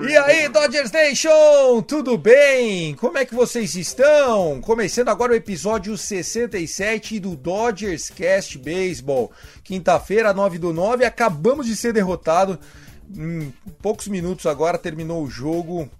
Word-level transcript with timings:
E 0.00 0.16
aí, 0.16 0.48
Dodgers 0.48 0.92
Nation, 0.92 1.82
tudo 1.82 2.16
bem? 2.16 2.94
Como 2.94 3.18
é 3.18 3.24
que 3.24 3.34
vocês 3.34 3.74
estão? 3.74 4.60
Começando 4.60 5.08
agora 5.08 5.32
o 5.32 5.34
episódio 5.34 5.98
67 5.98 7.18
do 7.18 7.34
Dodgers 7.34 8.08
Cast 8.08 8.56
Baseball. 8.56 9.32
Quinta-feira, 9.64 10.32
9 10.32 10.58
do 10.58 10.72
9, 10.72 11.04
acabamos 11.04 11.66
de 11.66 11.74
ser 11.74 11.92
derrotado. 11.92 12.58
Em 13.16 13.52
poucos 13.82 14.06
minutos 14.06 14.46
agora 14.46 14.78
terminou 14.78 15.24
o 15.24 15.30
jogo. 15.30 15.90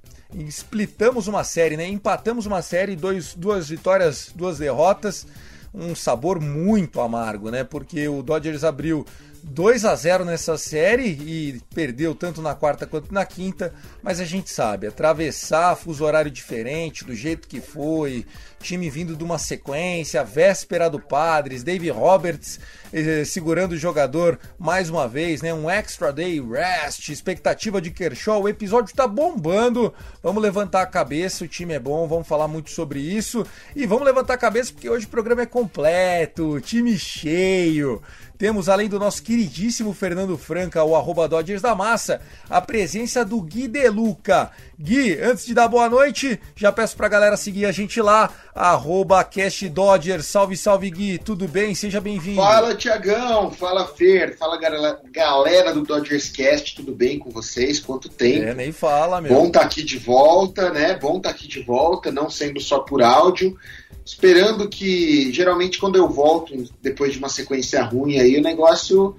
Splitamos 0.47 1.27
uma 1.27 1.43
série, 1.43 1.77
né? 1.77 1.89
Empatamos 1.89 2.47
uma 2.47 2.63
série, 2.63 2.95
dois, 2.95 3.35
duas 3.35 3.69
vitórias, 3.69 4.31
duas 4.35 4.59
derrotas. 4.59 5.27
Um 5.75 5.95
sabor 5.95 6.41
muito 6.41 7.01
amargo, 7.01 7.51
né? 7.51 7.65
Porque 7.65 8.07
o 8.09 8.23
Dodgers 8.23 8.63
abriu 8.63 9.05
2 9.49 9.85
a 9.85 9.95
0 9.95 10.25
nessa 10.25 10.57
série 10.59 11.09
e 11.09 11.61
perdeu 11.75 12.15
tanto 12.15 12.43
na 12.43 12.55
quarta 12.55 12.87
quanto 12.87 13.13
na 13.13 13.25
quinta, 13.25 13.73
mas 14.03 14.21
a 14.21 14.25
gente 14.25 14.51
sabe, 14.51 14.87
atravessar 14.87 15.77
fuso 15.77 16.05
horário 16.05 16.31
diferente, 16.31 17.05
do 17.05 17.15
jeito 17.15 17.49
que 17.49 17.61
foi, 17.61 18.27
time 18.61 18.91
vindo 18.91 19.17
de 19.17 19.25
uma 19.25 19.39
sequência, 19.39 20.25
véspera 20.25 20.91
do 20.91 20.99
Padres, 20.99 21.63
Dave 21.63 21.91
Roberts 21.91 22.59
eh, 22.93 23.25
segurando 23.25 23.73
o 23.73 23.77
jogador 23.77 24.39
mais 24.59 24.89
uma 24.89 25.07
vez, 25.07 25.43
né? 25.43 25.53
Um 25.53 25.69
extra 25.69 26.13
day 26.13 26.41
rest, 26.41 27.09
expectativa 27.09 27.81
de 27.81 27.91
Kershaw, 27.91 28.43
o 28.43 28.49
episódio 28.49 28.95
tá 28.95 29.07
bombando. 29.07 29.93
Vamos 30.23 30.43
levantar 30.43 30.83
a 30.83 30.87
cabeça, 30.87 31.45
o 31.45 31.49
time 31.49 31.75
é 31.75 31.79
bom, 31.79 32.07
vamos 32.09 32.27
falar 32.27 32.49
muito 32.49 32.71
sobre 32.71 33.01
isso 33.01 33.47
e 33.77 33.87
vamos 33.87 34.05
levantar 34.05 34.35
a 34.35 34.39
cabeça 34.39 34.73
porque 34.73 34.89
hoje 34.89 35.07
o 35.07 35.11
programa 35.11 35.43
é 35.43 35.47
completo, 35.47 36.61
time 36.61 36.99
cheio. 36.99 38.03
Temos, 38.39 38.69
além 38.69 38.89
do 38.89 39.01
nosso 39.01 39.21
queridíssimo 39.21 39.93
Fernando 39.93 40.39
Franca, 40.39 40.85
o 40.85 40.95
arroba 40.95 41.29
Dodgers 41.29 41.61
da 41.61 41.75
Massa, 41.75 42.21
a 42.49 42.61
presença 42.61 43.25
do 43.25 43.41
Gui 43.41 43.67
Deluca. 43.67 44.53
Gui, 44.79 45.19
antes 45.21 45.45
de 45.45 45.55
dar 45.55 45.67
boa 45.67 45.91
noite, 45.91 46.41
já 46.55 46.71
peço 46.71 46.97
pra 46.97 47.09
galera 47.09 47.37
seguir 47.37 47.67
a 47.67 47.73
gente 47.73 48.01
lá, 48.01 48.31
arroba 48.59 49.23
Cast 49.23 49.69
Dodgers. 49.69 50.27
Salve, 50.27 50.57
salve 50.57 50.91
Gui, 50.91 51.19
tudo 51.19 51.47
bem? 51.47 51.75
Seja 51.75 52.01
bem-vindo. 52.01 52.43
Fala, 52.43 52.75
Tiagão. 52.75 53.53
Fala, 53.53 53.87
Fer. 53.87 54.37
Fala, 54.37 54.59
galera, 54.59 55.73
do 55.73 55.83
Dodgers 55.83 56.29
Cast. 56.29 56.75
Tudo 56.75 56.93
bem 56.93 57.19
com 57.19 57.31
vocês? 57.31 57.79
Quanto 57.79 58.09
tempo? 58.09 58.49
É, 58.49 58.55
nem 58.55 58.73
fala, 58.73 59.21
meu. 59.21 59.33
Bom 59.33 59.51
tá 59.51 59.61
aqui 59.61 59.83
de 59.83 59.97
volta, 59.97 60.71
né? 60.71 60.99
Bom 60.99 61.21
tá 61.21 61.31
aqui 61.31 61.47
de 61.47 61.63
volta, 61.63 62.11
não 62.11 62.29
sendo 62.29 62.61
só 62.61 62.81
por 62.81 63.01
áudio. 63.01 63.57
Esperando 64.05 64.69
que, 64.69 65.33
geralmente, 65.33 65.79
quando 65.79 65.97
eu 65.97 66.09
volto, 66.09 66.53
depois 66.83 67.13
de 67.13 67.19
uma 67.19 67.29
sequência 67.29 67.83
ruim 67.85 68.19
aí, 68.19 68.37
o 68.37 68.43
negócio 68.43 69.15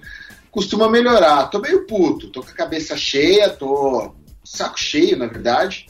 costuma 0.51 0.89
melhorar. 0.89 1.47
Tô 1.47 1.59
meio 1.59 1.85
puto, 1.85 2.29
tô 2.29 2.41
com 2.41 2.49
a 2.49 2.53
cabeça 2.53 2.97
cheia, 2.97 3.49
tô 3.49 4.11
saco 4.43 4.79
cheio, 4.79 5.15
na 5.15 5.27
verdade. 5.27 5.85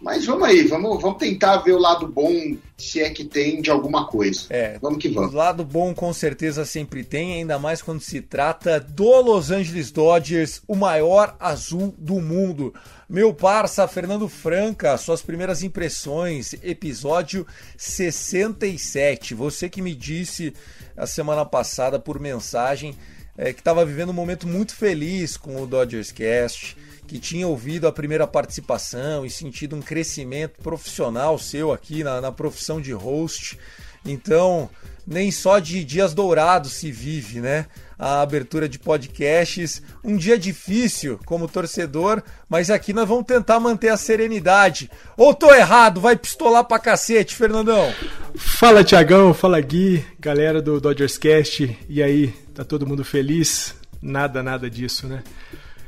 Mas 0.00 0.26
vamos 0.26 0.46
aí, 0.46 0.62
vamos, 0.66 1.00
vamos 1.00 1.18
tentar 1.18 1.56
ver 1.58 1.72
o 1.72 1.78
lado 1.78 2.06
bom, 2.06 2.30
se 2.76 3.00
é 3.00 3.08
que 3.08 3.24
tem, 3.24 3.62
de 3.62 3.70
alguma 3.70 4.06
coisa. 4.06 4.42
É, 4.50 4.78
Vamos 4.78 4.98
que 4.98 5.08
O 5.08 5.14
vamos. 5.14 5.32
lado 5.32 5.64
bom 5.64 5.94
com 5.94 6.12
certeza 6.12 6.66
sempre 6.66 7.02
tem, 7.02 7.34
ainda 7.34 7.58
mais 7.58 7.80
quando 7.80 8.00
se 8.00 8.20
trata 8.20 8.78
do 8.78 9.20
Los 9.22 9.50
Angeles 9.50 9.90
Dodgers, 9.90 10.60
o 10.68 10.76
maior 10.76 11.34
azul 11.40 11.94
do 11.96 12.20
mundo. 12.20 12.74
Meu 13.08 13.32
parça, 13.32 13.88
Fernando 13.88 14.28
Franca, 14.28 14.98
suas 14.98 15.22
primeiras 15.22 15.62
impressões, 15.62 16.54
episódio 16.62 17.46
67. 17.78 19.34
Você 19.34 19.68
que 19.68 19.80
me 19.80 19.94
disse 19.94 20.52
a 20.96 21.06
semana 21.06 21.44
passada 21.44 21.98
por 21.98 22.20
mensagem 22.20 22.94
é, 23.38 23.52
que 23.52 23.60
estava 23.60 23.84
vivendo 23.84 24.10
um 24.10 24.14
momento 24.14 24.46
muito 24.46 24.74
feliz 24.74 25.36
com 25.36 25.60
o 25.62 25.66
Dodgers 25.66 26.10
Cast, 26.10 26.76
que 27.06 27.18
tinha 27.18 27.46
ouvido 27.46 27.86
a 27.86 27.92
primeira 27.92 28.26
participação 28.26 29.24
e 29.24 29.30
sentido 29.30 29.76
um 29.76 29.82
crescimento 29.82 30.60
profissional 30.62 31.38
seu 31.38 31.72
aqui 31.72 32.02
na, 32.02 32.20
na 32.20 32.32
profissão 32.32 32.80
de 32.80 32.92
host. 32.92 33.58
Então, 34.04 34.68
nem 35.06 35.30
só 35.30 35.58
de 35.58 35.84
dias 35.84 36.12
dourados 36.12 36.72
se 36.72 36.90
vive, 36.90 37.40
né? 37.40 37.66
A 37.98 38.20
abertura 38.20 38.68
de 38.68 38.78
podcasts. 38.78 39.82
Um 40.04 40.16
dia 40.16 40.38
difícil 40.38 41.18
como 41.24 41.48
torcedor, 41.48 42.22
mas 42.48 42.70
aqui 42.70 42.92
nós 42.92 43.08
vamos 43.08 43.24
tentar 43.24 43.58
manter 43.58 43.88
a 43.88 43.96
serenidade. 43.96 44.90
Ou 45.16 45.32
tô 45.32 45.54
errado, 45.54 46.00
vai 46.00 46.16
pistolar 46.16 46.64
pra 46.64 46.78
cacete, 46.78 47.34
Fernandão. 47.34 47.92
Fala 48.36 48.84
Tiagão, 48.84 49.32
fala 49.32 49.60
Gui, 49.60 50.04
galera 50.18 50.60
do 50.60 50.80
Dodgers 50.80 51.16
Cast. 51.16 51.76
E 51.88 52.02
aí, 52.02 52.28
tá 52.54 52.64
todo 52.64 52.86
mundo 52.86 53.04
feliz? 53.04 53.74
Nada, 54.02 54.42
nada 54.42 54.68
disso, 54.68 55.06
né? 55.06 55.22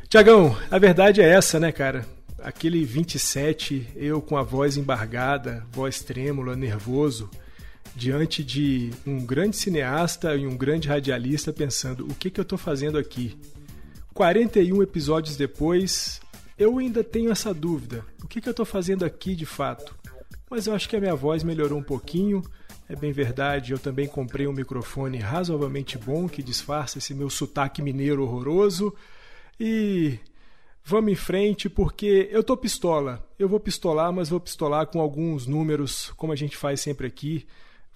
Tiagão, 0.08 0.56
a 0.70 0.78
verdade 0.78 1.20
é 1.20 1.28
essa, 1.28 1.60
né, 1.60 1.70
cara? 1.70 2.06
Aquele 2.38 2.82
27, 2.82 3.88
eu 3.94 4.22
com 4.22 4.38
a 4.38 4.42
voz 4.42 4.78
embargada, 4.78 5.66
voz 5.70 6.00
trêmula, 6.00 6.56
nervoso, 6.56 7.28
diante 7.94 8.42
de 8.42 8.90
um 9.06 9.22
grande 9.22 9.54
cineasta 9.58 10.34
e 10.34 10.46
um 10.46 10.56
grande 10.56 10.88
radialista 10.88 11.52
pensando: 11.52 12.06
o 12.06 12.14
que, 12.14 12.30
que 12.30 12.40
eu 12.40 12.44
tô 12.46 12.56
fazendo 12.56 12.96
aqui? 12.96 13.36
41 14.14 14.82
episódios 14.82 15.36
depois, 15.36 16.22
eu 16.58 16.78
ainda 16.78 17.04
tenho 17.04 17.30
essa 17.30 17.52
dúvida: 17.52 18.02
o 18.24 18.26
que, 18.26 18.40
que 18.40 18.48
eu 18.48 18.54
tô 18.54 18.64
fazendo 18.64 19.04
aqui 19.04 19.36
de 19.36 19.44
fato? 19.44 19.94
Mas 20.50 20.66
eu 20.66 20.74
acho 20.74 20.88
que 20.88 20.96
a 20.96 21.00
minha 21.00 21.14
voz 21.14 21.44
melhorou 21.44 21.78
um 21.78 21.84
pouquinho. 21.84 22.42
É 22.88 22.96
bem 22.96 23.12
verdade, 23.12 23.72
eu 23.72 23.78
também 23.78 24.08
comprei 24.08 24.46
um 24.46 24.54
microfone 24.54 25.18
razoavelmente 25.18 25.98
bom 25.98 26.26
que 26.26 26.42
disfarça 26.42 26.96
esse 26.96 27.12
meu 27.12 27.28
sotaque 27.28 27.82
mineiro 27.82 28.22
horroroso. 28.22 28.96
E 29.58 30.18
vamos 30.84 31.12
em 31.12 31.16
frente 31.16 31.68
porque 31.68 32.28
eu 32.30 32.42
tô 32.42 32.56
pistola. 32.56 33.26
Eu 33.38 33.48
vou 33.48 33.60
pistolar, 33.60 34.12
mas 34.12 34.28
vou 34.28 34.40
pistolar 34.40 34.86
com 34.86 35.00
alguns 35.00 35.46
números, 35.46 36.12
como 36.16 36.32
a 36.32 36.36
gente 36.36 36.56
faz 36.56 36.80
sempre 36.80 37.06
aqui. 37.06 37.46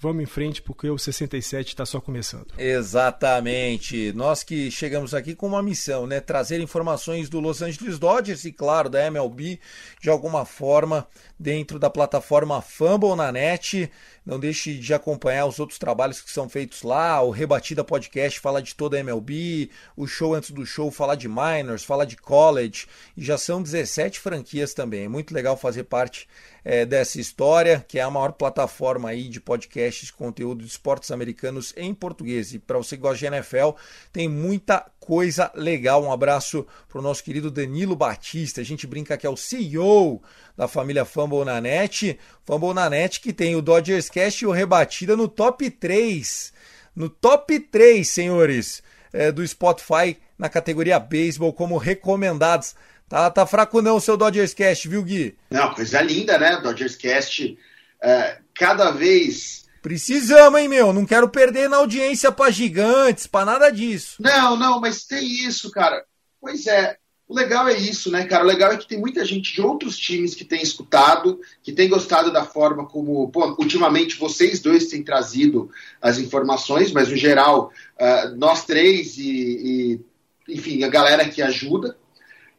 Vamos 0.02 0.24
em 0.24 0.26
frente 0.26 0.60
porque 0.60 0.90
o 0.90 0.98
67 0.98 1.68
está 1.68 1.86
só 1.86 2.00
começando. 2.00 2.52
Exatamente. 2.58 4.12
Nós 4.12 4.42
que 4.42 4.68
chegamos 4.68 5.14
aqui 5.14 5.32
com 5.32 5.46
uma 5.46 5.62
missão, 5.62 6.08
né? 6.08 6.18
Trazer 6.18 6.60
informações 6.60 7.28
do 7.28 7.38
Los 7.38 7.62
Angeles 7.62 8.00
Dodgers 8.00 8.44
e, 8.44 8.50
claro, 8.50 8.90
da 8.90 9.06
MLB 9.06 9.60
de 10.00 10.10
alguma 10.10 10.44
forma 10.44 11.06
dentro 11.38 11.78
da 11.78 11.88
plataforma 11.88 12.60
Fumble 12.60 13.14
na 13.14 13.30
net. 13.30 13.88
Não 14.24 14.38
deixe 14.38 14.74
de 14.74 14.94
acompanhar 14.94 15.46
os 15.46 15.58
outros 15.58 15.78
trabalhos 15.78 16.20
que 16.20 16.30
são 16.30 16.48
feitos 16.48 16.82
lá. 16.82 17.20
O 17.22 17.30
Rebatida 17.30 17.82
Podcast 17.82 18.38
fala 18.38 18.62
de 18.62 18.74
toda 18.74 18.96
a 18.96 19.00
MLB. 19.00 19.70
O 19.96 20.06
show 20.06 20.34
antes 20.34 20.50
do 20.50 20.66
show 20.66 20.90
fala 20.90 21.16
de 21.16 21.28
minors, 21.28 21.84
fala 21.84 22.06
de 22.06 22.16
college. 22.16 22.86
E 23.16 23.24
já 23.24 23.38
são 23.38 23.62
17 23.62 24.20
franquias 24.20 24.74
também. 24.74 25.04
É 25.04 25.08
muito 25.08 25.34
legal 25.34 25.56
fazer 25.56 25.84
parte 25.84 26.28
é, 26.64 26.86
dessa 26.86 27.20
história, 27.20 27.84
que 27.86 27.98
é 27.98 28.02
a 28.02 28.10
maior 28.10 28.32
plataforma 28.32 29.08
aí 29.08 29.28
de 29.28 29.40
podcast 29.40 29.72
podcast 29.72 30.06
de 30.06 30.12
conteúdo 30.12 30.64
de 30.64 30.70
esportes 30.70 31.10
americanos 31.10 31.72
em 31.76 31.94
português. 31.94 32.52
E 32.52 32.58
para 32.58 32.78
você 32.78 32.96
que 32.96 33.02
gosta 33.02 33.18
de 33.18 33.26
NFL, 33.26 33.70
tem 34.12 34.28
muita 34.28 34.84
coisa 35.02 35.50
legal. 35.54 36.04
Um 36.04 36.12
abraço 36.12 36.64
para 36.88 37.00
o 37.00 37.02
nosso 37.02 37.24
querido 37.24 37.50
Danilo 37.50 37.96
Batista. 37.96 38.60
A 38.60 38.64
gente 38.64 38.86
brinca 38.86 39.16
que 39.16 39.26
é 39.26 39.30
o 39.30 39.36
CEO 39.36 40.22
da 40.56 40.68
família 40.68 41.04
Fumble 41.04 41.44
na 41.44 41.60
Net. 41.60 42.18
Fumble 42.44 42.72
na 42.72 42.88
Net 42.88 43.20
que 43.20 43.32
tem 43.32 43.56
o 43.56 43.62
Dodgers 43.62 44.08
Cast 44.08 44.44
e 44.44 44.46
o 44.46 44.52
Rebatida 44.52 45.16
no 45.16 45.26
top 45.26 45.68
3. 45.68 46.52
No 46.94 47.08
top 47.08 47.58
3, 47.58 48.08
senhores, 48.08 48.82
é, 49.12 49.32
do 49.32 49.46
Spotify 49.46 50.16
na 50.38 50.48
categoria 50.48 51.00
Baseball 51.00 51.52
como 51.52 51.78
recomendados. 51.78 52.76
Tá, 53.08 53.28
tá 53.28 53.44
fraco 53.44 53.82
não 53.82 53.96
o 53.96 54.00
seu 54.00 54.16
Dodgers 54.16 54.54
Cast, 54.54 54.88
viu, 54.88 55.02
Gui? 55.02 55.36
Não, 55.50 55.74
coisa 55.74 56.00
linda, 56.00 56.38
né? 56.38 56.60
Dodgers 56.62 56.94
Cast 56.94 57.58
é, 58.00 58.38
cada 58.54 58.92
vez. 58.92 59.61
Precisamos, 59.82 60.60
hein, 60.60 60.68
meu? 60.68 60.92
Não 60.92 61.04
quero 61.04 61.28
perder 61.28 61.68
na 61.68 61.78
audiência 61.78 62.30
para 62.30 62.50
gigantes, 62.50 63.26
para 63.26 63.44
nada 63.44 63.70
disso. 63.70 64.16
Não, 64.20 64.56
não, 64.56 64.80
mas 64.80 65.04
tem 65.04 65.24
isso, 65.24 65.70
cara. 65.70 66.04
Pois 66.40 66.66
é. 66.66 66.96
O 67.28 67.34
legal 67.34 67.66
é 67.66 67.76
isso, 67.76 68.10
né, 68.10 68.24
cara? 68.24 68.44
O 68.44 68.46
legal 68.46 68.72
é 68.72 68.76
que 68.76 68.86
tem 68.86 68.98
muita 68.98 69.24
gente 69.24 69.54
de 69.54 69.62
outros 69.62 69.96
times 69.96 70.34
que 70.34 70.44
tem 70.44 70.62
escutado, 70.62 71.40
que 71.62 71.72
tem 71.72 71.88
gostado 71.88 72.30
da 72.30 72.44
forma 72.44 72.86
como, 72.86 73.30
pô, 73.30 73.56
ultimamente 73.58 74.18
vocês 74.18 74.60
dois 74.60 74.86
têm 74.86 75.02
trazido 75.02 75.70
as 76.00 76.18
informações, 76.18 76.92
mas 76.92 77.08
no 77.08 77.16
geral, 77.16 77.72
uh, 77.98 78.36
nós 78.36 78.66
três 78.66 79.16
e, 79.16 80.00
e, 80.46 80.52
enfim, 80.54 80.84
a 80.84 80.88
galera 80.88 81.26
que 81.28 81.40
ajuda 81.40 81.96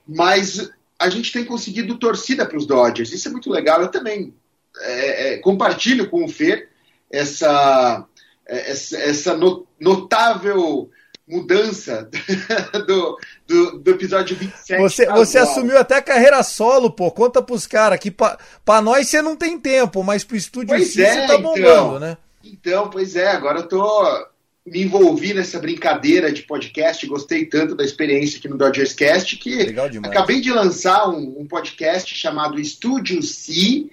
mas 0.07 0.71
a 0.99 1.09
gente 1.09 1.31
tem 1.31 1.43
conseguido 1.45 1.97
torcida 1.97 2.45
para 2.45 2.57
os 2.57 2.65
Dodgers. 2.65 3.11
Isso 3.11 3.27
é 3.27 3.31
muito 3.31 3.49
legal. 3.49 3.81
Eu 3.81 3.89
também 3.89 4.33
é, 4.79 5.33
é, 5.33 5.37
compartilho 5.37 6.09
com 6.09 6.23
o 6.23 6.29
Fer 6.29 6.69
essa, 7.11 8.05
é, 8.47 8.71
essa, 8.71 8.97
essa 8.97 9.39
notável 9.79 10.89
mudança 11.27 12.09
do, 12.85 13.17
do, 13.47 13.79
do, 13.79 13.91
episódio 13.91 14.35
27. 14.35 14.81
Você, 14.81 15.05
você 15.05 15.37
assumiu 15.37 15.77
até 15.77 16.01
carreira 16.01 16.43
solo, 16.43 16.91
pô. 16.91 17.09
Conta 17.11 17.41
pros 17.41 17.65
caras 17.65 17.99
que 17.99 18.11
pra, 18.11 18.37
pra 18.65 18.81
nós 18.81 19.07
você 19.07 19.21
não 19.21 19.35
tem 19.35 19.57
tempo, 19.59 20.03
mas 20.03 20.23
pro 20.23 20.35
estúdio 20.35 20.75
pois 20.75 20.91
si 20.91 21.01
é, 21.01 21.13
você 21.13 21.27
tá 21.27 21.37
bombando, 21.37 21.59
então, 21.61 21.99
né? 21.99 22.17
Então, 22.43 22.89
pois 22.89 23.15
é, 23.15 23.27
agora 23.27 23.59
eu 23.59 23.67
tô 23.67 24.27
me 24.65 24.81
envolvi 24.81 25.33
nessa 25.33 25.59
brincadeira 25.59 26.31
de 26.31 26.43
podcast, 26.43 27.05
gostei 27.05 27.45
tanto 27.45 27.75
da 27.75 27.83
experiência 27.83 28.39
aqui 28.39 28.47
no 28.47 28.57
Dodgers 28.57 28.93
Cast 28.93 29.35
que 29.35 29.75
acabei 30.03 30.39
de 30.39 30.51
lançar 30.51 31.09
um, 31.09 31.41
um, 31.41 31.45
podcast 31.45 32.13
chamado 32.15 32.59
Estúdio 32.59 33.21
C 33.21 33.87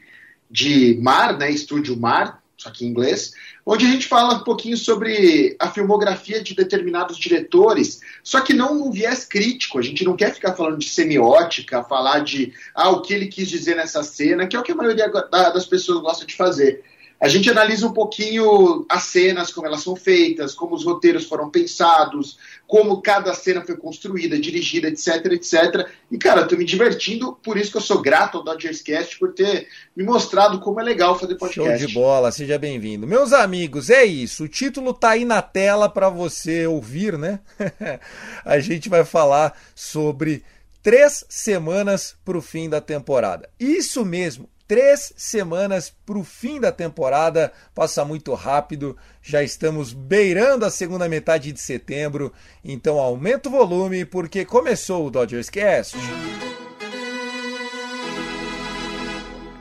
de 0.49 0.97
Mar, 1.01 1.37
né? 1.37 1.51
Estúdio 1.51 1.97
Mar, 1.97 2.40
só 2.61 2.71
que 2.71 2.85
em 2.85 2.89
inglês, 2.89 3.33
onde 3.65 3.87
a 3.87 3.89
gente 3.89 4.07
fala 4.07 4.35
um 4.35 4.45
pouquinho 4.45 4.77
sobre 4.77 5.57
a 5.59 5.71
filmografia 5.71 6.43
de 6.43 6.55
determinados 6.55 7.17
diretores, 7.17 8.03
só 8.23 8.43
que 8.43 8.53
não 8.53 8.75
num 8.75 8.91
viés 8.91 9.25
crítico. 9.25 9.79
A 9.79 9.83
gente 9.83 10.05
não 10.05 10.15
quer 10.15 10.35
ficar 10.35 10.55
falando 10.55 10.77
de 10.77 10.91
semiótica, 10.91 11.83
falar 11.83 12.19
de 12.19 12.53
ah, 12.75 12.91
o 12.91 13.01
que 13.01 13.15
ele 13.15 13.29
quis 13.29 13.49
dizer 13.49 13.77
nessa 13.77 14.03
cena, 14.03 14.47
que 14.47 14.55
é 14.55 14.61
o 14.61 14.63
que 14.63 14.73
a 14.73 14.75
maioria 14.75 15.11
das 15.33 15.65
pessoas 15.65 16.03
gosta 16.03 16.27
de 16.27 16.37
fazer 16.37 16.85
a 17.21 17.29
gente 17.29 17.51
analisa 17.51 17.87
um 17.87 17.93
pouquinho 17.93 18.87
as 18.89 19.03
cenas, 19.05 19.53
como 19.53 19.67
elas 19.67 19.83
são 19.83 19.95
feitas, 19.95 20.55
como 20.55 20.75
os 20.75 20.85
roteiros 20.85 21.27
foram 21.27 21.51
pensados, 21.51 22.39
como 22.67 23.03
cada 23.03 23.35
cena 23.35 23.63
foi 23.63 23.77
construída, 23.77 24.41
dirigida, 24.41 24.89
etc, 24.89 25.27
etc. 25.27 25.87
E, 26.11 26.17
cara, 26.17 26.41
eu 26.41 26.49
tô 26.49 26.57
me 26.57 26.65
divertindo, 26.65 27.37
por 27.43 27.59
isso 27.59 27.73
que 27.73 27.77
eu 27.77 27.83
sou 27.83 28.01
grato 28.01 28.39
ao 28.39 28.45
Dodgers 28.45 28.81
Cast 28.81 29.19
por 29.19 29.35
ter 29.35 29.69
me 29.95 30.03
mostrado 30.03 30.61
como 30.61 30.81
é 30.81 30.83
legal 30.83 31.19
fazer 31.19 31.35
podcast. 31.35 31.79
Show 31.79 31.89
de 31.89 31.93
bola, 31.93 32.33
seja 32.33 32.59
bem-vindo. 32.59 33.07
Meus 33.07 33.35
amigos, 33.35 33.91
é 33.91 34.03
isso. 34.03 34.45
O 34.45 34.49
título 34.49 34.95
tá 34.95 35.11
aí 35.11 35.27
na 35.27 35.43
tela 35.43 35.91
para 35.91 36.09
você 36.09 36.67
ouvir, 36.67 37.19
né? 37.19 37.41
a 38.47 38.59
gente 38.61 38.89
vai 38.89 39.05
falar 39.05 39.55
sobre 39.75 40.43
três 40.83 41.23
semanas 41.29 42.17
para 42.25 42.39
o 42.39 42.43
fim 42.43 42.67
da 42.67 42.81
temporada. 42.81 43.51
Isso 43.61 44.07
mesmo, 44.07 44.49
Três 44.71 45.13
semanas 45.17 45.93
para 46.07 46.17
o 46.17 46.23
fim 46.23 46.61
da 46.61 46.71
temporada, 46.71 47.53
passa 47.75 48.05
muito 48.05 48.33
rápido, 48.35 48.97
já 49.21 49.43
estamos 49.43 49.93
beirando 49.93 50.65
a 50.65 50.71
segunda 50.71 51.09
metade 51.09 51.51
de 51.51 51.59
setembro, 51.59 52.33
então 52.65 53.01
aumenta 53.01 53.49
o 53.49 53.51
volume 53.51 54.05
porque 54.05 54.45
começou 54.45 55.05
o 55.05 55.11
Dodgers 55.11 55.51
Cast. 55.51 55.97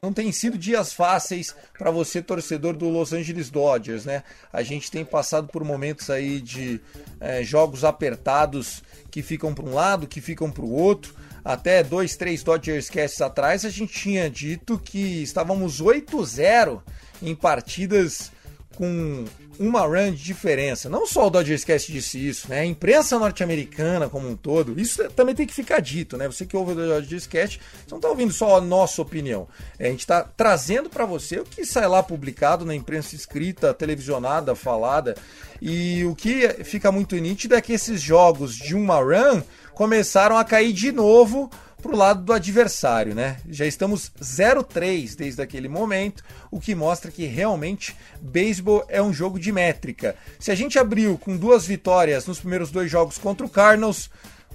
Não 0.04 0.14
tem 0.14 0.32
sido 0.32 0.60
dias 0.60 0.94
fáceis 0.94 1.56
para 1.76 1.90
você, 1.90 2.22
torcedor 2.22 2.78
do 2.78 2.88
Los 2.88 3.12
Angeles 3.12 3.50
Dodgers, 3.50 4.06
né? 4.06 4.24
A 4.54 4.62
gente 4.62 4.92
tem 4.92 5.04
passado 5.04 5.48
por 5.48 5.64
momentos 5.64 6.12
aí 6.12 6.40
de 6.40 6.80
é, 7.20 7.44
jogos 7.44 7.84
apertados 7.84 8.84
que 9.10 9.24
ficam 9.24 9.56
para 9.56 9.66
um 9.66 9.74
lado, 9.74 10.06
que 10.06 10.22
ficam 10.22 10.52
para 10.52 10.64
o 10.64 10.72
outro 10.72 11.16
até 11.44 11.84
dois, 11.84 12.16
três 12.16 12.44
Dodgers 12.44 12.90
Casts 12.90 13.22
atrás, 13.22 13.66
a 13.66 13.70
gente 13.70 13.94
tinha 13.94 14.30
dito 14.30 14.78
que 14.78 15.24
estávamos 15.24 15.82
8-0 15.82 16.82
em 17.22 17.36
partidas 17.36 18.32
com 18.76 19.26
uma 19.60 19.82
run 19.82 20.12
de 20.12 20.24
diferença. 20.24 20.88
Não 20.88 21.06
só 21.06 21.28
o 21.28 21.30
Dodgers 21.30 21.66
Cast 21.66 21.92
disse 21.92 22.30
isso, 22.30 22.50
né? 22.50 22.62
A 22.62 22.66
imprensa 22.66 23.20
norte-americana 23.20 24.08
como 24.08 24.30
um 24.30 24.36
todo, 24.38 24.80
isso 24.80 25.04
também 25.10 25.36
tem 25.36 25.46
que 25.46 25.54
ficar 25.54 25.82
dito, 25.82 26.16
né? 26.16 26.28
Você 26.28 26.46
que 26.46 26.56
ouve 26.56 26.72
o 26.72 26.76
Dodgers 26.76 27.28
Cast, 27.28 27.60
você 27.60 27.92
não 27.92 27.98
está 27.98 28.08
ouvindo 28.08 28.32
só 28.32 28.56
a 28.56 28.62
nossa 28.62 29.02
opinião. 29.02 29.50
É, 29.78 29.88
a 29.88 29.92
gente 29.92 30.00
está 30.00 30.24
trazendo 30.24 30.90
para 30.90 31.06
você 31.06 31.42
o 31.42 31.44
que 31.44 31.66
sai 31.66 31.90
lá 31.90 32.02
publicado 32.02 32.64
na 32.64 32.74
imprensa 32.74 33.16
escrita, 33.16 33.74
televisionada, 33.74 34.56
falada. 34.56 35.18
E 35.62 36.06
o 36.06 36.16
que 36.16 36.48
fica 36.64 36.90
muito 36.90 37.18
nítido 37.18 37.54
é 37.56 37.62
que 37.62 37.74
esses 37.74 38.00
jogos 38.00 38.56
de 38.56 38.74
uma 38.76 39.00
run 39.00 39.42
começaram 39.80 40.38
a 40.38 40.44
cair 40.44 40.74
de 40.74 40.92
novo 40.92 41.50
para 41.82 41.94
o 41.94 41.96
lado 41.96 42.22
do 42.22 42.34
adversário, 42.34 43.16
né? 43.16 43.38
Já 43.50 43.66
estamos 43.66 44.12
0-3 44.22 45.16
desde 45.16 45.42
aquele 45.42 45.70
momento, 45.70 46.22
o 46.52 46.60
que 46.60 46.76
mostra 46.76 47.10
que 47.10 47.24
realmente 47.24 47.96
beisebol 48.20 48.84
é 48.90 49.02
um 49.02 49.14
jogo 49.14 49.40
de 49.40 49.54
métrica. 49.54 50.18
Se 50.38 50.52
a 50.52 50.56
gente 50.56 50.78
abriu 50.78 51.18
com 51.18 51.38
duas 51.38 51.66
vitórias 51.66 52.28
nos 52.28 52.42
primeiros 52.42 52.72
dois 52.72 52.92
jogos 52.92 53.18
contra 53.18 53.46
o 53.46 53.50
Cardinals, 53.50 54.10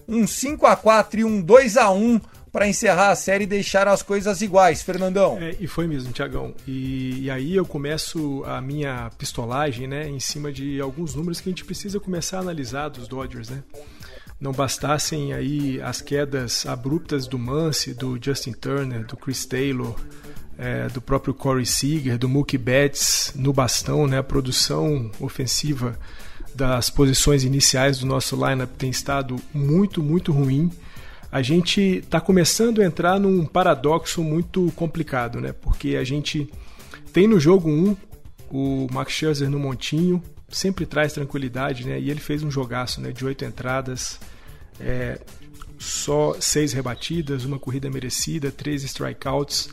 um 0.06 0.26
5 0.26 0.66
a 0.66 0.76
4 0.76 1.20
e 1.20 1.24
um 1.24 1.40
2 1.40 1.78
a 1.78 1.90
1 1.90 2.20
para 2.52 2.68
encerrar 2.68 3.08
a 3.08 3.16
série 3.16 3.44
e 3.44 3.46
deixar 3.46 3.88
as 3.88 4.02
coisas 4.02 4.42
iguais, 4.42 4.82
Fernandão. 4.82 5.38
É, 5.40 5.56
e 5.58 5.66
foi 5.66 5.86
mesmo, 5.86 6.12
Tiagão. 6.12 6.54
E, 6.68 7.22
e, 7.22 7.30
aí 7.30 7.56
eu 7.56 7.64
começo 7.64 8.44
a 8.44 8.60
minha 8.60 9.10
pistolagem, 9.16 9.88
né, 9.88 10.06
em 10.06 10.20
cima 10.20 10.52
de 10.52 10.78
alguns 10.82 11.14
números 11.14 11.40
que 11.40 11.48
a 11.48 11.52
gente 11.52 11.64
precisa 11.64 11.98
começar 11.98 12.36
a 12.36 12.40
analisar 12.40 12.90
dos 12.90 13.08
Dodgers, 13.08 13.48
né? 13.48 13.62
Não 14.40 14.52
bastassem 14.52 15.32
aí 15.32 15.80
as 15.80 16.00
quedas 16.00 16.66
abruptas 16.66 17.26
do 17.26 17.38
Mance, 17.38 17.94
do 17.94 18.18
Justin 18.20 18.52
Turner, 18.52 19.06
do 19.06 19.16
Chris 19.16 19.46
Taylor, 19.46 19.94
é, 20.58 20.88
do 20.88 21.00
próprio 21.00 21.34
Corey 21.34 21.66
Seager, 21.66 22.18
do 22.18 22.28
Mookie 22.28 22.58
Betts 22.58 23.32
no 23.34 23.52
bastão, 23.52 24.06
né, 24.06 24.18
a 24.18 24.22
produção 24.22 25.10
ofensiva 25.20 25.98
das 26.54 26.88
posições 26.88 27.42
iniciais 27.42 27.98
do 27.98 28.06
nosso 28.06 28.36
lineup 28.36 28.70
tem 28.78 28.90
estado 28.90 29.36
muito, 29.52 30.02
muito 30.02 30.32
ruim. 30.32 30.70
A 31.30 31.42
gente 31.42 31.80
está 31.80 32.20
começando 32.20 32.80
a 32.80 32.84
entrar 32.84 33.18
num 33.18 33.44
paradoxo 33.44 34.22
muito 34.22 34.72
complicado, 34.76 35.40
né? 35.40 35.52
Porque 35.52 35.96
a 35.96 36.04
gente 36.04 36.48
tem 37.12 37.26
no 37.26 37.40
jogo 37.40 37.68
1 37.68 37.96
o 38.50 38.86
Max 38.92 39.12
Scherzer 39.12 39.50
no 39.50 39.58
montinho, 39.58 40.22
sempre 40.54 40.86
traz 40.86 41.12
tranquilidade, 41.12 41.86
né? 41.86 41.98
E 42.00 42.10
ele 42.10 42.20
fez 42.20 42.42
um 42.42 42.50
jogaço, 42.50 43.00
né? 43.00 43.12
De 43.12 43.24
oito 43.24 43.44
entradas, 43.44 44.18
é, 44.80 45.20
só 45.78 46.36
seis 46.40 46.72
rebatidas, 46.72 47.44
uma 47.44 47.58
corrida 47.58 47.90
merecida, 47.90 48.50
três 48.50 48.82
strikeouts. 48.84 49.70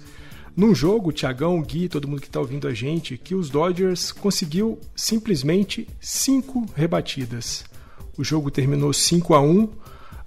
Num 0.56 0.76
jogo, 0.76 1.14
Tiagão, 1.14 1.62
Gui, 1.62 1.88
todo 1.88 2.08
mundo 2.08 2.22
que 2.22 2.28
está 2.28 2.40
ouvindo 2.40 2.68
a 2.68 2.74
gente, 2.74 3.18
que 3.18 3.34
os 3.34 3.50
Dodgers 3.50 4.12
conseguiu 4.12 4.80
simplesmente 4.96 5.88
cinco 6.00 6.66
rebatidas. 6.76 7.64
O 8.18 8.24
jogo 8.24 8.52
terminou 8.52 8.92
5 8.92 9.34
a 9.34 9.42
1 9.42 9.70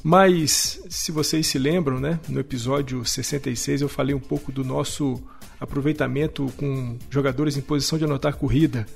mas 0.07 0.83
se 0.91 1.11
vocês 1.11 1.47
se 1.47 1.59
lembram, 1.59 1.99
né, 1.99 2.21
no 2.29 2.39
episódio 2.39 3.03
66 3.07 3.81
eu 3.81 3.89
falei 3.89 4.15
um 4.15 4.21
pouco 4.21 4.53
do 4.53 4.63
nosso 4.63 5.19
aproveitamento 5.59 6.53
com 6.59 6.99
jogadores 7.09 7.57
em 7.57 7.63
posição 7.63 7.99
de 7.99 8.05
anotar 8.05 8.37
corrida. 8.37 8.87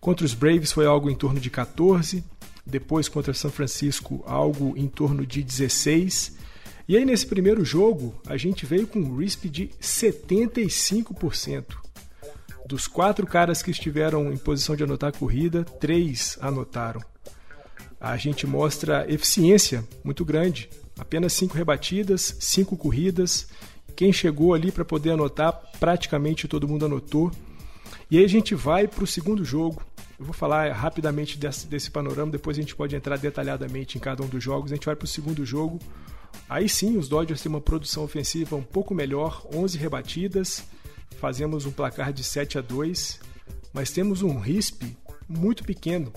Contra 0.00 0.24
os 0.24 0.34
Braves 0.34 0.72
foi 0.72 0.86
algo 0.86 1.10
em 1.10 1.14
torno 1.14 1.40
de 1.40 1.50
14, 1.50 2.24
depois 2.64 3.08
contra 3.08 3.34
São 3.34 3.50
Francisco 3.50 4.22
algo 4.26 4.74
em 4.76 4.86
torno 4.86 5.26
de 5.26 5.42
16. 5.42 6.36
E 6.86 6.96
aí 6.96 7.04
nesse 7.04 7.26
primeiro 7.26 7.64
jogo 7.64 8.14
a 8.26 8.36
gente 8.36 8.64
veio 8.64 8.86
com 8.86 9.00
um 9.00 9.16
RISP 9.16 9.48
de 9.48 9.68
75%. 9.80 11.76
Dos 12.66 12.86
quatro 12.86 13.26
caras 13.26 13.62
que 13.62 13.70
estiveram 13.70 14.30
em 14.32 14.36
posição 14.36 14.76
de 14.76 14.84
anotar 14.84 15.08
a 15.08 15.18
corrida, 15.18 15.64
três 15.64 16.36
anotaram. 16.40 17.00
A 18.00 18.16
gente 18.16 18.46
mostra 18.46 19.10
eficiência 19.10 19.82
muito 20.04 20.24
grande. 20.24 20.68
Apenas 20.98 21.32
cinco 21.32 21.56
rebatidas, 21.56 22.36
cinco 22.38 22.76
corridas. 22.76 23.48
Quem 23.96 24.12
chegou 24.12 24.52
ali 24.52 24.70
para 24.70 24.84
poder 24.84 25.12
anotar, 25.12 25.52
praticamente 25.80 26.46
todo 26.46 26.68
mundo 26.68 26.84
anotou. 26.84 27.32
E 28.10 28.18
aí 28.18 28.24
a 28.24 28.28
gente 28.28 28.54
vai 28.54 28.86
para 28.86 29.02
o 29.02 29.06
segundo 29.06 29.44
jogo. 29.44 29.82
Eu 30.18 30.24
vou 30.24 30.34
falar 30.34 30.72
rapidamente 30.72 31.38
desse, 31.38 31.66
desse 31.66 31.90
panorama, 31.90 32.32
depois 32.32 32.58
a 32.58 32.60
gente 32.60 32.74
pode 32.74 32.96
entrar 32.96 33.16
detalhadamente 33.16 33.96
em 33.96 34.00
cada 34.00 34.22
um 34.22 34.26
dos 34.26 34.42
jogos. 34.42 34.72
A 34.72 34.74
gente 34.74 34.86
vai 34.86 34.96
para 34.96 35.04
o 35.04 35.08
segundo 35.08 35.46
jogo. 35.46 35.78
Aí 36.48 36.68
sim, 36.68 36.96
os 36.96 37.08
Dodgers 37.08 37.40
têm 37.40 37.50
uma 37.50 37.60
produção 37.60 38.02
ofensiva 38.02 38.56
um 38.56 38.62
pouco 38.62 38.94
melhor, 38.94 39.46
11 39.54 39.78
rebatidas, 39.78 40.64
fazemos 41.20 41.66
um 41.66 41.70
placar 41.70 42.12
de 42.12 42.24
7 42.24 42.58
a 42.58 42.60
2, 42.60 43.20
mas 43.72 43.90
temos 43.90 44.22
um 44.22 44.38
RISP 44.38 44.96
muito 45.28 45.62
pequeno, 45.62 46.12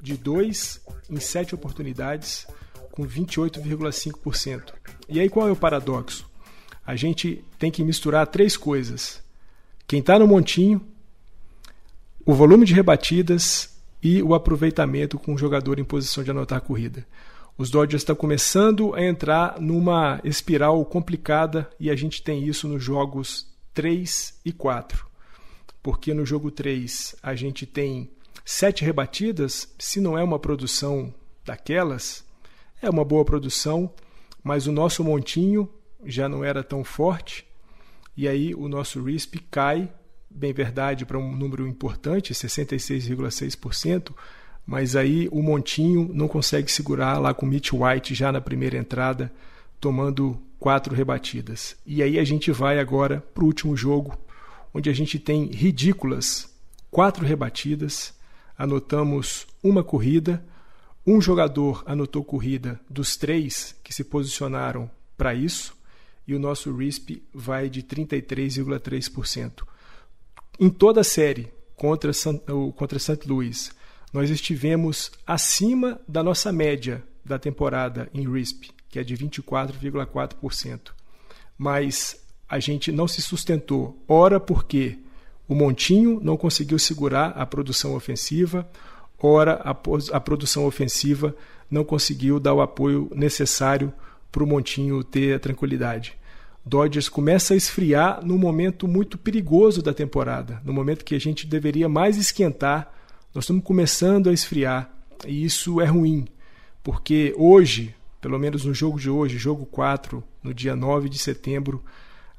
de 0.00 0.16
2 0.16 0.80
em 1.10 1.18
7 1.18 1.54
oportunidades, 1.54 2.46
com 2.92 3.06
28,5%. 3.06 4.74
E 5.08 5.18
aí 5.18 5.28
qual 5.28 5.48
é 5.48 5.52
o 5.52 5.56
paradoxo? 5.56 6.30
A 6.86 6.94
gente 6.94 7.42
tem 7.58 7.70
que 7.70 7.82
misturar 7.82 8.26
três 8.26 8.56
coisas: 8.56 9.22
quem 9.86 10.00
está 10.00 10.18
no 10.18 10.28
montinho, 10.28 10.80
o 12.24 12.32
volume 12.32 12.64
de 12.64 12.74
rebatidas 12.74 13.78
e 14.02 14.22
o 14.22 14.34
aproveitamento 14.34 15.18
com 15.18 15.34
o 15.34 15.38
jogador 15.38 15.78
em 15.78 15.84
posição 15.84 16.24
de 16.24 16.30
anotar 16.30 16.58
a 16.58 16.60
corrida. 16.60 17.06
Os 17.56 17.70
Dodgers 17.70 18.02
estão 18.02 18.16
começando 18.16 18.94
a 18.94 19.02
entrar 19.02 19.60
numa 19.60 20.20
espiral 20.24 20.84
complicada 20.84 21.70
e 21.78 21.90
a 21.90 21.96
gente 21.96 22.22
tem 22.22 22.44
isso 22.46 22.66
nos 22.66 22.82
jogos 22.82 23.46
3 23.72 24.40
e 24.44 24.52
4. 24.52 25.06
Porque 25.82 26.12
no 26.12 26.26
jogo 26.26 26.50
3 26.50 27.14
a 27.22 27.34
gente 27.34 27.66
tem 27.66 28.10
sete 28.44 28.84
rebatidas, 28.84 29.72
se 29.78 30.00
não 30.00 30.18
é 30.18 30.24
uma 30.24 30.38
produção 30.38 31.14
daquelas, 31.44 32.24
é 32.82 32.90
uma 32.90 33.04
boa 33.04 33.24
produção, 33.24 33.92
mas 34.42 34.66
o 34.66 34.72
nosso 34.72 35.04
montinho 35.04 35.68
já 36.04 36.28
não 36.28 36.44
era 36.44 36.62
tão 36.62 36.82
forte 36.82 37.46
e 38.16 38.28
aí 38.28 38.54
o 38.54 38.68
nosso 38.68 39.02
RISP 39.02 39.40
cai, 39.50 39.92
bem 40.34 40.52
verdade, 40.52 41.06
para 41.06 41.18
um 41.18 41.34
número 41.36 41.66
importante, 41.66 42.34
66,6%, 42.34 44.12
mas 44.66 44.96
aí 44.96 45.28
o 45.30 45.42
Montinho 45.42 46.10
não 46.12 46.26
consegue 46.26 46.70
segurar 46.70 47.18
lá 47.18 47.32
com 47.32 47.46
o 47.46 47.48
Mitch 47.48 47.72
White 47.72 48.14
já 48.14 48.32
na 48.32 48.40
primeira 48.40 48.76
entrada, 48.76 49.32
tomando 49.80 50.40
quatro 50.58 50.94
rebatidas. 50.94 51.76
E 51.86 52.02
aí 52.02 52.18
a 52.18 52.24
gente 52.24 52.50
vai 52.50 52.78
agora 52.80 53.22
para 53.32 53.44
o 53.44 53.46
último 53.46 53.76
jogo, 53.76 54.18
onde 54.72 54.90
a 54.90 54.92
gente 54.92 55.18
tem 55.18 55.46
ridículas 55.46 56.52
quatro 56.90 57.24
rebatidas, 57.24 58.14
anotamos 58.56 59.46
uma 59.62 59.84
corrida, 59.84 60.44
um 61.06 61.20
jogador 61.20 61.82
anotou 61.86 62.24
corrida 62.24 62.80
dos 62.88 63.16
três 63.16 63.74
que 63.84 63.92
se 63.92 64.04
posicionaram 64.04 64.90
para 65.16 65.34
isso, 65.34 65.76
e 66.26 66.34
o 66.34 66.38
nosso 66.38 66.74
RISP 66.74 67.22
vai 67.32 67.68
de 67.68 67.82
33,3%. 67.82 69.73
Em 70.58 70.70
toda 70.70 71.00
a 71.00 71.04
série 71.04 71.52
contra, 71.74 72.12
contra 72.76 72.98
St. 72.98 73.26
Louis, 73.26 73.72
nós 74.12 74.30
estivemos 74.30 75.10
acima 75.26 76.00
da 76.06 76.22
nossa 76.22 76.52
média 76.52 77.02
da 77.24 77.38
temporada 77.38 78.08
em 78.14 78.30
RISP, 78.30 78.70
que 78.88 78.98
é 78.98 79.04
de 79.04 79.16
24,4%. 79.16 80.92
Mas 81.58 82.22
a 82.48 82.60
gente 82.60 82.92
não 82.92 83.08
se 83.08 83.20
sustentou, 83.20 84.00
ora 84.06 84.38
porque 84.38 84.98
o 85.48 85.54
Montinho 85.54 86.20
não 86.22 86.36
conseguiu 86.36 86.78
segurar 86.78 87.30
a 87.30 87.44
produção 87.44 87.96
ofensiva, 87.96 88.68
ora 89.18 89.60
a, 89.64 89.70
a 90.16 90.20
produção 90.20 90.66
ofensiva 90.66 91.34
não 91.68 91.84
conseguiu 91.84 92.38
dar 92.38 92.54
o 92.54 92.60
apoio 92.60 93.10
necessário 93.14 93.92
para 94.30 94.44
o 94.44 94.46
Montinho 94.46 95.02
ter 95.02 95.34
a 95.34 95.40
tranquilidade. 95.40 96.16
Dodgers 96.64 97.08
começa 97.08 97.52
a 97.52 97.56
esfriar 97.56 98.24
no 98.24 98.38
momento 98.38 98.88
muito 98.88 99.18
perigoso 99.18 99.82
da 99.82 99.92
temporada, 99.92 100.62
no 100.64 100.72
momento 100.72 101.04
que 101.04 101.14
a 101.14 101.20
gente 101.20 101.46
deveria 101.46 101.88
mais 101.88 102.16
esquentar. 102.16 102.92
Nós 103.34 103.44
estamos 103.44 103.64
começando 103.64 104.30
a 104.30 104.32
esfriar 104.32 104.90
e 105.26 105.44
isso 105.44 105.80
é 105.80 105.84
ruim, 105.84 106.26
porque 106.82 107.34
hoje, 107.36 107.94
pelo 108.20 108.38
menos 108.38 108.64
no 108.64 108.72
jogo 108.72 108.98
de 108.98 109.10
hoje, 109.10 109.36
jogo 109.36 109.66
4, 109.66 110.24
no 110.42 110.54
dia 110.54 110.74
9 110.74 111.08
de 111.08 111.18
setembro, 111.18 111.84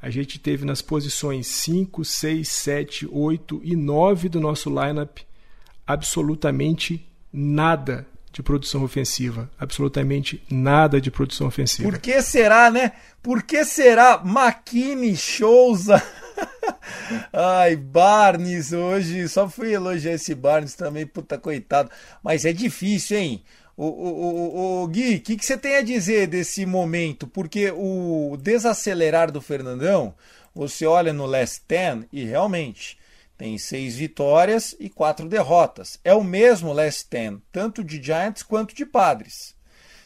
a 0.01 0.10
gente 0.10 0.39
teve 0.39 0.65
nas 0.65 0.82
posições 0.82 1.48
5, 1.48 2.03
6, 2.03 2.48
7, 2.48 3.10
8 3.12 3.62
e 3.63 3.75
9 3.75 4.29
do 4.29 4.39
nosso 4.39 4.70
lineup 4.70 5.20
absolutamente 5.86 7.08
nada 7.32 8.08
de 8.36 8.44
produção 8.44 8.84
ofensiva. 8.84 9.50
Absolutamente 9.58 10.44
nada 10.51 11.00
de 11.00 11.10
produção 11.10 11.48
ofensiva. 11.48 11.89
Por 11.89 11.98
que 11.98 12.22
será, 12.22 12.70
né? 12.70 12.92
Por 13.24 13.42
que 13.44 13.63
será 13.63 14.22
Makini 14.22 15.15
Souza? 15.15 16.04
Ai, 17.32 17.77
Barnes 17.77 18.74
hoje, 18.74 19.30
só 19.30 19.48
fui 19.48 19.74
elogiar 19.74 20.12
esse 20.12 20.36
Barnes 20.36 20.75
também, 20.75 21.08
puta 21.08 21.38
coitado. 21.38 21.89
Mas 22.22 22.44
é 22.44 22.51
difícil, 22.51 23.18
hein? 23.18 23.44
O, 23.77 23.86
o, 23.86 24.82
o, 24.82 24.84
o 24.84 24.88
Gui, 24.88 25.15
o 25.15 25.22
que, 25.22 25.38
que 25.38 25.46
você 25.46 25.58
tem 25.58 25.77
a 25.77 25.82
dizer 25.82 26.27
desse 26.27 26.65
momento? 26.65 27.27
Porque 27.27 27.72
o 27.72 28.38
desacelerar 28.42 29.32
do 29.32 29.42
Fernandão, 29.42 30.13
você 30.54 30.86
olha 30.86 31.13
no 31.13 31.25
Last 31.25 31.62
Ten 31.65 32.04
e 32.12 32.25
realmente 32.25 32.98
tem 33.38 33.58
seis 33.58 33.96
vitórias 33.96 34.75
e 34.80 34.89
quatro 34.89 35.27
derrotas. 35.27 36.00
É 36.04 36.13
o 36.13 36.24
mesmo 36.24 36.72
Last 36.72 37.08
Ten, 37.10 37.42
tanto 37.51 37.84
de 37.84 38.01
Giants 38.01 38.44
quanto 38.44 38.74
de 38.74 38.86
Padres. 38.86 39.56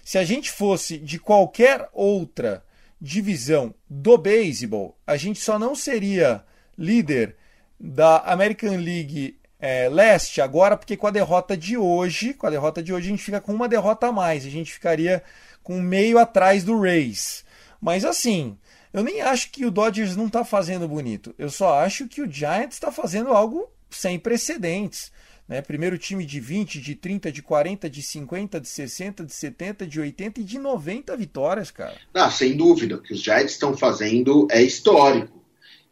Se 0.03 0.17
a 0.17 0.25
gente 0.25 0.51
fosse 0.51 0.97
de 0.97 1.19
qualquer 1.19 1.87
outra 1.93 2.63
divisão 2.99 3.73
do 3.89 4.17
beisebol, 4.17 4.97
a 5.05 5.15
gente 5.15 5.39
só 5.39 5.59
não 5.59 5.75
seria 5.75 6.43
líder 6.77 7.35
da 7.79 8.17
American 8.19 8.77
League 8.77 9.39
é, 9.59 9.87
Leste 9.89 10.41
agora, 10.41 10.75
porque 10.75 10.97
com 10.97 11.07
a 11.07 11.11
derrota 11.11 11.55
de 11.55 11.77
hoje, 11.77 12.33
com 12.33 12.47
a 12.47 12.49
derrota 12.49 12.81
de 12.81 12.93
hoje 12.93 13.07
a 13.07 13.11
gente 13.11 13.23
fica 13.23 13.41
com 13.41 13.53
uma 13.53 13.67
derrota 13.67 14.07
a 14.07 14.11
mais, 14.11 14.45
a 14.45 14.49
gente 14.49 14.73
ficaria 14.73 15.21
com 15.61 15.79
meio 15.81 16.17
atrás 16.17 16.63
do 16.63 16.79
Rays. 16.79 17.45
Mas 17.79 18.03
assim, 18.03 18.57
eu 18.91 19.03
nem 19.03 19.21
acho 19.21 19.51
que 19.51 19.65
o 19.65 19.71
Dodgers 19.71 20.15
não 20.15 20.27
está 20.27 20.43
fazendo 20.43 20.87
bonito. 20.87 21.33
Eu 21.37 21.49
só 21.49 21.79
acho 21.79 22.07
que 22.07 22.21
o 22.21 22.31
Giants 22.31 22.75
está 22.75 22.91
fazendo 22.91 23.29
algo 23.29 23.69
sem 23.89 24.17
precedentes. 24.17 25.11
Né? 25.47 25.61
Primeiro 25.61 25.97
time 25.97 26.25
de 26.25 26.39
20, 26.39 26.79
de 26.79 26.93
30, 26.93 27.31
de 27.31 27.41
40, 27.41 27.89
de 27.89 28.03
50, 28.03 28.61
de 28.61 28.67
60, 28.67 29.25
de 29.25 29.33
70, 29.33 29.87
de 29.87 29.99
80 29.99 30.41
e 30.41 30.43
de 30.43 30.59
90 30.59 31.17
vitórias, 31.17 31.71
cara. 31.71 31.95
Não, 32.13 32.29
sem 32.29 32.55
dúvida. 32.55 32.95
O 32.95 33.01
que 33.01 33.13
os 33.13 33.21
Giants 33.21 33.53
estão 33.53 33.75
fazendo 33.75 34.47
é 34.51 34.61
histórico. 34.61 35.39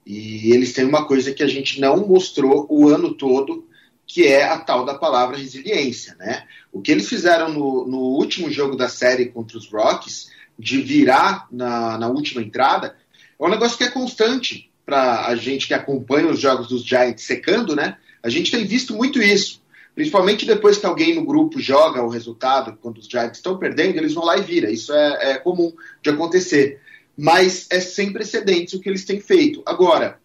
E 0.05 0.53
eles 0.53 0.73
têm 0.73 0.85
uma 0.85 1.05
coisa 1.05 1.33
que 1.33 1.43
a 1.43 1.47
gente 1.47 1.81
não 1.81 2.07
mostrou 2.07 2.67
o 2.69 2.87
ano 2.87 3.13
todo, 3.15 3.67
que 4.05 4.25
é 4.25 4.43
a 4.43 4.59
tal 4.59 4.85
da 4.85 4.93
palavra 4.93 5.37
resiliência. 5.37 6.15
Né? 6.15 6.45
O 6.71 6.79
que 6.79 6.91
eles 6.91 7.09
fizeram 7.09 7.51
no, 7.51 7.85
no 7.87 7.99
último 7.99 8.49
jogo 8.49 8.75
da 8.75 8.87
série 8.87 9.25
contra 9.25 9.57
os 9.57 9.69
Rockies, 9.69 10.29
de 10.57 10.81
virar 10.81 11.47
na, 11.51 11.97
na 11.97 12.07
última 12.07 12.41
entrada, 12.41 12.95
é 13.39 13.45
um 13.45 13.49
negócio 13.49 13.77
que 13.77 13.83
é 13.83 13.89
constante 13.89 14.71
para 14.85 15.27
a 15.27 15.35
gente 15.35 15.67
que 15.67 15.73
acompanha 15.73 16.27
os 16.27 16.39
jogos 16.39 16.67
dos 16.67 16.83
Giants 16.83 17.23
secando, 17.23 17.75
né? 17.75 17.97
A 18.23 18.29
gente 18.29 18.51
tem 18.51 18.65
visto 18.65 18.95
muito 18.95 19.21
isso. 19.21 19.61
Principalmente 19.93 20.45
depois 20.45 20.77
que 20.77 20.85
alguém 20.85 21.15
no 21.15 21.25
grupo 21.25 21.59
joga 21.59 22.03
o 22.03 22.09
resultado, 22.09 22.77
quando 22.81 22.99
os 22.99 23.07
Giants 23.07 23.37
estão 23.37 23.57
perdendo, 23.57 23.97
eles 23.97 24.13
vão 24.13 24.23
lá 24.23 24.37
e 24.37 24.41
vira. 24.41 24.71
Isso 24.71 24.93
é, 24.93 25.31
é 25.31 25.37
comum 25.37 25.73
de 26.01 26.09
acontecer 26.09 26.79
mas 27.17 27.65
é 27.71 27.79
sem 27.79 28.13
precedentes 28.13 28.75
o 28.75 28.79
que 28.79 28.87
eles 28.87 29.03
têm 29.03 29.19
feito. 29.19 29.63
Agora, 29.65 30.19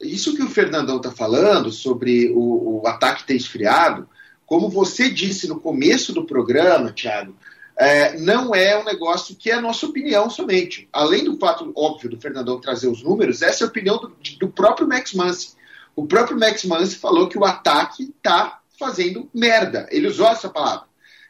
isso 0.00 0.34
que 0.34 0.42
o 0.42 0.48
Fernandão 0.48 0.96
está 0.96 1.10
falando 1.10 1.70
sobre 1.70 2.30
o, 2.30 2.80
o, 2.80 2.86
ataque 2.86 3.26
ter 3.26 3.36
esfriado, 3.36 4.08
como 4.46 4.70
você 4.70 5.10
disse 5.10 5.46
no 5.46 5.60
começo 5.60 6.14
do 6.14 6.24
programa, 6.24 6.92
Thiago, 6.92 7.36
é, 7.78 8.18
não 8.18 8.54
é 8.54 8.78
um 8.78 8.84
negócio 8.84 9.36
que 9.36 9.50
é 9.50 9.54
a 9.54 9.60
nossa 9.60 9.86
opinião 9.86 10.30
somente. 10.30 10.88
Além 10.92 11.24
do 11.24 11.38
fato 11.38 11.72
óbvio 11.76 12.10
do 12.10 12.20
Fernandão 12.20 12.60
trazer 12.60 12.88
os 12.88 13.02
números, 13.02 13.42
essa 13.42 13.64
é 13.64 13.66
a 13.66 13.68
opinião 13.68 13.98
do, 13.98 14.16
do 14.38 14.48
próprio 14.48 14.88
Max 14.88 15.12
Muncy. 15.12 15.54
O 15.94 16.06
próprio 16.06 16.38
Max 16.38 16.64
Muncy 16.64 16.96
falou 16.96 17.28
que 17.28 17.38
o 17.38 17.44
ataque 17.44 18.14
está 18.16 18.60
fazendo 18.78 19.28
merda. 19.32 19.86
Ele 19.90 20.06
usou 20.06 20.26
essa 20.28 20.48
palavra 20.48 20.86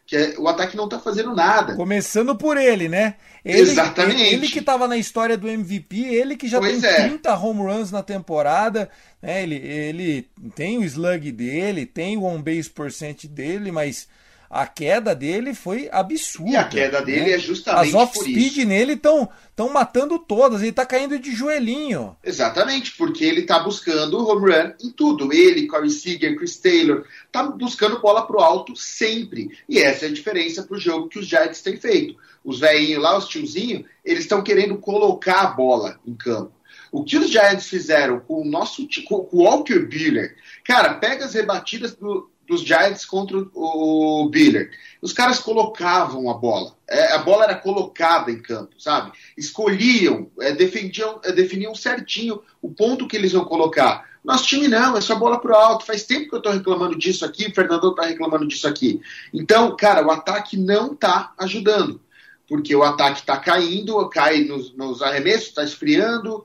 que 0.07 0.17
é, 0.17 0.35
o 0.39 0.47
ataque 0.47 0.77
não 0.77 0.85
está 0.85 1.01
fazendo 1.01 1.35
nada. 1.35 1.75
Começando 1.75 2.37
por 2.37 2.57
ele, 2.57 2.89
né? 2.89 3.17
Ele, 3.45 3.61
Exatamente. 3.61 4.23
Ele 4.23 4.49
que 4.49 4.61
estava 4.61 4.87
na 4.87 4.97
história 4.97 5.37
do 5.37 5.49
MVP, 5.49 6.05
ele 6.05 6.37
que 6.37 6.47
já 6.47 6.61
pois 6.61 6.81
tem 6.81 6.89
é. 6.89 7.09
30 7.09 7.37
home 7.37 7.63
runs 7.63 7.91
na 7.91 8.03
temporada, 8.03 8.89
né? 9.21 9.43
ele, 9.43 9.57
ele 9.57 10.29
tem 10.55 10.79
o 10.79 10.85
slug 10.85 11.33
dele, 11.33 11.85
tem 11.85 12.17
o 12.17 12.25
on 12.25 12.41
base 12.41 12.71
percent 12.71 13.27
dele, 13.27 13.73
mas 13.73 14.09
a 14.51 14.67
queda 14.67 15.15
dele 15.15 15.55
foi 15.55 15.89
absurda. 15.91 16.51
E 16.51 16.57
a 16.57 16.65
queda 16.65 17.03
dele 17.03 17.27
né? 17.27 17.33
é 17.33 17.39
justamente 17.39 17.89
As 17.89 17.95
off-speed 17.95 18.59
nele 18.65 18.93
estão 18.93 19.29
estão 19.57 19.73
matando 19.73 20.19
todas, 20.19 20.61
ele 20.61 20.69
está 20.69 20.85
caindo 20.85 21.19
de 21.19 21.35
joelhinho. 21.35 22.15
Exatamente, 22.23 22.93
porque 22.93 23.25
ele 23.25 23.41
está 23.41 23.59
buscando 23.59 24.29
home 24.29 24.53
run 24.53 24.73
em 24.83 24.91
tudo. 24.91 25.33
Ele, 25.33 25.67
Corey 25.67 25.89
Seager, 25.89 26.37
Chris 26.37 26.59
Taylor, 26.59 27.07
está 27.25 27.43
buscando 27.43 28.01
bola 28.01 28.27
pro 28.27 28.41
alto 28.41 28.77
sempre. 28.77 29.51
E 29.67 29.79
essa 29.79 30.05
é 30.05 30.09
a 30.09 30.13
diferença 30.13 30.63
pro 30.63 30.79
jogo 30.79 31.09
que 31.09 31.19
os 31.19 31.27
Giants 31.27 31.63
têm 31.63 31.79
feito. 31.79 32.17
Os 32.45 32.61
velhinhos 32.61 33.03
lá, 33.03 33.17
os 33.17 33.29
tiozinhos, 33.29 33.87
eles 34.05 34.25
estão 34.25 34.43
querendo 34.43 34.77
colocar 34.77 35.41
a 35.41 35.47
bola 35.47 35.99
em 36.07 36.15
campo. 36.15 36.53
O 36.93 37.03
que 37.03 37.17
os 37.17 37.31
Giants 37.31 37.67
fizeram 37.67 38.21
com 38.21 38.43
o 38.43 38.45
nosso 38.45 38.87
com 39.09 39.29
o 39.33 39.43
Walker 39.43 39.81
Buehler, 39.81 40.37
cara, 40.65 40.95
pega 40.95 41.25
as 41.25 41.35
rebatidas 41.35 41.95
do, 41.95 42.31
dos 42.47 42.63
Giants 42.63 43.05
contra 43.05 43.39
o 43.55 44.29
Biller. 44.31 44.71
Os 45.03 45.13
caras 45.13 45.39
colocavam 45.39 46.31
a 46.31 46.35
bola. 46.35 46.77
É, 46.89 47.13
a 47.13 47.19
bola 47.19 47.45
era 47.45 47.57
colocada 47.57 48.31
em 48.31 48.41
campo, 48.41 48.81
sabe? 48.81 49.13
Escolhiam, 49.37 50.31
é, 50.41 50.53
defendiam, 50.53 51.21
é, 51.25 51.33
definiam 51.33 51.75
certinho 51.75 52.43
o 52.63 52.71
ponto 52.71 53.09
que 53.09 53.17
eles 53.17 53.33
iam 53.33 53.45
colocar. 53.45 54.09
Nosso 54.25 54.47
time 54.47 54.67
não, 54.69 54.97
é 54.97 55.01
só 55.01 55.15
bola 55.15 55.41
pro 55.41 55.55
alto. 55.55 55.85
Faz 55.85 56.05
tempo 56.05 56.31
que 56.31 56.37
eu 56.37 56.43
tô 56.43 56.51
reclamando 56.51 56.99
disso 56.99 57.25
aqui, 57.25 57.47
o 57.47 57.55
Fernando 57.55 57.95
tá 57.95 58.07
reclamando 58.07 58.47
disso 58.47 58.67
aqui. 58.67 59.01
Então, 59.33 59.77
cara, 59.77 60.07
o 60.07 60.11
ataque 60.11 60.57
não 60.57 60.95
tá 60.95 61.33
ajudando. 61.39 62.01
Porque 62.49 62.75
o 62.75 62.85
ataque 62.85 63.27
tá 63.27 63.37
caindo, 63.37 64.09
cai 64.09 64.45
nos, 64.45 64.75
nos 64.75 65.03
arremessos, 65.03 65.53
tá 65.53 65.65
esfriando. 65.65 66.45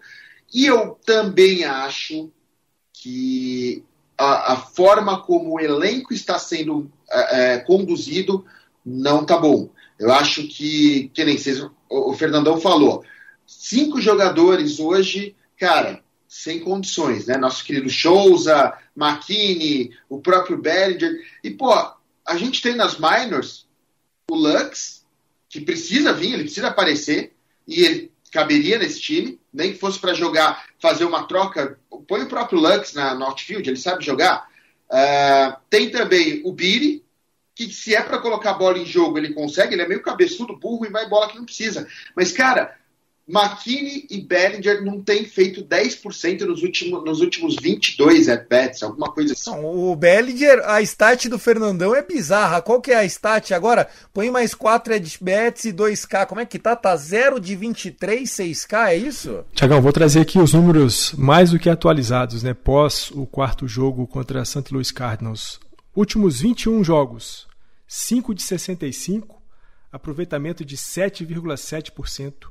E 0.53 0.65
eu 0.65 1.00
também 1.05 1.63
acho 1.63 2.31
que 2.93 3.84
a, 4.21 4.53
a 4.53 4.55
forma 4.55 5.19
como 5.21 5.55
o 5.55 5.59
elenco 5.59 6.13
está 6.13 6.37
sendo 6.37 6.91
é, 7.09 7.55
é, 7.55 7.57
conduzido 7.59 8.45
não 8.85 9.25
tá 9.25 9.37
bom. 9.37 9.69
Eu 9.97 10.11
acho 10.11 10.47
que, 10.47 11.09
que 11.13 11.25
nem 11.25 11.37
vocês, 11.37 11.65
o, 11.89 12.13
Fernandão 12.13 12.61
falou, 12.61 13.03
cinco 13.47 13.99
jogadores 13.99 14.79
hoje, 14.79 15.35
cara, 15.57 16.03
sem 16.27 16.59
condições, 16.59 17.25
né? 17.25 17.35
Nosso 17.35 17.63
querido 17.63 17.89
Souza, 17.89 18.73
McKinney, 18.95 19.91
o 20.07 20.21
próprio 20.21 20.57
Bellinger. 20.57 21.11
E, 21.43 21.49
pô, 21.49 21.73
a 22.25 22.37
gente 22.37 22.61
tem 22.61 22.75
nas 22.75 22.97
minors 22.99 23.67
o 24.29 24.35
Lux, 24.35 25.03
que 25.49 25.59
precisa 25.59 26.13
vir, 26.13 26.33
ele 26.33 26.43
precisa 26.43 26.67
aparecer, 26.67 27.33
e 27.67 27.83
ele 27.83 28.11
caberia 28.31 28.77
nesse 28.77 29.01
time, 29.01 29.39
nem 29.51 29.73
que 29.73 29.79
fosse 29.79 29.99
para 29.99 30.13
jogar, 30.13 30.65
fazer 30.81 31.05
uma 31.05 31.23
troca. 31.23 31.79
Põe 32.07 32.23
o 32.23 32.27
próprio 32.27 32.59
Lux 32.59 32.93
na, 32.93 33.13
no 33.13 33.25
outfield, 33.25 33.69
ele 33.69 33.77
sabe 33.77 34.03
jogar. 34.03 34.50
Uh, 34.89 35.55
tem 35.69 35.89
também 35.89 36.41
o 36.43 36.51
Biri, 36.51 37.05
que 37.55 37.71
se 37.71 37.95
é 37.95 38.01
para 38.01 38.17
colocar 38.17 38.51
a 38.51 38.55
bola 38.55 38.79
em 38.79 38.85
jogo, 38.85 39.17
ele 39.17 39.33
consegue, 39.33 39.75
ele 39.75 39.83
é 39.83 39.88
meio 39.88 40.01
cabeçudo, 40.01 40.57
burro 40.57 40.85
e 40.85 40.89
vai 40.89 41.07
bola 41.07 41.29
que 41.29 41.38
não 41.38 41.45
precisa. 41.45 41.88
Mas, 42.15 42.31
cara, 42.31 42.75
McKinney 43.33 44.05
e 44.09 44.21
Bellinger 44.21 44.83
não 44.83 45.01
têm 45.01 45.23
feito 45.23 45.63
10% 45.63 46.41
nos 46.41 46.61
últimos, 46.61 47.03
nos 47.05 47.21
últimos 47.21 47.55
22 47.55 48.27
at-bats, 48.27 48.83
alguma 48.83 49.09
coisa 49.09 49.33
assim. 49.33 49.50
Não, 49.50 49.65
o 49.65 49.95
Bellinger, 49.95 50.61
a 50.65 50.81
stat 50.81 51.29
do 51.29 51.39
Fernandão 51.39 51.95
é 51.95 52.03
bizarra. 52.03 52.61
Qual 52.61 52.81
que 52.81 52.91
é 52.91 52.97
a 52.97 53.05
stat 53.05 53.53
agora? 53.53 53.88
Põe 54.13 54.29
mais 54.29 54.53
4 54.53 54.95
at-bats 54.95 55.65
e 55.65 55.71
2K. 55.71 56.25
Como 56.25 56.41
é 56.41 56.45
que 56.45 56.59
tá? 56.59 56.75
Tá 56.75 56.95
0 56.95 57.39
de 57.39 57.55
23, 57.55 58.29
6K, 58.29 58.89
é 58.89 58.97
isso? 58.97 59.45
Tiagão, 59.53 59.81
vou 59.81 59.93
trazer 59.93 60.19
aqui 60.19 60.38
os 60.38 60.53
números 60.53 61.13
mais 61.17 61.51
do 61.51 61.59
que 61.59 61.69
atualizados, 61.69 62.43
né? 62.43 62.53
Pós 62.53 63.11
o 63.11 63.25
quarto 63.25 63.67
jogo 63.67 64.05
contra 64.05 64.43
St. 64.43 64.65
Louis 64.71 64.91
Cardinals. 64.91 65.59
Últimos 65.95 66.41
21 66.41 66.83
jogos, 66.83 67.47
5 67.88 68.35
de 68.35 68.43
65, 68.43 69.41
aproveitamento 69.91 70.63
de 70.65 70.75
7,7% 70.75 72.50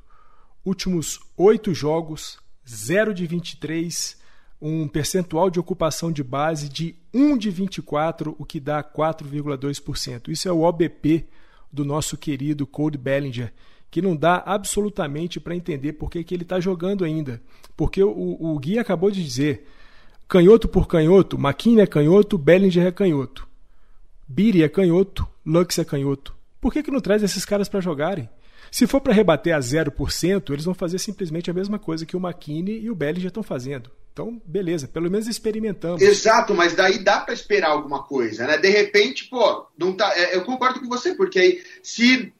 últimos 0.64 1.20
oito 1.36 1.74
jogos, 1.74 2.38
0 2.68 3.14
de 3.14 3.26
23, 3.26 4.18
um 4.60 4.86
percentual 4.86 5.50
de 5.50 5.58
ocupação 5.58 6.12
de 6.12 6.22
base 6.22 6.68
de 6.68 6.94
1 7.14 7.36
de 7.38 7.50
24, 7.50 8.36
o 8.38 8.44
que 8.44 8.60
dá 8.60 8.82
4,2%. 8.82 10.28
Isso 10.28 10.48
é 10.48 10.52
o 10.52 10.60
OBP 10.60 11.26
do 11.72 11.84
nosso 11.84 12.16
querido 12.16 12.66
Cody 12.66 12.98
Bellinger, 12.98 13.52
que 13.90 14.02
não 14.02 14.14
dá 14.14 14.42
absolutamente 14.44 15.40
para 15.40 15.56
entender 15.56 15.94
por 15.94 16.10
que, 16.10 16.22
que 16.22 16.34
ele 16.34 16.42
está 16.42 16.60
jogando 16.60 17.04
ainda. 17.04 17.40
Porque 17.76 18.02
o, 18.02 18.36
o 18.38 18.58
Gui 18.58 18.78
acabou 18.78 19.10
de 19.10 19.22
dizer, 19.22 19.66
canhoto 20.28 20.68
por 20.68 20.86
canhoto, 20.86 21.36
McKinney 21.38 21.82
é 21.82 21.86
canhoto, 21.86 22.36
Bellinger 22.36 22.86
é 22.86 22.92
canhoto. 22.92 23.48
Biri 24.28 24.62
é 24.62 24.68
canhoto, 24.68 25.26
Lux 25.44 25.78
é 25.78 25.84
canhoto. 25.84 26.36
Por 26.60 26.72
que, 26.72 26.82
que 26.82 26.90
não 26.90 27.00
traz 27.00 27.22
esses 27.22 27.44
caras 27.44 27.68
para 27.68 27.80
jogarem? 27.80 28.28
Se 28.70 28.86
for 28.86 29.00
para 29.00 29.12
rebater 29.12 29.54
a 29.54 29.58
0%, 29.58 30.52
eles 30.52 30.64
vão 30.64 30.74
fazer 30.74 30.98
simplesmente 30.98 31.50
a 31.50 31.54
mesma 31.54 31.78
coisa 31.78 32.06
que 32.06 32.16
o 32.16 32.20
McKinney 32.20 32.80
e 32.80 32.90
o 32.90 32.94
Belly 32.94 33.20
já 33.20 33.28
estão 33.28 33.42
fazendo. 33.42 33.90
Então, 34.12 34.40
beleza, 34.44 34.88
pelo 34.88 35.10
menos 35.10 35.26
experimentamos. 35.26 36.02
Exato, 36.02 36.54
mas 36.54 36.74
daí 36.74 36.98
dá 36.98 37.20
para 37.20 37.34
esperar 37.34 37.70
alguma 37.70 38.02
coisa, 38.02 38.46
né? 38.46 38.58
De 38.58 38.68
repente, 38.68 39.24
pô, 39.24 39.66
não 39.78 39.92
tá, 39.92 40.12
é, 40.16 40.36
eu 40.36 40.44
concordo 40.44 40.80
com 40.80 40.88
você, 40.88 41.14
porque 41.14 41.38
aí 41.38 41.62
se 41.82 42.32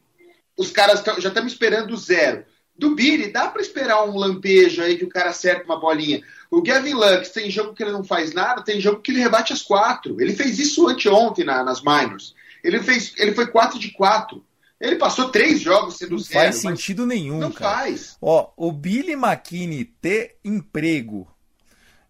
os 0.57 0.71
caras 0.71 1.03
já 1.19 1.29
estão 1.29 1.47
esperando 1.47 1.97
zero, 1.97 2.45
do 2.77 2.95
Billy 2.95 3.31
dá 3.31 3.49
para 3.49 3.63
esperar 3.63 4.05
um 4.05 4.17
lampejo 4.17 4.83
aí 4.83 4.97
que 4.97 5.05
o 5.05 5.09
cara 5.09 5.31
acerta 5.31 5.65
uma 5.65 5.79
bolinha. 5.79 6.23
O 6.51 6.63
Gavin 6.63 6.95
Lux 6.95 7.29
tem 7.31 7.51
jogo 7.51 7.75
que 7.75 7.83
ele 7.83 7.93
não 7.93 8.03
faz 8.03 8.33
nada, 8.33 8.63
tem 8.63 8.81
jogo 8.81 9.01
que 9.01 9.13
ele 9.13 9.21
rebate 9.21 9.53
as 9.53 9.63
quatro. 9.63 10.21
Ele 10.21 10.33
fez 10.33 10.59
isso 10.59 10.89
anteontem 10.89 11.45
na, 11.45 11.63
nas 11.63 11.83
minors. 11.83 12.35
Ele 12.65 12.81
fez, 12.81 13.13
ele 13.19 13.33
foi 13.33 13.47
4 13.47 13.79
de 13.79 13.91
4. 13.93 14.43
Ele 14.81 14.97
passou 14.97 15.29
três 15.31 15.61
jogos 15.61 15.99
sendo 15.99 16.13
não 16.13 16.19
zero. 16.19 16.41
Faz 16.41 16.57
sentido 16.57 17.07
nenhum, 17.07 17.39
Não 17.39 17.53
cara. 17.53 17.77
faz. 17.77 18.17
Ó, 18.21 18.51
o 18.57 18.73
Billy 18.73 19.13
McKinney 19.13 19.85
ter 19.85 20.39
emprego 20.43 21.29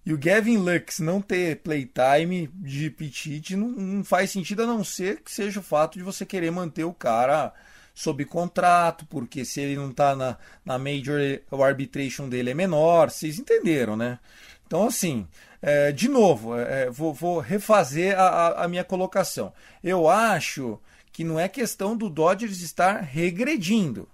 e 0.04 0.12
o 0.12 0.18
Gavin 0.18 0.56
Lux 0.56 1.00
não 1.00 1.20
ter 1.20 1.56
playtime 1.56 2.48
de 2.54 2.90
petite 2.90 3.54
não, 3.56 3.68
não 3.68 4.04
faz 4.04 4.30
sentido 4.30 4.62
a 4.62 4.66
não 4.66 4.82
ser 4.82 5.20
que 5.20 5.30
seja 5.30 5.60
o 5.60 5.62
fato 5.62 5.98
de 5.98 6.04
você 6.04 6.24
querer 6.24 6.50
manter 6.50 6.84
o 6.84 6.94
cara 6.94 7.52
sob 7.94 8.24
contrato, 8.24 9.04
porque 9.06 9.44
se 9.44 9.60
ele 9.60 9.76
não 9.76 9.92
tá 9.92 10.16
na, 10.16 10.38
na 10.64 10.78
Major, 10.78 11.20
o 11.50 11.62
arbitration 11.62 12.28
dele 12.28 12.50
é 12.50 12.54
menor, 12.54 13.10
vocês 13.10 13.38
entenderam, 13.38 13.96
né? 13.96 14.18
Então, 14.66 14.86
assim, 14.86 15.26
é, 15.60 15.92
de 15.92 16.08
novo, 16.08 16.56
é, 16.56 16.88
vou, 16.88 17.12
vou, 17.12 17.40
refazer 17.40 18.18
a, 18.18 18.22
a, 18.22 18.64
a 18.64 18.68
minha 18.68 18.84
colocação. 18.84 19.52
Eu 19.82 20.08
acho 20.08 20.80
que 21.12 21.24
não 21.24 21.38
é 21.38 21.48
questão 21.48 21.96
do 21.96 22.08
Dodgers 22.08 22.60
estar 22.60 23.00
regredindo. 23.00 24.08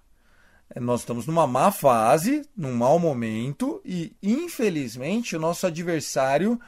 É, 0.74 0.80
nós 0.80 1.00
estamos 1.00 1.26
numa 1.26 1.46
má 1.46 1.70
fase, 1.70 2.42
num 2.56 2.74
mau 2.74 2.98
momento 2.98 3.80
e, 3.84 4.16
infelizmente, 4.22 5.36
o 5.36 5.40
nosso 5.40 5.66
adversário 5.66 6.60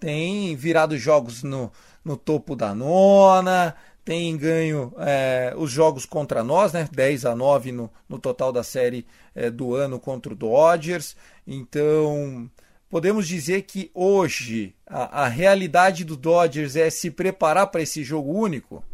tem 0.00 0.54
virado 0.56 0.98
jogos 0.98 1.42
no, 1.42 1.70
no 2.04 2.16
topo 2.16 2.56
da 2.56 2.74
nona, 2.74 3.74
tem 4.04 4.36
ganho 4.36 4.92
é, 4.98 5.54
os 5.56 5.70
jogos 5.70 6.04
contra 6.04 6.44
nós, 6.44 6.72
né? 6.72 6.88
10 6.92 7.24
a 7.24 7.34
9 7.34 7.72
no, 7.72 7.90
no 8.08 8.18
total 8.18 8.52
da 8.52 8.62
série 8.62 9.06
é, 9.34 9.50
do 9.50 9.74
ano 9.74 9.98
contra 9.98 10.32
o 10.32 10.36
Dodgers. 10.36 11.16
Então, 11.46 12.50
podemos 12.90 13.26
dizer 13.26 13.62
que 13.62 13.90
hoje 13.94 14.74
a, 14.86 15.22
a 15.22 15.28
realidade 15.28 16.04
do 16.04 16.16
Dodgers 16.16 16.76
é 16.76 16.90
se 16.90 17.10
preparar 17.10 17.68
para 17.68 17.80
esse 17.80 18.04
jogo 18.04 18.30
único? 18.32 18.84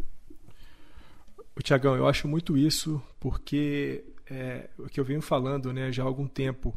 O 1.61 1.63
Tiagão, 1.63 1.95
eu 1.95 2.09
acho 2.09 2.27
muito 2.27 2.57
isso 2.57 3.03
porque 3.21 4.03
é, 4.31 4.71
o 4.79 4.89
que 4.89 4.99
eu 4.99 5.05
venho 5.05 5.21
falando 5.21 5.75
né, 5.75 5.93
já 5.93 6.03
há 6.03 6.07
algum 6.07 6.27
tempo, 6.27 6.75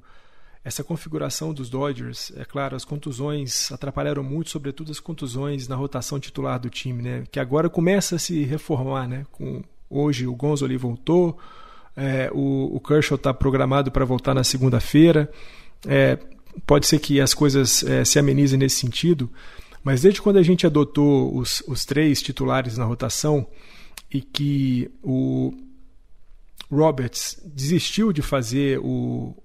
essa 0.62 0.84
configuração 0.84 1.54
dos 1.54 1.70
Dodgers, 1.70 2.34
é 2.36 2.44
claro, 2.44 2.76
as 2.76 2.84
contusões 2.84 3.72
atrapalharam 3.72 4.22
muito, 4.22 4.50
sobretudo 4.50 4.92
as 4.92 5.00
contusões 5.00 5.70
na 5.70 5.78
rotação 5.78 6.20
titular 6.20 6.60
do 6.60 6.70
time, 6.70 7.02
né, 7.02 7.24
que 7.32 7.40
agora 7.40 7.70
começa 7.70 8.18
a 8.18 8.20
se 8.20 8.44
reformar. 8.44 9.08
Né, 9.08 9.26
com, 9.32 9.64
hoje 9.90 10.28
o 10.28 10.36
Gonzoli 10.36 10.76
voltou, 10.76 11.40
é, 11.96 12.30
o, 12.34 12.76
o 12.76 12.80
Kershaw 12.82 13.16
está 13.16 13.34
programado 13.34 13.90
para 13.90 14.04
voltar 14.04 14.34
na 14.34 14.44
segunda-feira. 14.44 15.32
É, 15.88 16.20
pode 16.68 16.88
ser 16.88 17.00
que 17.00 17.22
as 17.22 17.34
coisas 17.34 17.86
é, 17.86 18.04
se 18.04 18.20
amenizem 18.20 18.60
nesse 18.60 18.82
sentido, 18.82 19.32
mas 19.82 20.02
desde 20.02 20.22
quando 20.22 20.40
a 20.40 20.44
gente 20.44 20.68
adotou 20.68 21.34
os, 21.38 21.64
os 21.70 21.86
três 21.86 22.22
titulares 22.22 22.78
na 22.78 22.84
rotação, 22.84 23.48
e 24.14 24.22
que 24.22 24.92
o 25.02 25.52
Roberts 26.72 27.42
desistiu 27.44 28.14
de 28.14 28.22
fazer 28.22 28.80
o, 28.80 29.36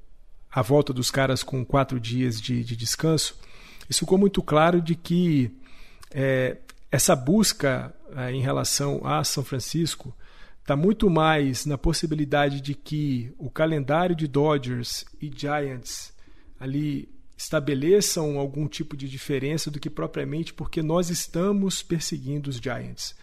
a 0.50 0.60
volta 0.60 0.92
dos 0.92 1.10
caras 1.10 1.42
com 1.42 1.64
quatro 1.64 1.98
dias 1.98 2.38
de, 2.40 2.62
de 2.62 2.76
descanso, 2.76 3.34
isso 3.88 4.00
ficou 4.00 4.18
muito 4.18 4.42
claro 4.42 4.82
de 4.82 4.94
que 4.94 5.50
é, 6.10 6.58
essa 6.90 7.16
busca 7.16 7.94
é, 8.14 8.30
em 8.30 8.42
relação 8.42 9.00
a 9.06 9.24
São 9.24 9.42
Francisco 9.42 10.14
está 10.60 10.76
muito 10.76 11.08
mais 11.08 11.64
na 11.64 11.78
possibilidade 11.78 12.60
de 12.60 12.74
que 12.74 13.32
o 13.38 13.50
calendário 13.50 14.14
de 14.14 14.28
Dodgers 14.28 15.06
e 15.18 15.32
Giants 15.34 16.12
ali 16.60 17.08
estabeleçam 17.38 18.38
algum 18.38 18.68
tipo 18.68 18.94
de 18.94 19.08
diferença 19.08 19.70
do 19.70 19.80
que 19.80 19.88
propriamente 19.88 20.52
porque 20.52 20.82
nós 20.82 21.08
estamos 21.08 21.82
perseguindo 21.82 22.50
os 22.50 22.56
Giants. 22.56 23.14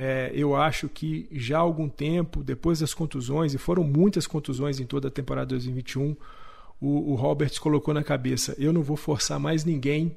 É, 0.00 0.30
eu 0.32 0.54
acho 0.54 0.88
que 0.88 1.28
já 1.32 1.58
há 1.58 1.60
algum 1.60 1.88
tempo, 1.88 2.44
depois 2.44 2.78
das 2.78 2.94
contusões, 2.94 3.52
e 3.52 3.58
foram 3.58 3.82
muitas 3.82 4.28
contusões 4.28 4.78
em 4.78 4.86
toda 4.86 5.08
a 5.08 5.10
temporada 5.10 5.48
2021, 5.48 6.14
o, 6.80 7.10
o 7.10 7.14
Roberts 7.16 7.58
colocou 7.58 7.92
na 7.92 8.04
cabeça: 8.04 8.54
eu 8.58 8.72
não 8.72 8.80
vou 8.80 8.96
forçar 8.96 9.40
mais 9.40 9.64
ninguém, 9.64 10.16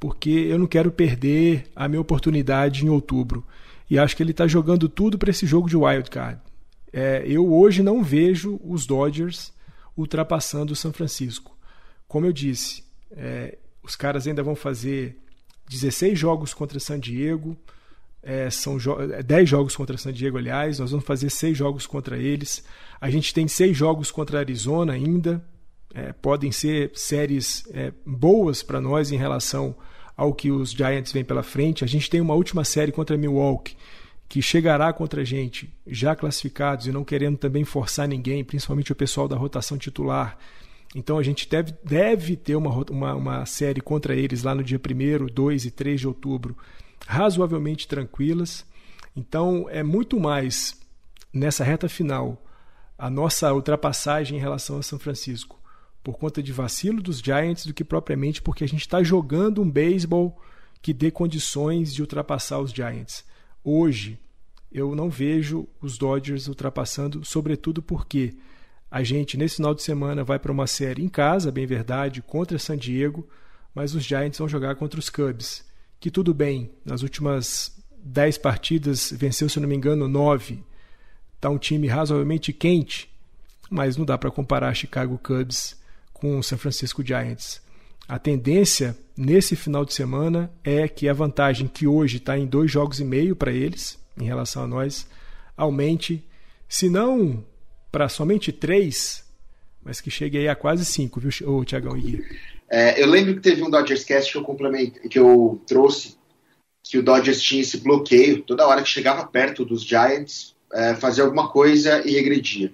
porque 0.00 0.30
eu 0.30 0.58
não 0.58 0.66
quero 0.66 0.90
perder 0.90 1.70
a 1.76 1.86
minha 1.88 2.00
oportunidade 2.00 2.84
em 2.84 2.88
outubro. 2.88 3.46
E 3.88 3.96
acho 3.96 4.16
que 4.16 4.22
ele 4.22 4.32
está 4.32 4.48
jogando 4.48 4.88
tudo 4.88 5.16
para 5.16 5.30
esse 5.30 5.46
jogo 5.46 5.68
de 5.68 5.76
wild 5.76 6.10
card. 6.10 6.40
É, 6.92 7.22
eu 7.24 7.54
hoje 7.54 7.84
não 7.84 8.02
vejo 8.02 8.60
os 8.64 8.84
Dodgers 8.84 9.52
ultrapassando 9.96 10.72
o 10.72 10.76
São 10.76 10.92
Francisco. 10.92 11.56
como 12.08 12.26
eu 12.26 12.32
disse, 12.32 12.82
é, 13.12 13.58
os 13.80 13.94
caras 13.94 14.26
ainda 14.26 14.42
vão 14.42 14.56
fazer 14.56 15.16
16 15.68 16.18
jogos 16.18 16.52
contra 16.52 16.80
San 16.80 16.98
Diego, 16.98 17.56
é, 18.22 18.50
são 18.50 18.78
jo 18.78 18.96
10 19.24 19.48
jogos 19.48 19.76
contra 19.76 19.96
San 19.96 20.12
Diego, 20.12 20.38
aliás, 20.38 20.78
nós 20.78 20.90
vamos 20.90 21.06
fazer 21.06 21.30
6 21.30 21.56
jogos 21.56 21.86
contra 21.86 22.18
eles. 22.18 22.64
A 23.00 23.10
gente 23.10 23.32
tem 23.32 23.46
6 23.46 23.76
jogos 23.76 24.10
contra 24.10 24.38
Arizona 24.38 24.92
ainda. 24.92 25.44
É, 25.94 26.12
podem 26.12 26.52
ser 26.52 26.90
séries 26.94 27.64
é, 27.72 27.92
boas 28.04 28.62
para 28.62 28.80
nós 28.80 29.10
em 29.10 29.16
relação 29.16 29.74
ao 30.16 30.34
que 30.34 30.50
os 30.50 30.72
Giants 30.72 31.12
vêm 31.12 31.24
pela 31.24 31.42
frente. 31.42 31.84
A 31.84 31.86
gente 31.86 32.10
tem 32.10 32.20
uma 32.20 32.34
última 32.34 32.64
série 32.64 32.92
contra 32.92 33.16
Milwaukee, 33.16 33.76
que 34.28 34.42
chegará 34.42 34.92
contra 34.92 35.22
a 35.22 35.24
gente 35.24 35.72
já 35.86 36.14
classificados 36.14 36.86
e 36.86 36.92
não 36.92 37.04
querendo 37.04 37.38
também 37.38 37.64
forçar 37.64 38.06
ninguém, 38.06 38.44
principalmente 38.44 38.92
o 38.92 38.96
pessoal 38.96 39.26
da 39.26 39.36
rotação 39.36 39.78
titular. 39.78 40.36
Então 40.94 41.18
a 41.18 41.22
gente 41.22 41.48
deve, 41.48 41.72
deve 41.84 42.36
ter 42.36 42.56
uma, 42.56 42.70
uma, 42.90 43.14
uma 43.14 43.46
série 43.46 43.80
contra 43.80 44.14
eles 44.14 44.42
lá 44.42 44.54
no 44.54 44.64
dia 44.64 44.78
1, 44.78 45.26
2 45.26 45.64
e 45.66 45.70
3 45.70 46.00
de 46.00 46.08
outubro, 46.08 46.56
razoavelmente 47.06 47.88
tranquilas. 47.88 48.64
Então 49.14 49.66
é 49.70 49.82
muito 49.82 50.18
mais 50.18 50.80
nessa 51.32 51.64
reta 51.64 51.88
final 51.88 52.42
a 52.96 53.08
nossa 53.08 53.52
ultrapassagem 53.52 54.38
em 54.38 54.40
relação 54.40 54.78
a 54.78 54.82
São 54.82 54.98
Francisco 54.98 55.58
por 56.02 56.16
conta 56.18 56.42
de 56.42 56.52
vacilo 56.52 57.02
dos 57.02 57.18
Giants 57.18 57.66
do 57.66 57.74
que 57.74 57.84
propriamente 57.84 58.40
porque 58.40 58.64
a 58.64 58.68
gente 58.68 58.80
está 58.80 59.02
jogando 59.02 59.60
um 59.60 59.70
beisebol 59.70 60.40
que 60.80 60.92
dê 60.92 61.10
condições 61.10 61.94
de 61.94 62.00
ultrapassar 62.00 62.60
os 62.60 62.72
Giants. 62.72 63.24
Hoje, 63.62 64.18
eu 64.70 64.94
não 64.94 65.10
vejo 65.10 65.68
os 65.80 65.98
Dodgers 65.98 66.48
ultrapassando, 66.48 67.24
sobretudo 67.24 67.82
porque 67.82 68.36
a 68.90 69.02
gente, 69.02 69.36
nesse 69.36 69.56
final 69.56 69.74
de 69.74 69.82
semana, 69.82 70.24
vai 70.24 70.38
para 70.38 70.52
uma 70.52 70.66
série 70.66 71.02
em 71.02 71.08
casa, 71.08 71.52
bem 71.52 71.66
verdade, 71.66 72.22
contra 72.22 72.58
San 72.58 72.76
Diego, 72.76 73.28
mas 73.74 73.94
os 73.94 74.02
Giants 74.02 74.38
vão 74.38 74.48
jogar 74.48 74.76
contra 74.76 74.98
os 74.98 75.10
Cubs, 75.10 75.64
que 76.00 76.10
tudo 76.10 76.32
bem, 76.32 76.70
nas 76.84 77.02
últimas 77.02 77.76
10 78.04 78.38
partidas 78.38 79.12
venceu, 79.14 79.48
se 79.48 79.58
não 79.60 79.68
me 79.68 79.76
engano, 79.76 80.08
9. 80.08 80.62
Está 81.34 81.50
um 81.50 81.58
time 81.58 81.86
razoavelmente 81.86 82.52
quente, 82.52 83.08
mas 83.70 83.96
não 83.96 84.04
dá 84.04 84.16
para 84.16 84.30
comparar 84.30 84.74
Chicago 84.74 85.18
Cubs 85.18 85.76
com 86.12 86.38
o 86.38 86.42
San 86.42 86.56
Francisco 86.56 87.04
Giants. 87.04 87.60
A 88.08 88.18
tendência 88.18 88.96
nesse 89.16 89.54
final 89.54 89.84
de 89.84 89.92
semana 89.92 90.50
é 90.64 90.88
que 90.88 91.08
a 91.08 91.12
vantagem 91.12 91.68
que 91.68 91.86
hoje 91.86 92.16
está 92.16 92.38
em 92.38 92.46
dois 92.46 92.70
jogos 92.70 93.00
e 93.00 93.04
meio 93.04 93.36
para 93.36 93.52
eles, 93.52 93.98
em 94.16 94.24
relação 94.24 94.62
a 94.62 94.66
nós, 94.66 95.06
aumente, 95.56 96.24
se 96.68 96.88
não 96.88 97.44
para 97.92 98.08
somente 98.08 98.52
três, 98.52 99.24
mas 99.82 100.00
que 100.00 100.10
chegue 100.10 100.38
aí 100.38 100.48
a 100.48 100.56
quase 100.56 100.84
cinco, 100.84 101.20
viu, 101.20 101.64
Tiagão 101.64 101.96
e 101.96 102.24
é, 102.70 103.02
Eu 103.02 103.06
lembro 103.06 103.34
que 103.34 103.40
teve 103.40 103.62
um 103.62 103.70
Dodgers 103.70 104.04
Cast 104.04 104.32
que 104.32 104.38
eu 104.38 104.44
que 105.10 105.18
eu 105.18 105.62
trouxe, 105.66 106.16
que 106.82 106.98
o 106.98 107.02
Dodgers 107.02 107.40
tinha 107.40 107.62
esse 107.62 107.78
bloqueio, 107.78 108.42
toda 108.42 108.66
hora 108.66 108.82
que 108.82 108.88
chegava 108.88 109.26
perto 109.26 109.64
dos 109.64 109.82
Giants, 109.82 110.56
é, 110.72 110.94
fazia 110.94 111.24
alguma 111.24 111.50
coisa 111.50 112.06
e 112.06 112.12
regredia. 112.12 112.72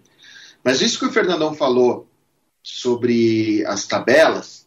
Mas 0.63 0.81
isso 0.81 0.99
que 0.99 1.07
o 1.07 1.13
Fernandão 1.13 1.55
falou 1.55 2.09
sobre 2.63 3.65
as 3.67 3.87
tabelas, 3.87 4.67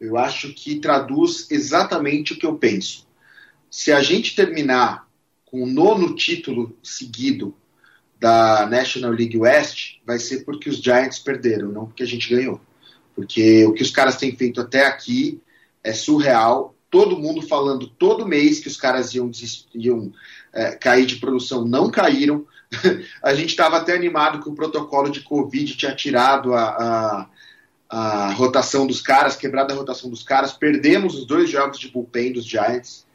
eu 0.00 0.16
acho 0.16 0.52
que 0.54 0.80
traduz 0.80 1.50
exatamente 1.50 2.32
o 2.32 2.38
que 2.38 2.46
eu 2.46 2.56
penso. 2.56 3.06
Se 3.70 3.92
a 3.92 4.02
gente 4.02 4.36
terminar 4.36 5.08
com 5.44 5.62
o 5.62 5.66
nono 5.66 6.14
título 6.14 6.76
seguido 6.82 7.56
da 8.20 8.66
National 8.66 9.12
League 9.12 9.36
West, 9.36 9.96
vai 10.06 10.18
ser 10.18 10.44
porque 10.44 10.68
os 10.68 10.76
Giants 10.76 11.18
perderam, 11.18 11.72
não 11.72 11.86
porque 11.86 12.02
a 12.02 12.06
gente 12.06 12.28
ganhou. 12.28 12.60
Porque 13.14 13.64
o 13.66 13.72
que 13.72 13.82
os 13.82 13.90
caras 13.90 14.16
têm 14.16 14.34
feito 14.36 14.60
até 14.60 14.86
aqui 14.86 15.40
é 15.82 15.92
surreal. 15.92 16.74
Todo 16.90 17.18
mundo 17.18 17.42
falando 17.42 17.86
todo 17.86 18.26
mês 18.26 18.60
que 18.60 18.68
os 18.68 18.76
caras 18.76 19.14
iam, 19.14 19.30
iam 19.74 20.12
é, 20.52 20.72
cair 20.72 21.06
de 21.06 21.16
produção, 21.16 21.64
não 21.64 21.90
caíram. 21.90 22.46
a 23.22 23.34
gente 23.34 23.50
estava 23.50 23.76
até 23.76 23.94
animado 23.94 24.42
que 24.42 24.48
o 24.48 24.54
protocolo 24.54 25.10
de 25.10 25.20
Covid 25.20 25.76
tinha 25.76 25.94
tirado 25.94 26.54
a, 26.54 26.64
a 26.64 27.28
a 27.96 28.32
rotação 28.32 28.88
dos 28.88 29.00
caras, 29.00 29.36
quebrada 29.36 29.72
a 29.72 29.76
rotação 29.76 30.10
dos 30.10 30.24
caras. 30.24 30.52
Perdemos 30.52 31.14
os 31.14 31.26
dois 31.26 31.48
jogos 31.48 31.78
de 31.78 31.88
bullpen 31.88 32.32
dos 32.32 32.44
Giants. 32.44 33.06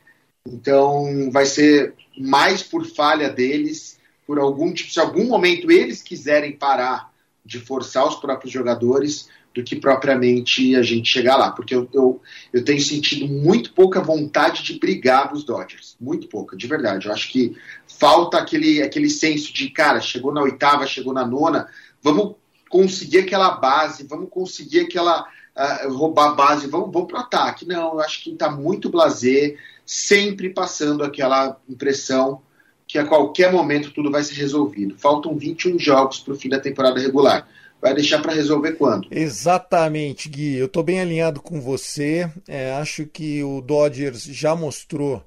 Então 0.48 1.30
vai 1.32 1.46
ser 1.46 1.94
mais 2.18 2.64
por 2.64 2.86
falha 2.86 3.30
deles, 3.30 4.00
por 4.26 4.40
algum 4.40 4.74
tipo, 4.74 4.90
se 4.92 5.00
algum 5.00 5.26
momento 5.26 5.70
eles 5.70 6.02
quiserem 6.02 6.54
parar 6.54 7.12
de 7.46 7.60
forçar 7.60 8.08
os 8.08 8.16
próprios 8.16 8.54
jogadores, 8.54 9.28
do 9.54 9.64
que 9.64 9.76
propriamente 9.76 10.76
a 10.76 10.84
gente 10.84 11.10
chegar 11.10 11.36
lá. 11.36 11.52
Porque 11.52 11.74
eu, 11.74 11.88
eu, 11.94 12.22
eu 12.54 12.64
tenho 12.64 12.82
sentido 12.82 13.28
muito 13.28 13.74
pouca 13.74 14.02
vontade 14.02 14.64
de 14.64 14.80
brigar 14.80 15.30
dos 15.30 15.44
Dodgers. 15.44 15.96
Muito 16.00 16.28
pouca, 16.28 16.56
de 16.56 16.68
verdade. 16.68 17.08
Eu 17.08 17.14
acho 17.14 17.32
que 17.32 17.56
falta 17.88 18.38
aquele, 18.38 18.82
aquele 18.82 19.10
senso 19.10 19.54
de, 19.54 19.70
cara, 19.70 20.02
chegou 20.02 20.34
na 20.34 20.42
oitava, 20.42 20.86
chegou 20.86 21.14
na 21.14 21.26
nona, 21.26 21.68
vamos 22.02 22.36
conseguir 22.70 23.20
aquela 23.20 23.52
base, 23.52 24.06
vamos 24.08 24.30
conseguir 24.30 24.82
aquela. 24.82 25.28
Uh, 25.58 25.92
roubar 25.92 26.30
a 26.30 26.36
base, 26.36 26.68
vamos, 26.68 26.90
vamos 26.94 27.10
para 27.10 27.18
o 27.18 27.22
ataque. 27.22 27.68
Não, 27.68 27.94
eu 27.94 28.00
acho 28.00 28.24
que 28.24 28.30
está 28.30 28.50
muito 28.50 28.90
blazer, 28.90 29.60
sempre 29.86 30.50
passando 30.52 31.04
aquela 31.04 31.58
impressão 31.68 32.42
que 32.90 32.98
a 32.98 33.06
qualquer 33.06 33.52
momento 33.52 33.92
tudo 33.92 34.10
vai 34.10 34.24
ser 34.24 34.34
resolvido. 34.34 34.98
Faltam 34.98 35.38
21 35.38 35.78
jogos 35.78 36.20
para 36.20 36.34
o 36.34 36.36
fim 36.36 36.50
da 36.50 36.60
temporada 36.60 37.00
regular. 37.00 37.48
Vai 37.82 37.94
deixar 37.94 38.22
para 38.22 38.34
resolver 38.34 38.74
quando? 38.74 39.08
Exatamente, 39.10 40.28
Gui. 40.28 40.56
Eu 40.56 40.66
estou 40.66 40.84
bem 40.84 41.00
alinhado 41.00 41.42
com 41.42 41.62
você. 41.62 42.30
É, 42.48 42.74
acho 42.74 43.06
que 43.06 43.42
o 43.44 43.62
Dodgers 43.62 44.24
já 44.24 44.56
mostrou 44.56 45.24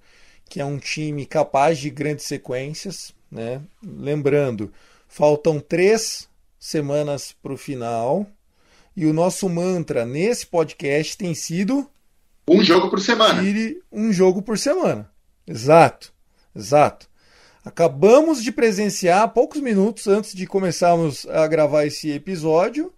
que 0.49 0.61
é 0.61 0.65
um 0.65 0.79
time 0.79 1.25
capaz 1.25 1.79
de 1.79 1.89
grandes 1.89 2.27
sequências. 2.27 3.15
Né? 3.31 3.63
Lembrando, 3.83 4.71
faltam 5.09 5.59
três 5.59 6.29
semanas 6.59 7.35
para 7.43 7.55
o 7.55 7.57
final. 7.57 8.27
E 8.95 9.07
o 9.07 9.15
nosso 9.15 9.49
mantra 9.49 10.05
nesse 10.05 10.47
podcast 10.47 11.17
tem 11.17 11.35
sido. 11.35 11.89
Um 12.47 12.63
jogo 12.63 12.91
por 12.91 13.01
semana. 13.01 13.43
Um 13.91 14.13
jogo 14.13 14.43
por 14.43 14.59
semana. 14.59 15.11
Exato, 15.47 16.13
exato. 16.55 17.09
Acabamos 17.65 18.43
de 18.43 18.51
presenciar, 18.51 19.33
poucos 19.33 19.61
minutos 19.61 20.09
antes 20.09 20.35
de 20.35 20.47
começarmos 20.47 21.25
a 21.27 21.47
gravar 21.47 21.87
esse 21.87 22.11
episódio, 22.11 22.93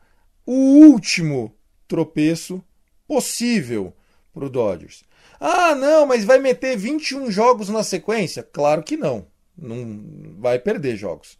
o 0.46 0.52
último 0.52 1.54
tropeço 1.86 2.64
possível 3.06 3.94
para 4.32 4.46
o 4.46 4.50
Dodgers. 4.50 5.04
Ah, 5.38 5.74
não, 5.74 6.06
mas 6.06 6.24
vai 6.24 6.38
meter 6.38 6.78
21 6.78 7.30
jogos 7.30 7.68
na 7.68 7.82
sequência? 7.82 8.42
Claro 8.42 8.82
que 8.82 8.96
não. 8.96 9.26
Não 9.56 10.34
vai 10.38 10.58
perder 10.58 10.96
jogos. 10.96 11.38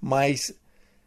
Mas 0.00 0.54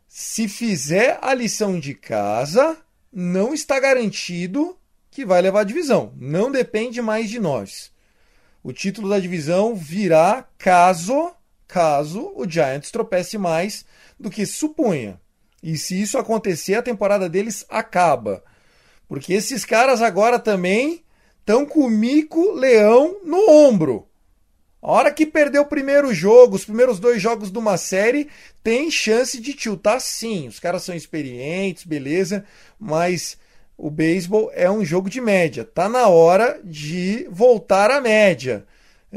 se 0.08 0.50
fizer 0.50 1.18
a 1.22 1.34
lição 1.34 1.80
de 1.80 1.94
casa, 1.94 2.78
não 3.12 3.54
está 3.54 3.80
garantido 3.80 4.78
que 5.10 5.26
vai 5.26 5.41
levar 5.41 5.62
a 5.62 5.65
divisão. 5.65 6.13
Não 6.18 6.52
depende 6.52 7.02
mais 7.02 7.30
de 7.30 7.39
nós. 7.39 7.91
O 8.62 8.74
título 8.74 9.08
da 9.08 9.20
divisão 9.20 9.74
virá 9.74 10.46
caso 10.58 11.32
caso 11.67 12.32
o 12.36 12.49
Giants 12.49 12.91
tropece 12.91 13.38
mais 13.38 13.86
do 14.19 14.30
que 14.30 14.45
supunha. 14.45 15.19
E 15.62 15.78
se 15.78 15.99
isso 15.99 16.17
acontecer, 16.17 16.75
a 16.75 16.82
temporada 16.82 17.28
deles 17.28 17.65
acaba. 17.69 18.43
Porque 19.08 19.34
esses 19.34 19.65
caras 19.65 20.01
agora 20.01 20.39
também 20.39 21.04
estão 21.39 21.65
com 21.65 21.82
o 21.82 21.89
mico 21.89 22.51
leão 22.51 23.17
no 23.23 23.49
ombro. 23.49 24.08
A 24.82 24.91
hora 24.91 25.12
que 25.12 25.25
perder 25.25 25.58
o 25.58 25.65
primeiro 25.65 26.13
jogo, 26.13 26.56
os 26.56 26.65
primeiros 26.65 26.99
dois 26.99 27.19
jogos 27.19 27.51
de 27.51 27.58
uma 27.58 27.78
série, 27.78 28.30
tem 28.63 28.91
chance 28.91 29.41
de 29.41 29.54
tiltar 29.54 29.99
sim. 29.99 30.47
Os 30.47 30.60
caras 30.60 30.84
são 30.84 30.95
experientes, 30.95 31.84
beleza, 31.84 32.45
mas 32.80 33.38
o 33.75 33.89
beisebol 33.89 34.51
é 34.54 34.69
um 34.69 34.86
jogo 34.86 35.10
de 35.10 35.19
média. 35.19 35.65
Tá 35.65 35.89
na 35.89 36.08
hora 36.08 36.60
de 36.63 37.28
voltar 37.32 37.89
à 37.89 37.99
média. 37.99 38.65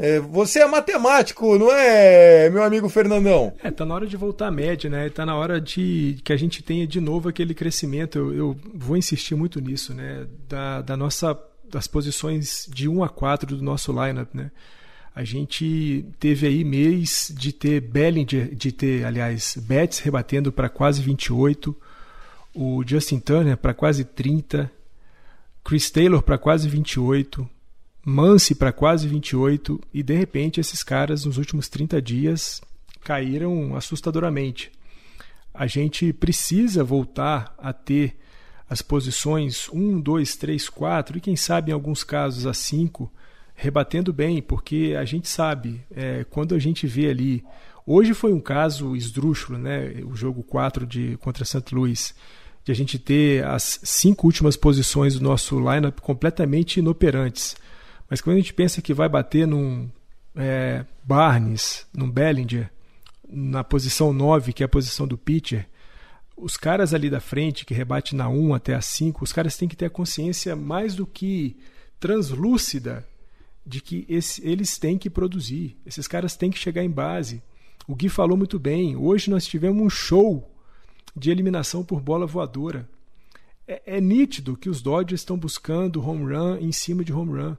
É, 0.01 0.17
você 0.19 0.59
é 0.59 0.65
matemático, 0.65 1.57
não 1.57 1.69
é, 1.69 2.49
meu 2.49 2.63
amigo 2.63 2.87
Fernandão? 2.87 3.53
É, 3.61 3.69
tá 3.69 3.85
na 3.85 3.93
hora 3.93 4.07
de 4.07 4.15
voltar 4.15 4.47
à 4.47 4.51
média, 4.51 4.89
né? 4.89 5.09
Tá 5.09 5.25
na 5.25 5.35
hora 5.35 5.59
de 5.59 6.17
que 6.23 6.31
a 6.31 6.37
gente 6.37 6.63
tenha 6.63 6.87
de 6.87 7.01
novo 7.01 7.27
aquele 7.27 7.53
crescimento. 7.53 8.17
Eu, 8.17 8.33
eu 8.33 8.57
vou 8.73 8.95
insistir 8.95 9.35
muito 9.35 9.59
nisso, 9.59 9.93
né? 9.93 10.25
Da, 10.47 10.81
da 10.81 10.95
nossa 10.95 11.37
das 11.69 11.85
posições 11.85 12.65
de 12.73 12.87
1 12.87 13.03
a 13.03 13.09
4 13.09 13.57
do 13.57 13.61
nosso 13.61 13.91
lineup, 13.91 14.33
né? 14.33 14.49
a 15.19 15.23
gente 15.25 16.05
teve 16.17 16.47
aí 16.47 16.63
mês 16.63 17.29
de 17.35 17.51
ter 17.51 17.81
Bellinger, 17.81 18.55
de 18.55 18.71
ter, 18.71 19.03
aliás, 19.03 19.57
Betts 19.61 19.99
rebatendo 19.99 20.49
para 20.49 20.69
quase 20.69 21.01
28, 21.01 21.75
o 22.55 22.83
Justin 22.87 23.19
Turner 23.19 23.57
para 23.57 23.73
quase 23.73 24.05
30, 24.05 24.71
Chris 25.61 25.91
Taylor 25.91 26.21
para 26.21 26.37
quase 26.37 26.69
28, 26.69 27.49
Mance 28.09 28.55
para 28.55 28.73
quase 28.73 29.07
28 29.07 29.79
e 29.93 30.01
de 30.01 30.15
repente 30.15 30.59
esses 30.59 30.81
caras 30.81 31.25
nos 31.25 31.37
últimos 31.37 31.69
30 31.69 32.01
dias 32.01 32.59
caíram 33.03 33.75
assustadoramente. 33.75 34.71
A 35.53 35.67
gente 35.67 36.11
precisa 36.11 36.83
voltar 36.83 37.53
a 37.59 37.71
ter 37.71 38.17
as 38.67 38.81
posições 38.81 39.69
1, 39.69 40.01
2, 40.01 40.35
3, 40.37 40.69
4 40.69 41.17
e 41.17 41.21
quem 41.21 41.35
sabe 41.35 41.69
em 41.69 41.73
alguns 41.73 42.03
casos 42.03 42.47
a 42.47 42.53
5, 42.53 43.11
rebatendo 43.53 44.11
bem, 44.11 44.41
porque 44.41 44.95
a 44.97 45.05
gente 45.05 45.29
sabe, 45.29 45.79
é, 45.91 46.23
quando 46.31 46.55
a 46.55 46.59
gente 46.59 46.87
vê 46.87 47.09
ali. 47.09 47.43
Hoje 47.85 48.15
foi 48.15 48.33
um 48.33 48.39
caso 48.39 48.95
esdrúxulo, 48.95 49.59
né? 49.59 50.01
o 50.03 50.15
jogo 50.15 50.41
4 50.41 50.87
de, 50.87 51.15
contra 51.17 51.45
St. 51.45 51.63
Louis, 51.71 52.15
de 52.63 52.71
a 52.71 52.75
gente 52.75 52.97
ter 52.97 53.45
as 53.45 53.79
cinco 53.83 54.25
últimas 54.25 54.57
posições 54.57 55.13
do 55.13 55.21
nosso 55.21 55.59
lineup 55.59 55.99
completamente 55.99 56.79
inoperantes. 56.79 57.55
Mas 58.09 58.21
quando 58.21 58.37
a 58.37 58.39
gente 58.39 58.53
pensa 58.53 58.81
que 58.81 58.93
vai 58.93 59.07
bater 59.07 59.45
num 59.45 59.89
é, 60.35 60.85
Barnes, 61.03 61.85
num 61.93 62.09
Bellinger, 62.09 62.69
na 63.27 63.63
posição 63.63 64.11
9, 64.11 64.53
que 64.53 64.63
é 64.63 64.65
a 64.65 64.69
posição 64.69 65.07
do 65.07 65.17
pitcher, 65.17 65.67
os 66.35 66.57
caras 66.57 66.93
ali 66.93 67.09
da 67.09 67.19
frente, 67.19 67.65
que 67.65 67.73
rebate 67.73 68.15
na 68.15 68.29
1 68.29 68.53
até 68.53 68.73
a 68.73 68.81
5, 68.81 69.23
os 69.23 69.33
caras 69.33 69.57
têm 69.57 69.67
que 69.67 69.75
ter 69.75 69.85
a 69.85 69.89
consciência 69.89 70.55
mais 70.55 70.95
do 70.95 71.05
que 71.05 71.57
translúcida 71.99 73.05
de 73.65 73.81
que 73.81 74.05
esse, 74.09 74.45
eles 74.47 74.77
têm 74.77 74.97
que 74.97 75.09
produzir. 75.09 75.77
Esses 75.85 76.07
caras 76.07 76.35
têm 76.35 76.49
que 76.49 76.57
chegar 76.57 76.83
em 76.83 76.89
base. 76.89 77.43
O 77.87 77.95
Gui 77.95 78.09
falou 78.09 78.37
muito 78.37 78.57
bem. 78.57 78.95
Hoje 78.95 79.29
nós 79.29 79.45
tivemos 79.45 79.81
um 79.81 79.89
show 79.89 80.49
de 81.15 81.29
eliminação 81.29 81.83
por 81.83 82.01
bola 82.01 82.25
voadora. 82.25 82.89
É, 83.67 83.97
é 83.97 84.01
nítido 84.01 84.57
que 84.57 84.69
os 84.69 84.81
Dodgers 84.81 85.21
estão 85.21 85.37
buscando 85.37 86.01
home 86.01 86.33
run 86.33 86.57
em 86.57 86.71
cima 86.71 87.03
de 87.03 87.13
home 87.13 87.39
run. 87.39 87.55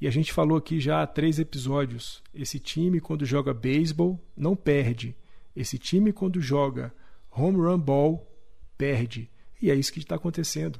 E 0.00 0.06
a 0.06 0.10
gente 0.10 0.32
falou 0.32 0.58
aqui 0.58 0.78
já 0.78 1.02
há 1.02 1.06
três 1.06 1.38
episódios. 1.38 2.22
Esse 2.34 2.58
time, 2.58 3.00
quando 3.00 3.24
joga 3.24 3.54
beisebol, 3.54 4.20
não 4.36 4.54
perde. 4.54 5.16
Esse 5.54 5.78
time, 5.78 6.12
quando 6.12 6.40
joga 6.40 6.92
home 7.30 7.58
run 7.58 7.78
ball, 7.78 8.30
perde. 8.76 9.30
E 9.60 9.70
é 9.70 9.74
isso 9.74 9.92
que 9.92 9.98
está 9.98 10.16
acontecendo. 10.16 10.78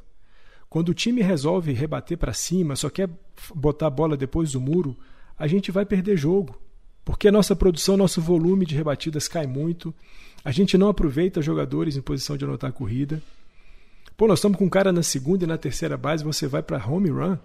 Quando 0.69 0.91
o 0.91 0.95
time 0.95 1.23
resolve 1.23 1.73
rebater 1.73 2.19
para 2.19 2.35
cima, 2.35 2.77
só 2.77 2.91
quer 2.91 3.09
botar 3.55 3.87
a 3.87 3.91
bola 3.91 4.17
depois 4.17 4.53
do 4.53 4.61
muro, 4.61 4.97
a 5.39 5.47
gente 5.47 5.71
vai 5.71 5.87
perder 5.87 6.17
jogo. 6.17 6.61
Porque 7.05 7.29
a 7.29 7.33
nossa 7.33 7.55
produção, 7.55 7.97
nosso 7.97 8.21
volume 8.21 8.67
de 8.67 8.75
rebatidas 8.75 9.29
cai 9.29 9.47
muito. 9.47 9.95
A 10.45 10.51
gente 10.51 10.77
não 10.77 10.89
aproveita 10.89 11.41
jogadores 11.41 11.97
em 11.97 12.03
posição 12.03 12.37
de 12.37 12.45
anotar 12.45 12.71
a 12.71 12.73
corrida. 12.73 13.23
Pô, 14.17 14.27
nós 14.27 14.39
estamos 14.39 14.59
com 14.59 14.65
um 14.65 14.71
cara 14.71 14.93
na 14.93 15.03
segunda 15.03 15.45
e 15.45 15.47
na 15.47 15.57
terceira 15.57 15.97
base, 15.97 16.25
você 16.25 16.47
vai 16.49 16.63
para 16.63 16.85
home 16.85 17.11
run? 17.11 17.39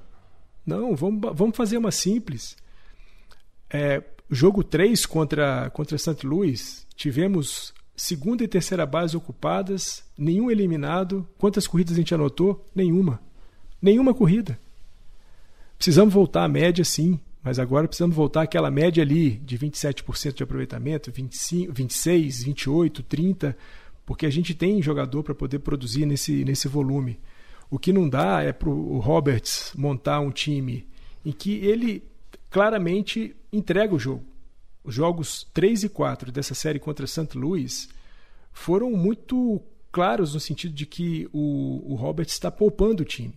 Não, 0.66 0.96
vamos, 0.96 1.22
vamos 1.34 1.58
fazer 1.58 1.78
uma 1.78 1.92
simples. 1.92 2.56
É, 3.70 4.04
jogo 4.30 4.64
3 4.64 5.06
contra, 5.06 5.70
contra 5.72 5.98
St. 5.98 6.26
Louis, 6.26 6.86
tivemos 6.96 7.74
segunda 7.96 8.44
e 8.44 8.48
terceira 8.48 8.86
base 8.86 9.16
ocupadas, 9.16 10.04
nenhum 10.18 10.50
eliminado. 10.50 11.28
Quantas 11.38 11.68
corridas 11.68 11.94
a 11.94 11.98
gente 11.98 12.14
anotou? 12.14 12.66
Nenhuma. 12.74 13.22
Nenhuma 13.82 14.14
corrida. 14.14 14.60
Precisamos 15.78 16.14
voltar 16.14 16.44
à 16.44 16.48
média, 16.48 16.86
sim, 16.86 17.20
mas 17.44 17.58
agora 17.58 17.88
precisamos 17.88 18.16
voltar 18.16 18.44
àquela 18.44 18.70
média 18.70 19.02
ali 19.02 19.32
de 19.32 19.58
27% 19.58 20.34
de 20.34 20.44
aproveitamento, 20.44 21.12
25, 21.12 21.74
26, 21.74 22.44
28, 22.44 23.04
30, 23.04 23.58
porque 24.06 24.26
a 24.26 24.30
gente 24.30 24.54
tem 24.54 24.82
jogador 24.82 25.24
para 25.24 25.34
poder 25.34 25.60
produzir 25.60 26.06
nesse, 26.06 26.46
nesse 26.46 26.68
volume. 26.68 27.20
O 27.72 27.80
que 27.80 27.94
não 27.94 28.08
dá 28.08 28.44
é 28.44 28.52
para 28.52 28.70
o 28.70 29.00
Roberts 29.00 29.72
montar 29.78 30.20
um 30.20 30.30
time 30.30 30.86
em 31.26 31.32
que 31.32 31.54
ele 31.66 32.04
claramente 32.50 33.34
entrega 33.52 33.96
o 33.96 34.00
jogo. 34.00 34.26
Os 34.84 34.94
jogos 34.94 35.48
3 35.54 35.86
e 35.86 35.90
4 35.90 36.34
dessa 36.34 36.54
série 36.54 36.80
contra 36.80 37.08
St. 37.08 37.30
Louis 37.34 37.88
foram 38.52 38.92
muito 38.92 39.62
claros 39.90 40.34
no 40.34 40.40
sentido 40.42 40.74
de 40.74 40.86
que 40.86 41.30
o, 41.32 41.94
o 41.94 41.96
Roberts 41.96 42.34
está 42.34 42.52
poupando 42.52 43.04
o 43.04 43.06
time. 43.06 43.34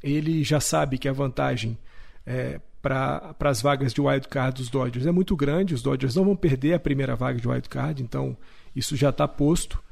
Ele 0.00 0.44
já 0.44 0.60
sabe 0.60 0.96
que 0.96 1.08
a 1.08 1.12
vantagem 1.12 1.76
é, 2.24 2.60
para 2.80 3.34
as 3.40 3.60
vagas 3.60 3.92
de 3.92 4.00
wild 4.00 4.28
card 4.28 4.58
dos 4.58 4.68
Dodgers 4.68 5.06
é 5.06 5.10
muito 5.10 5.34
grande. 5.34 5.74
Os 5.74 5.82
Dodgers 5.82 6.14
não 6.14 6.24
vão 6.24 6.36
perder 6.36 6.74
a 6.74 6.80
primeira 6.80 7.16
vaga 7.16 7.40
de 7.40 7.48
wild 7.48 7.68
card, 7.68 8.02
então 8.02 8.36
isso 8.74 8.94
já 8.94 9.10
está 9.10 9.26
posto. 9.26 9.82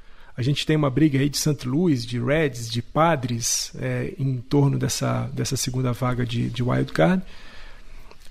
A 0.40 0.42
gente 0.42 0.64
tem 0.64 0.74
uma 0.74 0.88
briga 0.88 1.18
aí 1.18 1.28
de 1.28 1.36
St. 1.36 1.68
Louis, 1.68 2.06
de 2.06 2.18
Reds, 2.18 2.70
de 2.70 2.80
Padres 2.80 3.72
é, 3.78 4.14
em 4.18 4.38
torno 4.38 4.78
dessa, 4.78 5.28
dessa 5.34 5.54
segunda 5.54 5.92
vaga 5.92 6.24
de, 6.24 6.48
de 6.48 6.62
wild 6.62 6.90
card. 6.94 7.22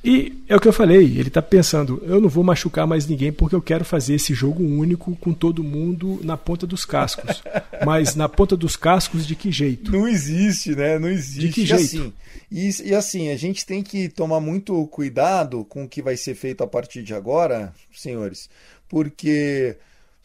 E 0.04 0.42
é 0.50 0.56
o 0.56 0.60
que 0.60 0.68
eu 0.68 0.74
falei, 0.74 1.06
ele 1.06 1.28
está 1.28 1.40
pensando, 1.40 2.02
eu 2.04 2.20
não 2.20 2.28
vou 2.28 2.44
machucar 2.44 2.88
mais 2.88 3.06
ninguém 3.06 3.32
porque 3.32 3.56
eu 3.56 3.62
quero 3.62 3.86
fazer 3.86 4.16
esse 4.16 4.34
jogo 4.34 4.64
único 4.64 5.16
com 5.18 5.32
todo 5.34 5.64
mundo 5.64 6.20
na 6.24 6.36
ponta 6.36 6.66
dos 6.66 6.84
cascos. 6.84 7.44
Mas 7.86 8.16
na 8.16 8.28
ponta 8.28 8.58
dos 8.58 8.76
cascos 8.76 9.28
de 9.28 9.36
que 9.36 9.52
jeito? 9.52 9.92
Não 9.92 10.08
existe, 10.08 10.76
né? 10.76 10.98
Não 10.98 11.10
existe. 11.10 11.42
De 11.42 11.50
que 11.50 11.64
jeito? 11.64 11.84
Assim, 11.84 12.14
e, 12.52 12.90
e 12.90 12.96
assim, 12.96 13.30
a 13.30 13.38
gente 13.38 13.64
tem 13.68 13.84
que 13.84 14.10
tomar 14.10 14.40
muito 14.40 14.84
cuidado 14.88 15.64
com 15.64 15.84
o 15.84 15.88
que 15.88 16.02
vai 16.02 16.18
ser 16.18 16.34
feito 16.34 16.64
a 16.64 16.68
partir 16.68 17.04
de 17.04 17.14
agora, 17.14 17.72
senhores, 17.94 18.50
porque 18.88 19.78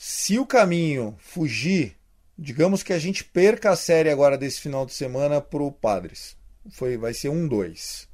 se 0.07 0.39
o 0.39 0.45
caminho 0.45 1.17
fugir, 1.19 1.97
digamos 2.37 2.83
que 2.83 2.93
a 2.93 2.99
gente 2.99 3.25
perca 3.25 3.71
a 3.71 3.77
série 3.77 4.11
agora 4.11 4.37
desse 4.37 4.61
final 4.61 4.85
de 4.85 4.93
semana 4.93 5.41
pro 5.41 5.73
Padres. 5.73 6.37
Foi, 6.73 6.99
vai 6.99 7.15
ser 7.15 7.31
um 7.31 7.49
dois. 7.49 8.07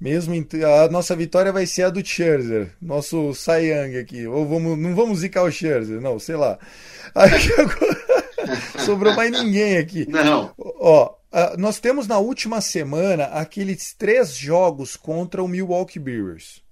Mesmo 0.00 0.34
a 0.34 0.88
nossa 0.88 1.14
vitória 1.14 1.52
vai 1.52 1.64
ser 1.64 1.84
a 1.84 1.90
do 1.90 2.04
Scherzer, 2.04 2.74
nosso 2.82 3.32
Cy 3.34 3.66
Young 3.68 3.98
aqui. 3.98 4.26
Ou 4.26 4.48
vamos, 4.48 4.76
não 4.76 4.96
vamos 4.96 5.20
zicar 5.20 5.44
o 5.44 5.50
Scherzer, 5.52 6.00
não, 6.00 6.18
sei 6.18 6.34
lá. 6.34 6.58
Aí, 7.14 7.30
sobrou 8.84 9.14
mais 9.14 9.30
ninguém 9.30 9.76
aqui. 9.76 10.04
Não. 10.10 10.52
Ó, 10.58 11.14
nós 11.56 11.78
temos 11.78 12.08
na 12.08 12.18
última 12.18 12.60
semana 12.60 13.26
aqueles 13.26 13.94
três 13.94 14.34
jogos 14.34 14.96
contra 14.96 15.40
o 15.40 15.46
Milwaukee 15.46 16.00
Brewers. 16.00 16.64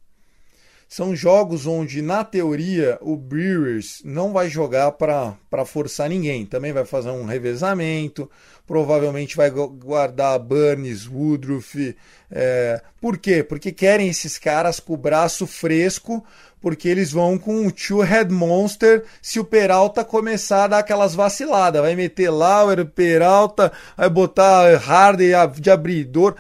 São 0.92 1.14
jogos 1.14 1.68
onde, 1.68 2.03
na 2.03 2.24
teoria, 2.24 2.98
o 3.00 3.16
Brewers 3.16 4.03
não 4.05 4.33
vai 4.33 4.48
jogar 4.48 4.90
para 4.90 5.64
forçar 5.64 6.09
ninguém. 6.09 6.44
Também 6.44 6.72
vai 6.72 6.85
fazer 6.85 7.11
um 7.11 7.24
revezamento, 7.24 8.29
provavelmente 8.66 9.37
vai 9.37 9.50
guardar 9.50 10.37
Burns, 10.40 11.07
Woodruff. 11.07 11.96
É... 12.29 12.83
Por 13.00 13.18
quê? 13.18 13.44
Porque 13.44 13.70
querem 13.70 14.09
esses 14.09 14.37
caras 14.37 14.81
com 14.81 14.94
o 14.94 14.96
braço 14.96 15.46
fresco, 15.46 16.24
porque 16.61 16.88
eles 16.88 17.12
vão 17.12 17.38
com 17.38 17.68
o 17.68 17.70
Two 17.70 18.00
Head 18.00 18.33
Monster 18.33 19.05
se 19.22 19.38
o 19.38 19.44
Peralta 19.44 20.05
começar 20.05 20.64
a 20.64 20.66
dar 20.66 20.79
aquelas 20.81 21.14
vaciladas. 21.14 21.83
Vai 21.83 21.94
meter 21.94 22.31
Lauer, 22.31 22.85
Peralta, 22.85 23.70
vai 23.96 24.11
botar 24.11 24.74
Hardy 24.74 25.31
de 25.61 25.70
abridor 25.70 26.35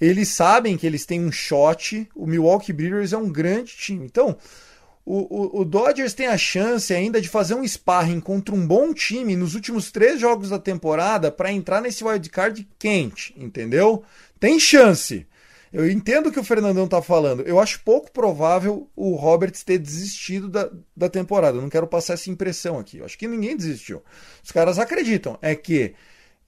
eles 0.00 0.28
sabem 0.28 0.76
que 0.76 0.86
eles 0.86 1.06
têm 1.06 1.24
um 1.24 1.32
shot. 1.32 2.08
O 2.14 2.26
Milwaukee 2.26 2.72
Brewers 2.72 3.12
é 3.12 3.16
um 3.16 3.30
grande 3.30 3.72
time. 3.72 4.04
Então, 4.04 4.36
o, 5.04 5.58
o, 5.58 5.60
o, 5.60 5.64
Dodgers 5.64 6.14
tem 6.14 6.26
a 6.26 6.38
chance 6.38 6.92
ainda 6.92 7.20
de 7.20 7.28
fazer 7.28 7.54
um 7.54 7.66
sparring 7.66 8.20
contra 8.20 8.54
um 8.54 8.66
bom 8.66 8.94
time 8.94 9.36
nos 9.36 9.54
últimos 9.54 9.90
três 9.90 10.18
jogos 10.18 10.48
da 10.48 10.58
temporada 10.58 11.30
para 11.30 11.52
entrar 11.52 11.82
nesse 11.82 12.02
wildcard 12.02 12.66
quente, 12.78 13.34
entendeu? 13.36 14.02
Tem 14.40 14.58
chance. 14.58 15.26
Eu 15.70 15.90
entendo 15.90 16.28
o 16.28 16.32
que 16.32 16.38
o 16.38 16.44
Fernandão 16.44 16.86
tá 16.86 17.02
falando. 17.02 17.42
Eu 17.42 17.58
acho 17.58 17.80
pouco 17.84 18.10
provável 18.12 18.88
o 18.94 19.14
Roberts 19.16 19.64
ter 19.64 19.76
desistido 19.76 20.48
da, 20.48 20.70
da 20.96 21.08
temporada. 21.08 21.58
Eu 21.58 21.62
não 21.62 21.68
quero 21.68 21.86
passar 21.86 22.14
essa 22.14 22.30
impressão 22.30 22.78
aqui. 22.78 22.98
Eu 22.98 23.04
acho 23.04 23.18
que 23.18 23.26
ninguém 23.26 23.56
desistiu. 23.56 24.00
Os 24.42 24.52
caras 24.52 24.78
acreditam. 24.78 25.36
É 25.42 25.54
que 25.54 25.94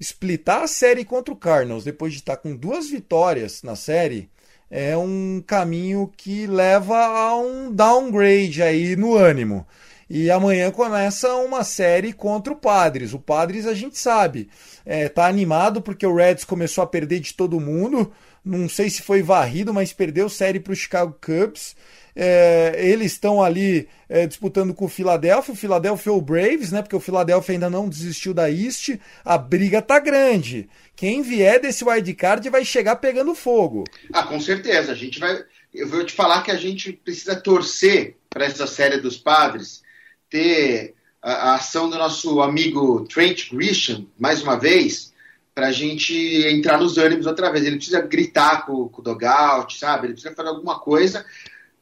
splitar 0.00 0.62
a 0.62 0.68
série 0.68 1.04
contra 1.04 1.32
o 1.32 1.36
Cardinals 1.36 1.84
depois 1.84 2.12
de 2.12 2.20
estar 2.20 2.36
com 2.36 2.54
duas 2.54 2.88
vitórias 2.88 3.62
na 3.62 3.76
série 3.76 4.30
é 4.70 4.96
um 4.96 5.42
caminho 5.46 6.10
que 6.16 6.46
leva 6.46 6.96
a 6.96 7.36
um 7.36 7.72
downgrade 7.72 8.62
aí 8.62 8.96
no 8.96 9.14
ânimo. 9.14 9.66
E 10.08 10.30
amanhã 10.30 10.70
começa 10.70 11.34
uma 11.36 11.64
série 11.64 12.12
contra 12.12 12.52
o 12.52 12.56
Padres. 12.56 13.12
O 13.12 13.18
Padres 13.18 13.66
a 13.66 13.74
gente 13.74 13.98
sabe, 13.98 14.48
é, 14.84 15.08
tá 15.08 15.26
animado 15.26 15.82
porque 15.82 16.06
o 16.06 16.14
Reds 16.14 16.44
começou 16.44 16.82
a 16.84 16.86
perder 16.86 17.20
de 17.20 17.34
todo 17.34 17.60
mundo. 17.60 18.12
Não 18.44 18.68
sei 18.68 18.88
se 18.88 19.02
foi 19.02 19.22
varrido, 19.22 19.74
mas 19.74 19.92
perdeu 19.92 20.28
série 20.28 20.60
para 20.60 20.72
o 20.72 20.76
Chicago 20.76 21.16
Cubs. 21.20 21.74
É, 22.18 22.74
eles 22.78 23.12
estão 23.12 23.42
ali 23.42 23.86
é, 24.08 24.26
disputando 24.26 24.72
com 24.72 24.86
o 24.86 24.88
Philadelphia, 24.88 25.52
o 25.52 25.56
Philadelphia 25.56 26.12
ou 26.12 26.18
o 26.18 26.22
Braves, 26.22 26.72
né? 26.72 26.80
Porque 26.80 26.96
o 26.96 27.00
Philadelphia 27.00 27.52
ainda 27.52 27.68
não 27.68 27.90
desistiu 27.90 28.32
da 28.32 28.50
East. 28.50 28.98
A 29.22 29.36
briga 29.36 29.82
tá 29.82 29.98
grande. 29.98 30.66
Quem 30.96 31.20
vier 31.20 31.60
desse 31.60 31.84
wildcard 31.84 32.48
vai 32.48 32.64
chegar 32.64 32.96
pegando 32.96 33.34
fogo. 33.34 33.84
Ah, 34.14 34.22
com 34.22 34.40
certeza. 34.40 34.92
A 34.92 34.94
gente 34.94 35.20
vai. 35.20 35.44
Eu 35.74 35.86
vou 35.88 36.02
te 36.06 36.14
falar 36.14 36.42
que 36.42 36.50
a 36.50 36.56
gente 36.56 36.90
precisa 36.90 37.36
torcer 37.36 38.16
para 38.30 38.46
essa 38.46 38.66
série 38.66 38.96
dos 38.98 39.18
padres 39.18 39.82
ter 40.30 40.94
a, 41.20 41.50
a 41.50 41.54
ação 41.56 41.90
do 41.90 41.98
nosso 41.98 42.40
amigo 42.40 43.04
Trent 43.12 43.50
Grisham, 43.50 44.06
mais 44.18 44.42
uma 44.42 44.58
vez, 44.58 45.12
para 45.54 45.66
a 45.66 45.72
gente 45.72 46.14
entrar 46.46 46.78
nos 46.78 46.96
ânimos 46.96 47.26
outra 47.26 47.52
vez. 47.52 47.66
Ele 47.66 47.76
precisa 47.76 48.00
gritar 48.00 48.64
com, 48.64 48.88
com 48.88 49.02
o 49.02 49.04
dogout, 49.04 49.78
sabe? 49.78 50.06
Ele 50.06 50.12
precisa 50.14 50.34
fazer 50.34 50.48
alguma 50.48 50.78
coisa 50.78 51.22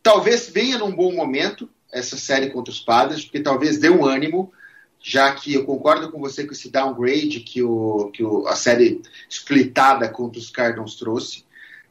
Talvez 0.05 0.51
venha 0.51 0.77
num 0.77 0.95
bom 0.95 1.11
momento 1.15 1.67
essa 1.91 2.19
série 2.19 2.51
contra 2.51 2.71
os 2.71 2.79
padres, 2.79 3.25
porque 3.25 3.41
talvez 3.41 3.79
dê 3.79 3.89
um 3.89 4.05
ânimo. 4.05 4.53
já 5.01 5.35
que 5.35 5.55
eu 5.55 5.65
concordo 5.65 6.11
com 6.11 6.21
você 6.21 6.47
com 6.47 6.53
esse 6.53 6.71
downgrade 6.71 7.41
que, 7.41 7.63
o, 7.63 8.11
que 8.13 8.23
o, 8.23 8.47
a 8.47 8.55
série 8.55 9.01
splitada 9.29 10.09
contra 10.09 10.39
os 10.39 10.51
Cardinals 10.51 10.97
trouxe. 10.97 11.45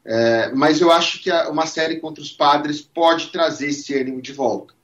É, 0.06 0.52
mas 0.54 0.80
eu 0.80 0.92
acho 0.92 1.22
que 1.24 1.32
a, 1.32 1.50
uma 1.50 1.66
série 1.66 2.00
contra 2.00 2.22
os 2.22 2.32
Padres 2.32 2.82
pode 2.82 3.32
trazer 3.32 3.70
esse 3.70 3.96
ânimo 3.96 4.22
de 4.22 4.32
volta. 4.32 4.76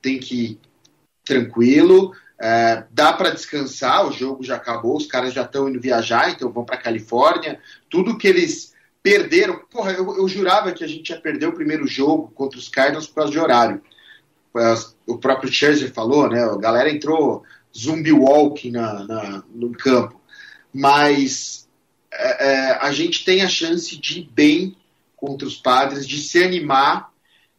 Tem 0.00 0.18
que 0.18 0.34
ir 0.34 0.60
tranquilo, 1.24 2.14
é, 2.40 2.84
dá 2.90 3.12
para 3.12 3.30
descansar, 3.30 4.06
o 4.06 4.12
jogo 4.12 4.42
já 4.42 4.56
acabou, 4.56 4.96
os 4.96 5.06
caras 5.06 5.34
já 5.34 5.42
estão 5.42 5.68
indo 5.68 5.80
viajar, 5.80 6.30
então 6.30 6.50
vão 6.50 6.64
para 6.64 6.78
Califórnia. 6.78 7.60
Tudo 7.90 8.16
que 8.16 8.28
eles 8.28 8.74
perderam. 9.02 9.60
Porra, 9.70 9.92
eu, 9.92 10.16
eu, 10.16 10.28
jurava 10.28 10.72
que 10.72 10.84
a 10.84 10.86
gente 10.86 11.10
ia 11.10 11.20
perder 11.20 11.46
o 11.46 11.54
primeiro 11.54 11.86
jogo 11.86 12.30
contra 12.34 12.58
os 12.58 12.68
Cardinals 12.68 13.06
por 13.06 13.16
causa 13.16 13.32
de 13.32 13.38
horário. 13.38 13.82
O 15.06 15.18
próprio 15.18 15.52
Scherzer 15.52 15.92
falou, 15.92 16.28
né? 16.28 16.42
A 16.42 16.56
galera 16.56 16.90
entrou 16.90 17.44
zumbi 17.76 18.12
walking 18.12 18.72
na, 18.72 19.04
na 19.04 19.42
no 19.54 19.72
campo. 19.72 20.20
Mas 20.72 21.68
é, 22.12 22.46
é, 22.46 22.78
a 22.80 22.90
gente 22.92 23.24
tem 23.24 23.42
a 23.42 23.48
chance 23.48 23.96
de 23.96 24.20
ir 24.20 24.30
bem 24.32 24.76
contra 25.16 25.46
os 25.46 25.56
padres, 25.56 26.06
de 26.06 26.20
se 26.20 26.42
animar 26.42 27.12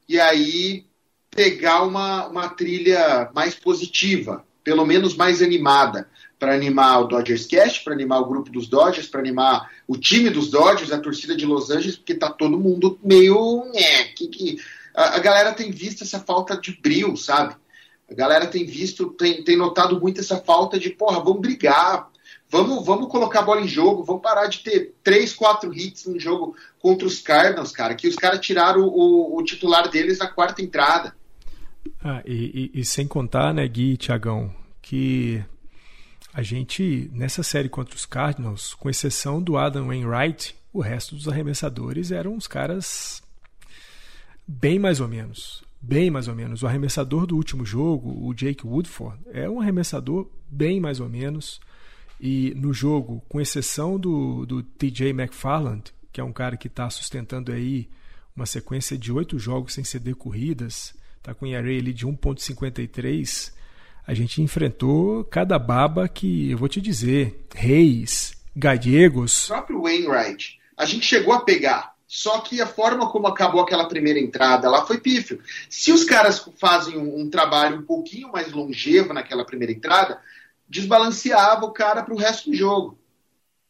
e 0.07 0.19
aí 0.19 0.85
pegar 1.29 1.83
uma, 1.83 2.27
uma 2.27 2.49
trilha 2.49 3.29
mais 3.33 3.53
positiva, 3.53 4.45
pelo 4.63 4.85
menos 4.85 5.15
mais 5.15 5.41
animada, 5.41 6.09
para 6.39 6.55
animar 6.55 7.01
o 7.01 7.07
Dodgers 7.07 7.45
Cast, 7.45 7.83
para 7.83 7.93
animar 7.93 8.21
o 8.21 8.25
grupo 8.25 8.49
dos 8.49 8.67
Dodgers, 8.67 9.07
para 9.07 9.19
animar 9.19 9.69
o 9.85 9.97
time 9.97 10.29
dos 10.29 10.49
Dodgers, 10.49 10.91
a 10.91 10.97
torcida 10.97 11.35
de 11.35 11.45
Los 11.45 11.69
Angeles, 11.69 11.97
porque 11.97 12.15
tá 12.15 12.31
todo 12.31 12.57
mundo 12.57 12.97
meio. 13.03 13.69
É, 13.75 14.05
que, 14.05 14.27
que, 14.29 14.57
a, 14.95 15.17
a 15.17 15.19
galera 15.19 15.51
tem 15.51 15.69
visto 15.69 16.03
essa 16.03 16.19
falta 16.19 16.57
de 16.57 16.79
brilho, 16.81 17.15
sabe? 17.17 17.55
A 18.09 18.13
galera 18.13 18.47
tem 18.47 18.65
visto, 18.65 19.11
tem, 19.11 19.43
tem 19.43 19.57
notado 19.57 19.99
muito 19.99 20.21
essa 20.21 20.37
falta 20.37 20.79
de, 20.79 20.89
porra, 20.89 21.19
vamos 21.19 21.41
brigar, 21.41 22.09
vamos, 22.49 22.83
vamos 22.85 23.11
colocar 23.11 23.39
a 23.39 23.43
bola 23.43 23.61
em 23.61 23.67
jogo, 23.67 24.03
vamos 24.03 24.21
parar 24.21 24.47
de 24.47 24.59
ter 24.59 24.95
três, 25.03 25.33
quatro 25.33 25.73
hits 25.73 26.05
no 26.07 26.19
jogo 26.19 26.55
contra 26.79 27.05
os 27.05 27.19
Cardinals, 27.19 27.71
cara, 27.71 27.93
que 27.93 28.07
os 28.07 28.15
caras 28.15 28.39
tiraram 28.39 28.81
o, 28.81 29.37
o, 29.37 29.43
titular 29.43 29.89
deles 29.89 30.17
na 30.17 30.27
quarta 30.27 30.61
entrada. 30.61 31.13
Ah, 32.03 32.23
e, 32.25 32.71
e, 32.73 32.79
e, 32.79 32.85
sem 32.85 33.07
contar, 33.07 33.53
né, 33.53 33.67
Gui 33.67 33.93
e 33.93 33.97
Tiagão, 33.97 34.53
que 34.81 35.43
a 36.39 36.43
gente, 36.43 37.09
nessa 37.13 37.43
série 37.43 37.69
contra 37.69 37.95
os 37.95 38.05
Cardinals, 38.05 38.73
com 38.73 38.89
exceção 38.89 39.41
do 39.41 39.57
Adam 39.57 39.87
Wainwright, 39.87 40.55
o 40.71 40.81
resto 40.81 41.15
dos 41.15 41.27
arremessadores 41.27 42.11
eram 42.11 42.35
os 42.35 42.47
caras 42.47 43.21
bem 44.47 44.79
mais 44.79 44.99
ou 44.99 45.07
menos 45.07 45.63
bem 45.81 46.09
mais 46.09 46.27
ou 46.27 46.35
menos. 46.35 46.61
O 46.61 46.67
arremessador 46.67 47.25
do 47.25 47.35
último 47.35 47.65
jogo, 47.65 48.27
o 48.27 48.33
Jake 48.33 48.65
Woodford, 48.65 49.19
é 49.31 49.49
um 49.49 49.61
arremessador 49.61 50.29
bem 50.49 50.79
mais 50.79 50.99
ou 50.99 51.07
menos. 51.07 51.59
E 52.19 52.53
no 52.55 52.73
jogo, 52.73 53.23
com 53.29 53.39
exceção 53.39 53.97
do, 53.97 54.45
do 54.45 54.61
TJ 54.61 55.11
McFarland, 55.11 55.83
que 56.11 56.19
é 56.19 56.23
um 56.23 56.33
cara 56.33 56.57
que 56.57 56.67
está 56.67 56.89
sustentando 56.89 57.51
aí 57.51 57.89
uma 58.35 58.45
sequência 58.45 58.97
de 58.97 59.11
oito 59.11 59.39
jogos 59.39 59.73
sem 59.73 59.83
ceder 59.83 60.15
corridas, 60.15 60.93
está 61.17 61.33
com 61.33 61.47
ERA 61.47 61.69
ali 61.69 61.93
de 61.93 62.05
1.53, 62.05 63.53
a 64.09 64.13
gente 64.15 64.41
enfrentou 64.41 65.23
cada 65.23 65.59
baba 65.59 66.09
que, 66.09 66.49
eu 66.49 66.57
vou 66.57 66.67
te 66.67 66.81
dizer, 66.81 67.45
Reis, 67.53 68.33
Gallegos... 68.55 69.43
O 69.43 69.47
próprio 69.49 69.83
Wainwright, 69.83 70.59
a 70.75 70.83
gente 70.83 71.05
chegou 71.05 71.31
a 71.31 71.41
pegar 71.41 71.93
só 72.07 72.39
que 72.39 72.59
a 72.59 72.65
forma 72.65 73.07
como 73.11 73.27
acabou 73.27 73.61
aquela 73.61 73.87
primeira 73.87 74.19
entrada 74.19 74.67
lá 74.67 74.83
foi 74.83 74.97
pífio. 74.97 75.39
Se 75.69 75.91
os 75.91 76.03
caras 76.03 76.43
fazem 76.57 76.97
um, 76.97 77.19
um 77.19 77.29
trabalho 77.29 77.77
um 77.77 77.83
pouquinho 77.83 78.31
mais 78.31 78.51
longevo 78.51 79.13
naquela 79.13 79.45
primeira 79.45 79.71
entrada, 79.71 80.19
desbalanceava 80.67 81.63
o 81.67 81.71
cara 81.71 82.01
para 82.01 82.15
o 82.15 82.17
resto 82.17 82.49
do 82.49 82.57
jogo. 82.57 82.97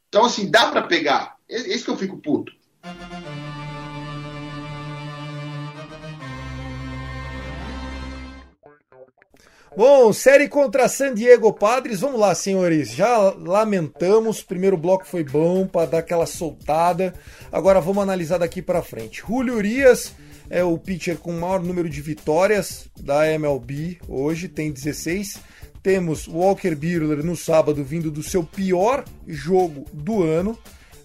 Então, 0.08 0.24
assim, 0.24 0.50
dá 0.50 0.72
para 0.72 0.84
pegar. 0.84 1.36
Esse 1.50 1.84
que 1.84 1.90
eu 1.90 1.98
fico 1.98 2.16
puto. 2.16 2.54
Bom, 9.78 10.12
série 10.12 10.50
contra 10.50 10.90
San 10.90 11.14
Diego 11.14 11.54
Padres. 11.54 12.00
Vamos 12.00 12.20
lá, 12.20 12.34
senhores. 12.34 12.92
Já 12.92 13.18
lamentamos. 13.38 14.42
Primeiro 14.42 14.76
bloco 14.76 15.06
foi 15.06 15.24
bom 15.24 15.68
para 15.68 15.92
dar 15.92 15.98
aquela 16.00 16.26
soltada. 16.26 17.14
Agora 17.52 17.80
vamos 17.80 18.02
analisar 18.02 18.40
daqui 18.40 18.64
para 18.64 18.82
frente. 18.82 19.22
Julio 19.26 19.56
Urias 19.56 20.14
é 20.50 20.64
o 20.64 20.76
pitcher 20.78 21.18
com 21.18 21.32
o 21.32 21.40
maior 21.40 21.62
número 21.62 21.88
de 21.88 22.02
vitórias 22.02 22.90
da 23.00 23.32
MLB 23.32 24.00
hoje, 24.08 24.48
tem 24.48 24.72
16. 24.72 25.38
Temos 25.84 26.28
Walker 26.28 26.74
Buehler 26.74 27.24
no 27.24 27.38
sábado 27.38 27.84
vindo 27.84 28.10
do 28.10 28.24
seu 28.24 28.44
pior 28.44 29.06
jogo 29.28 29.86
do 29.94 30.24
ano. 30.24 30.58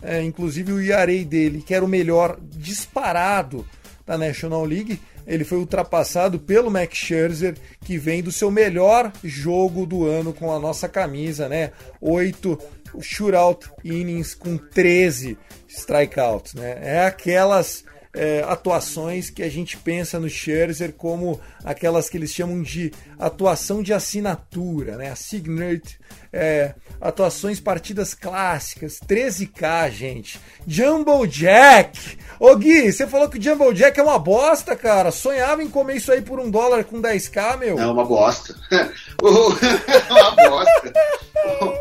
É, 0.03 0.23
inclusive 0.23 0.73
o 0.73 0.81
Iarei 0.81 1.25
dele, 1.25 1.63
que 1.63 1.75
era 1.75 1.85
o 1.85 1.89
melhor 1.89 2.39
disparado 2.41 3.65
da 4.07 4.19
National 4.19 4.65
League, 4.65 5.01
ele 5.27 5.45
foi 5.45 5.59
ultrapassado 5.59 6.39
pelo 6.39 6.71
Max 6.71 6.97
Scherzer, 6.97 7.57
que 7.85 7.99
vem 7.99 8.23
do 8.23 8.33
seu 8.33 8.51
melhor 8.51 9.13
jogo 9.23 9.87
do 9.87 10.07
ano 10.07 10.33
com 10.33 10.53
a 10.53 10.59
nossa 10.59 10.89
camisa, 10.89 11.49
né? 11.49 11.73
Oito 12.01 12.59
shootout 13.01 13.71
innings 13.83 14.35
com 14.35 14.57
13 14.57 15.37
strikeouts, 15.69 16.55
né? 16.55 16.79
É 16.81 17.07
aquelas 17.07 17.85
é, 18.15 18.45
atuações 18.47 19.29
que 19.29 19.43
a 19.43 19.51
gente 19.51 19.77
pensa 19.77 20.21
no 20.21 20.29
Scherzer 20.29 20.93
como 20.93 21.41
aquelas 21.65 22.09
que 22.09 22.17
eles 22.17 22.33
chamam 22.33 22.63
de 22.63 22.93
atuação 23.19 23.83
de 23.83 23.93
assinatura, 23.93 24.97
né? 24.97 25.11
A 25.11 25.17
signature, 25.17 25.99
é, 26.33 26.75
atuações 27.01 27.59
partidas 27.59 28.15
clássicas, 28.15 29.01
13K, 29.01 29.91
gente. 29.91 30.41
Jumbo 30.67 31.27
Jack! 31.27 32.19
Ô 32.39 32.55
Gui, 32.57 32.93
você 32.93 33.07
falou 33.07 33.29
que 33.29 33.39
o 33.39 33.43
Jumbo 33.43 33.73
Jack 33.73 33.99
é 33.99 34.03
uma 34.03 34.19
bosta, 34.19 34.77
cara. 34.77 35.11
Sonhava 35.11 35.63
em 35.63 35.69
comer 35.69 35.97
isso 35.97 36.13
aí 36.13 36.23
por 36.23 36.39
um 36.39 36.51
dólar 36.51 36.85
com 36.85 37.03
10k, 37.03 37.59
meu. 37.59 37.79
É 37.79 37.87
uma 37.87 38.05
bosta. 38.05 38.55
é 38.71 38.91
uma 40.13 40.31
bosta. 40.31 40.93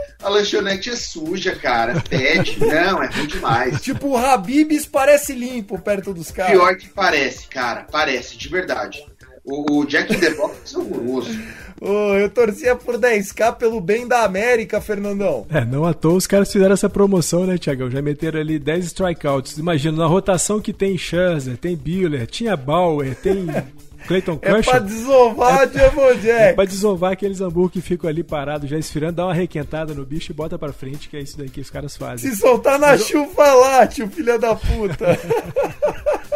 A 0.24 0.30
lanchonete 0.30 0.90
é 0.90 0.96
suja, 0.96 1.56
cara. 1.56 2.02
Pede. 2.10 2.58
Não, 2.66 3.04
é 3.04 3.08
ruim 3.08 3.28
demais. 3.28 3.82
Tipo, 3.82 4.10
o 4.10 4.18
Habibs 4.18 4.86
parece 4.86 5.34
limpo 5.34 5.78
perto 5.78 6.14
dos 6.14 6.32
caras. 6.32 6.54
Pior 6.54 6.78
que 6.78 6.88
parece, 6.90 7.48
cara. 7.48 7.86
Parece, 7.92 8.38
de 8.38 8.48
verdade. 8.48 9.06
O, 9.46 9.84
Jack 9.86 10.14
in 10.14 10.20
the 10.20 10.30
Box 10.32 10.74
é 10.74 10.78
horroroso. 10.78 11.30
Oh, 11.86 12.16
eu 12.16 12.30
torcia 12.30 12.78
por 12.78 12.98
10k 12.98 13.58
pelo 13.58 13.82
bem 13.82 14.08
da 14.08 14.24
América, 14.24 14.80
Fernandão. 14.80 15.46
É, 15.50 15.66
não 15.66 15.84
à 15.84 15.94
toa 15.94 16.14
os 16.14 16.26
caras 16.26 16.50
fizeram 16.50 16.74
essa 16.74 16.90
promoção, 16.90 17.46
né, 17.46 17.58
Tiagão? 17.58 17.92
Já 17.92 18.02
meteram 18.02 18.40
ali 18.40 18.58
10 18.58 18.86
strikeouts. 18.86 19.58
Imagina, 19.58 19.98
na 19.98 20.06
rotação 20.06 20.62
que 20.62 20.72
tem 20.72 20.98
Scherzer, 20.98 21.58
tem 21.58 21.76
Biller, 21.76 22.26
tinha 22.26 22.56
Bauer, 22.56 23.14
tem 23.16 23.48
Clayton 24.08 24.38
Kershaw. 24.38 24.60
É 24.60 24.64
pra 24.64 24.80
desovar 24.80 25.64
é, 25.64 25.68
Jumbo 25.68 26.14
Jack. 26.16 26.28
É 26.28 26.54
pra 26.54 26.66
desovar 26.66 27.12
aqueles 27.14 27.42
hambúrguer 27.42 27.72
que 27.74 27.82
ficam 27.82 28.10
ali 28.10 28.24
parados, 28.24 28.70
já 28.70 28.78
esfriando, 28.78 29.18
dá 29.18 29.26
uma 29.26 29.34
requentada 29.34 29.94
no 29.94 30.06
bicho 30.06 30.32
e 30.32 30.36
bota 30.36 30.58
pra 30.58 30.74
frente, 30.74 31.10
que 31.10 31.18
é 31.18 31.22
isso 31.22 31.38
daí 31.38 31.50
que 31.50 31.62
os 31.62 31.70
caras 31.70 31.96
fazem. 31.96 32.30
Se 32.30 32.38
soltar 32.38 32.80
na 32.80 32.88
Mas... 32.88 33.06
chuva 33.06 33.54
lá, 33.54 33.88
tio 33.88 34.10
filho 34.10 34.38
da 34.38 34.56
puta. 34.56 35.18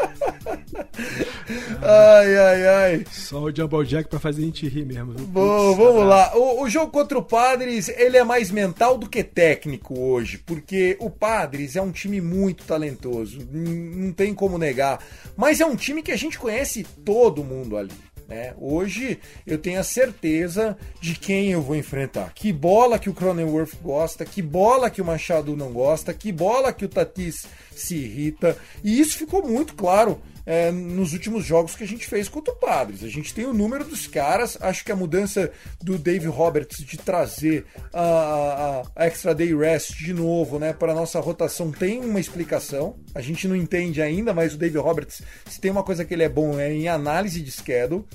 ai, 1.81 2.37
ai, 2.37 2.67
ai. 2.67 3.05
Só 3.11 3.43
o 3.43 3.55
Jumbo 3.55 3.83
Jack 3.83 4.09
pra 4.09 4.19
fazer 4.19 4.41
a 4.41 4.45
gente 4.45 4.67
rir 4.67 4.85
mesmo. 4.85 5.13
Bom, 5.13 5.75
vamos 5.75 6.05
lá. 6.05 6.35
O, 6.35 6.63
o, 6.63 6.69
jogo 6.69 6.91
contra 6.91 7.17
o 7.17 7.23
Padres, 7.23 7.89
ele 7.89 8.17
é 8.17 8.23
mais 8.23 8.51
mental 8.51 8.97
do 8.97 9.09
que 9.09 9.23
técnico 9.23 9.99
hoje, 9.99 10.37
porque 10.37 10.97
o 10.99 11.09
Padres 11.09 11.75
é 11.75 11.81
um 11.81 11.91
time 11.91 12.21
muito 12.21 12.65
talentoso, 12.65 13.39
não 13.51 14.11
tem 14.11 14.33
como 14.33 14.57
negar. 14.57 14.99
Mas 15.35 15.61
é 15.61 15.65
um 15.65 15.75
time 15.75 16.01
que 16.01 16.11
a 16.11 16.17
gente 16.17 16.37
conhece 16.37 16.83
todo 17.05 17.43
mundo 17.43 17.77
ali. 17.77 18.06
Né? 18.27 18.53
Hoje 18.57 19.19
eu 19.45 19.57
tenho 19.57 19.79
a 19.79 19.83
certeza 19.83 20.77
de 20.99 21.15
quem 21.15 21.51
eu 21.51 21.61
vou 21.61 21.75
enfrentar. 21.75 22.33
Que 22.33 22.51
bola 22.51 22.99
que 22.99 23.09
o 23.09 23.13
Cronenworth 23.13 23.75
gosta, 23.81 24.25
que 24.25 24.41
bola 24.41 24.89
que 24.89 25.01
o 25.01 25.05
Machado 25.05 25.55
não 25.55 25.71
gosta, 25.71 26.13
que 26.13 26.31
bola 26.31 26.73
que 26.73 26.83
o 26.83 26.89
Tatis 26.89 27.47
se 27.73 27.95
irrita. 27.95 28.57
E 28.83 28.99
isso 28.99 29.17
ficou 29.17 29.47
muito 29.47 29.75
claro 29.75 30.21
é, 30.47 30.71
nos 30.71 31.11
últimos 31.11 31.43
jogos 31.43 31.75
que 31.75 31.83
a 31.83 31.87
gente 31.87 32.07
fez 32.07 32.29
contra 32.29 32.53
o 32.53 32.55
Padres. 32.55 33.03
A 33.03 33.09
gente 33.09 33.33
tem 33.33 33.45
o 33.45 33.53
número 33.53 33.83
dos 33.83 34.07
caras, 34.07 34.57
acho 34.61 34.85
que 34.85 34.93
a 34.93 34.95
mudança 34.95 35.51
do 35.83 35.97
Dave 35.97 36.27
Roberts 36.27 36.77
de 36.77 36.97
trazer 36.97 37.65
a, 37.93 38.83
a, 38.95 39.05
Extra 39.05 39.35
Day 39.35 39.53
Rest 39.53 39.97
de 39.97 40.13
novo 40.13 40.57
né, 40.57 40.71
para 40.71 40.93
a 40.93 40.95
nossa 40.95 41.19
rotação 41.19 41.69
tem 41.69 41.99
uma 41.99 42.19
explicação. 42.19 42.95
A 43.13 43.19
gente 43.19 43.45
não 43.45 43.57
entende 43.57 44.01
ainda, 44.01 44.33
mas 44.33 44.53
o 44.53 44.57
Dave 44.57 44.77
Roberts, 44.77 45.21
se 45.49 45.59
tem 45.59 45.69
uma 45.69 45.83
coisa 45.83 46.05
que 46.05 46.13
ele 46.13 46.23
é 46.23 46.29
bom, 46.29 46.57
é 46.57 46.73
em 46.73 46.87
análise 46.87 47.41
de 47.41 47.51
schedule. 47.51 48.05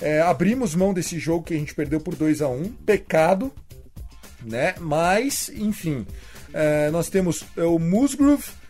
É, 0.00 0.20
abrimos 0.20 0.76
mão 0.76 0.94
desse 0.94 1.18
jogo 1.18 1.44
que 1.44 1.54
a 1.54 1.58
gente 1.58 1.74
perdeu 1.74 2.00
por 2.00 2.14
2 2.14 2.42
a 2.42 2.48
1 2.48 2.62
um, 2.62 2.68
pecado, 2.72 3.52
né? 4.40 4.74
Mas, 4.78 5.48
enfim, 5.48 6.06
é, 6.52 6.90
nós 6.90 7.08
temos 7.08 7.44
o 7.56 7.78
Musgrove 7.78 8.61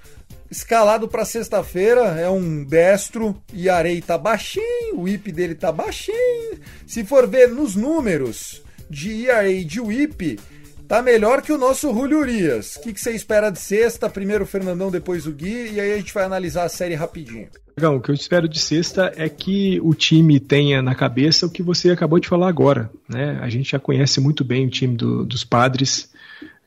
Escalado 0.51 1.09
para 1.09 1.24
sexta-feira 1.24 2.03
é 2.20 2.28
um 2.28 2.62
destro 2.62 3.41
e 3.53 3.68
a 3.68 3.76
arei 3.76 4.03
tá 4.03 4.18
baixinho, 4.18 4.99
o 4.99 5.09
IP 5.09 5.33
dele 5.33 5.55
tá 5.55 5.72
baixinho. 5.72 6.61
Se 6.87 7.05
for 7.05 7.26
ver 7.26 7.49
nos 7.49 7.74
números 7.74 8.62
de 8.91 9.28
e 9.30 9.64
de 9.64 9.80
whip, 9.80 10.39
tá 10.87 11.01
melhor 11.01 11.41
que 11.41 11.53
o 11.53 11.57
nosso 11.57 11.91
Julio 11.95 12.18
Urias. 12.18 12.76
O 12.76 12.83
que, 12.83 12.93
que 12.93 13.01
você 13.01 13.12
espera 13.12 13.49
de 13.49 13.59
sexta? 13.59 14.11
Primeiro 14.11 14.45
o 14.45 14.47
Fernandão, 14.47 14.91
depois 14.91 15.26
o 15.26 15.33
Gui, 15.33 15.72
e 15.72 15.80
aí 15.80 15.95
a 15.95 15.97
gente 15.97 16.12
vai 16.12 16.24
analisar 16.24 16.64
a 16.64 16.68
série 16.68 16.95
rapidinho. 16.95 17.49
Legal, 17.74 17.97
o 17.97 18.01
que 18.03 18.11
eu 18.11 18.14
espero 18.14 18.47
de 18.47 18.59
sexta 18.59 19.11
é 19.16 19.30
que 19.30 19.80
o 19.83 19.95
time 19.95 20.39
tenha 20.39 20.83
na 20.83 20.95
cabeça 20.95 21.47
o 21.47 21.51
que 21.51 21.62
você 21.62 21.91
acabou 21.91 22.20
de 22.20 22.28
falar 22.28 22.49
agora. 22.49 22.91
Né? 23.09 23.39
A 23.41 23.49
gente 23.49 23.70
já 23.70 23.78
conhece 23.78 24.20
muito 24.20 24.45
bem 24.45 24.66
o 24.66 24.70
time 24.70 24.95
do, 24.95 25.24
dos 25.24 25.45
padres. 25.45 26.11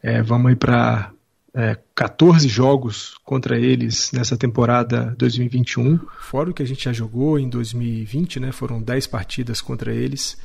É, 0.01 0.23
vamos 0.23 0.51
ir 0.51 0.55
para 0.55 1.11
é, 1.55 1.77
14 1.95 2.47
jogos 2.49 3.15
contra 3.23 3.57
eles 3.57 4.11
nessa 4.11 4.35
temporada 4.35 5.15
2021, 5.17 5.99
fora 6.19 6.49
o 6.49 6.53
que 6.53 6.61
a 6.61 6.67
gente 6.67 6.83
já 6.83 6.91
jogou 6.91 7.39
em 7.39 7.47
2020, 7.47 8.41
né? 8.41 8.51
Foram 8.51 8.81
10 8.81 9.07
partidas 9.07 9.61
contra 9.61 9.93
eles. 9.93 10.37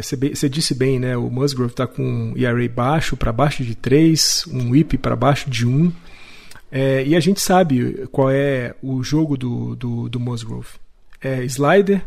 Você 0.00 0.46
é, 0.46 0.48
disse 0.48 0.74
bem, 0.74 1.00
né? 1.00 1.16
O 1.16 1.28
Musgrove 1.28 1.72
está 1.72 1.88
com 1.88 2.04
um 2.04 2.34
ERA 2.36 2.68
baixo, 2.68 3.16
para 3.16 3.32
baixo 3.32 3.64
de 3.64 3.74
3, 3.74 4.44
um 4.52 4.70
whip 4.70 4.96
para 4.98 5.16
baixo 5.16 5.50
de 5.50 5.66
1. 5.66 5.92
É, 6.70 7.04
e 7.04 7.16
a 7.16 7.20
gente 7.20 7.40
sabe 7.40 8.06
qual 8.12 8.30
é 8.30 8.76
o 8.80 9.02
jogo 9.02 9.36
do, 9.36 9.74
do, 9.74 10.08
do 10.08 10.20
Musgrove. 10.20 10.68
É 11.20 11.42
slider 11.44 12.06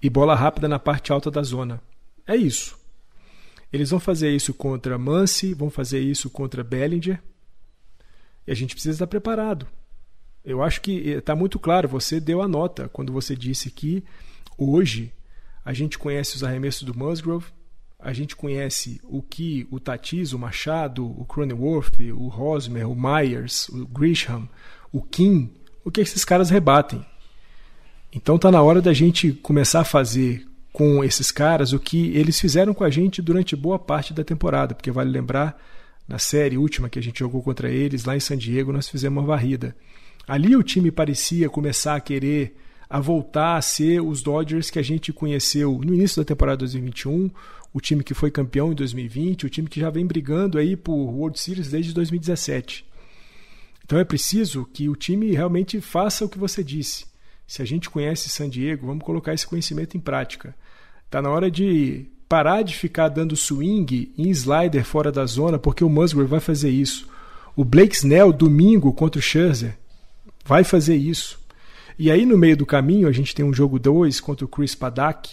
e 0.00 0.08
bola 0.08 0.36
rápida 0.36 0.68
na 0.68 0.78
parte 0.78 1.10
alta 1.10 1.28
da 1.28 1.42
zona. 1.42 1.80
É 2.24 2.36
isso. 2.36 2.79
Eles 3.72 3.90
vão 3.90 4.00
fazer 4.00 4.30
isso 4.30 4.52
contra 4.52 4.98
Mance, 4.98 5.54
vão 5.54 5.70
fazer 5.70 6.00
isso 6.00 6.28
contra 6.28 6.64
Bellinger. 6.64 7.22
E 8.46 8.50
a 8.50 8.54
gente 8.54 8.74
precisa 8.74 8.96
estar 8.96 9.06
preparado. 9.06 9.66
Eu 10.44 10.62
acho 10.62 10.80
que 10.80 10.92
está 10.92 11.36
muito 11.36 11.58
claro, 11.58 11.88
você 11.88 12.18
deu 12.18 12.40
a 12.40 12.48
nota 12.48 12.88
quando 12.88 13.12
você 13.12 13.36
disse 13.36 13.70
que 13.70 14.02
hoje 14.56 15.12
a 15.64 15.72
gente 15.72 15.98
conhece 15.98 16.36
os 16.36 16.42
arremessos 16.42 16.82
do 16.82 16.96
Musgrove, 16.96 17.46
a 17.98 18.12
gente 18.14 18.34
conhece 18.34 18.98
o 19.04 19.20
que 19.20 19.68
o 19.70 19.78
Tatis, 19.78 20.32
o 20.32 20.38
Machado, 20.38 21.04
o 21.04 21.24
Cronenworth, 21.26 22.00
o 22.14 22.28
Rosmer, 22.28 22.88
o 22.88 22.96
Myers, 22.96 23.68
o 23.68 23.86
Grisham, 23.86 24.48
o 24.90 25.02
Kim, 25.02 25.52
o 25.84 25.90
que 25.90 26.00
esses 26.00 26.24
caras 26.24 26.48
rebatem. 26.48 27.04
Então 28.12 28.36
está 28.36 28.50
na 28.50 28.62
hora 28.62 28.80
da 28.80 28.92
gente 28.92 29.32
começar 29.32 29.80
a 29.80 29.84
fazer 29.84 30.49
com 30.72 31.02
esses 31.02 31.30
caras 31.30 31.72
o 31.72 31.78
que 31.78 32.16
eles 32.16 32.38
fizeram 32.38 32.72
com 32.72 32.84
a 32.84 32.90
gente 32.90 33.20
durante 33.20 33.56
boa 33.56 33.78
parte 33.78 34.12
da 34.12 34.24
temporada, 34.24 34.74
porque 34.74 34.90
vale 34.90 35.10
lembrar, 35.10 35.60
na 36.06 36.18
série 36.18 36.56
última 36.56 36.88
que 36.88 36.98
a 36.98 37.02
gente 37.02 37.20
jogou 37.20 37.42
contra 37.42 37.70
eles, 37.70 38.04
lá 38.04 38.16
em 38.16 38.20
San 38.20 38.36
Diego, 38.36 38.72
nós 38.72 38.88
fizemos 38.88 39.22
uma 39.22 39.26
varrida. 39.26 39.76
Ali 40.26 40.56
o 40.56 40.62
time 40.62 40.90
parecia 40.90 41.48
começar 41.48 41.96
a 41.96 42.00
querer 42.00 42.56
a 42.90 42.98
voltar 42.98 43.56
a 43.56 43.62
ser 43.62 44.02
os 44.02 44.20
Dodgers 44.20 44.68
que 44.68 44.78
a 44.78 44.82
gente 44.82 45.12
conheceu 45.12 45.80
no 45.84 45.94
início 45.94 46.20
da 46.20 46.26
temporada 46.26 46.58
2021, 46.58 47.30
o 47.72 47.80
time 47.80 48.02
que 48.02 48.14
foi 48.14 48.32
campeão 48.32 48.72
em 48.72 48.74
2020, 48.74 49.46
o 49.46 49.48
time 49.48 49.68
que 49.68 49.78
já 49.78 49.88
vem 49.90 50.04
brigando 50.04 50.58
aí 50.58 50.76
por 50.76 50.94
World 50.94 51.38
Series 51.38 51.70
desde 51.70 51.92
2017. 51.94 52.84
Então 53.84 53.96
é 53.96 54.04
preciso 54.04 54.64
que 54.72 54.88
o 54.88 54.96
time 54.96 55.30
realmente 55.30 55.80
faça 55.80 56.24
o 56.24 56.28
que 56.28 56.38
você 56.38 56.64
disse. 56.64 57.06
Se 57.46 57.62
a 57.62 57.64
gente 57.64 57.88
conhece 57.88 58.28
San 58.28 58.48
Diego, 58.48 58.86
vamos 58.86 59.04
colocar 59.04 59.34
esse 59.34 59.46
conhecimento 59.46 59.96
em 59.96 60.00
prática. 60.00 60.54
Está 61.10 61.20
na 61.20 61.28
hora 61.28 61.50
de 61.50 62.06
parar 62.28 62.62
de 62.62 62.76
ficar 62.76 63.08
dando 63.08 63.36
swing 63.36 64.14
em 64.16 64.30
slider 64.30 64.84
fora 64.84 65.10
da 65.10 65.26
zona, 65.26 65.58
porque 65.58 65.82
o 65.82 65.90
Musgrove 65.90 66.30
vai 66.30 66.38
fazer 66.38 66.70
isso. 66.70 67.08
O 67.56 67.64
Blake 67.64 67.96
Snell, 67.96 68.32
domingo, 68.32 68.92
contra 68.92 69.18
o 69.18 69.22
Scherzer, 69.22 69.76
vai 70.44 70.62
fazer 70.62 70.94
isso. 70.94 71.36
E 71.98 72.12
aí 72.12 72.24
no 72.24 72.38
meio 72.38 72.56
do 72.56 72.64
caminho 72.64 73.08
a 73.08 73.12
gente 73.12 73.34
tem 73.34 73.44
um 73.44 73.52
jogo 73.52 73.76
2 73.76 74.20
contra 74.20 74.44
o 74.44 74.48
Chris 74.48 74.76
Paddock, 74.76 75.30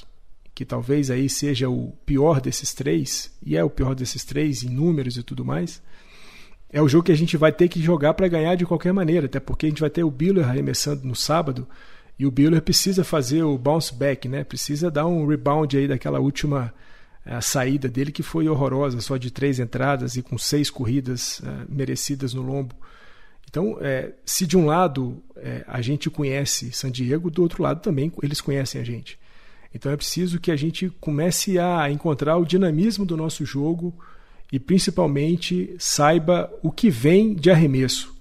que 0.55 0.65
talvez 0.65 1.11
aí 1.11 1.29
seja 1.29 1.69
o 1.69 1.93
pior 2.07 2.41
desses 2.41 2.73
três, 2.73 3.31
e 3.45 3.55
é 3.55 3.63
o 3.63 3.69
pior 3.69 3.93
desses 3.93 4.25
três 4.25 4.63
em 4.63 4.69
números 4.69 5.15
e 5.15 5.21
tudo 5.21 5.45
mais. 5.45 5.79
É 6.71 6.81
o 6.81 6.89
jogo 6.89 7.03
que 7.03 7.11
a 7.11 7.15
gente 7.15 7.37
vai 7.37 7.51
ter 7.51 7.67
que 7.67 7.83
jogar 7.83 8.15
para 8.15 8.27
ganhar 8.27 8.55
de 8.55 8.65
qualquer 8.65 8.93
maneira, 8.93 9.27
até 9.27 9.39
porque 9.39 9.67
a 9.67 9.69
gente 9.69 9.81
vai 9.81 9.91
ter 9.91 10.03
o 10.03 10.09
Biller 10.09 10.49
arremessando 10.49 11.07
no 11.07 11.15
sábado, 11.15 11.67
e 12.19 12.25
o 12.25 12.31
Biller 12.31 12.61
precisa 12.61 13.03
fazer 13.03 13.43
o 13.43 13.57
bounce 13.57 13.93
back, 13.93 14.27
né? 14.27 14.43
Precisa 14.43 14.89
dar 14.89 15.05
um 15.05 15.27
rebound 15.27 15.77
aí 15.77 15.87
daquela 15.87 16.19
última 16.19 16.73
a 17.23 17.41
saída 17.41 17.89
dele 17.89 18.11
que 18.11 18.23
foi 18.23 18.47
horrorosa, 18.47 19.01
só 19.01 19.17
de 19.17 19.29
três 19.29 19.59
entradas 19.59 20.15
e 20.15 20.21
com 20.21 20.37
seis 20.37 20.69
corridas 20.69 21.39
uh, 21.39 21.65
merecidas 21.67 22.33
no 22.33 22.41
lombo. 22.41 22.73
Então, 23.49 23.77
é, 23.81 24.13
se 24.25 24.45
de 24.45 24.57
um 24.57 24.65
lado 24.65 25.21
é, 25.35 25.63
a 25.67 25.81
gente 25.81 26.09
conhece 26.09 26.71
San 26.71 26.91
Diego, 26.91 27.29
do 27.29 27.41
outro 27.41 27.63
lado 27.63 27.81
também 27.81 28.11
eles 28.21 28.41
conhecem 28.41 28.79
a 28.79 28.83
gente. 28.83 29.19
Então 29.73 29.91
é 29.91 29.97
preciso 29.97 30.39
que 30.39 30.51
a 30.51 30.55
gente 30.55 30.89
comece 30.99 31.59
a 31.59 31.89
encontrar 31.91 32.37
o 32.37 32.45
dinamismo 32.45 33.05
do 33.05 33.15
nosso 33.15 33.45
jogo 33.45 33.93
e 34.51 34.59
principalmente 34.59 35.75
saiba 35.77 36.51
o 36.63 36.71
que 36.71 36.89
vem 36.89 37.33
de 37.33 37.51
arremesso. 37.51 38.16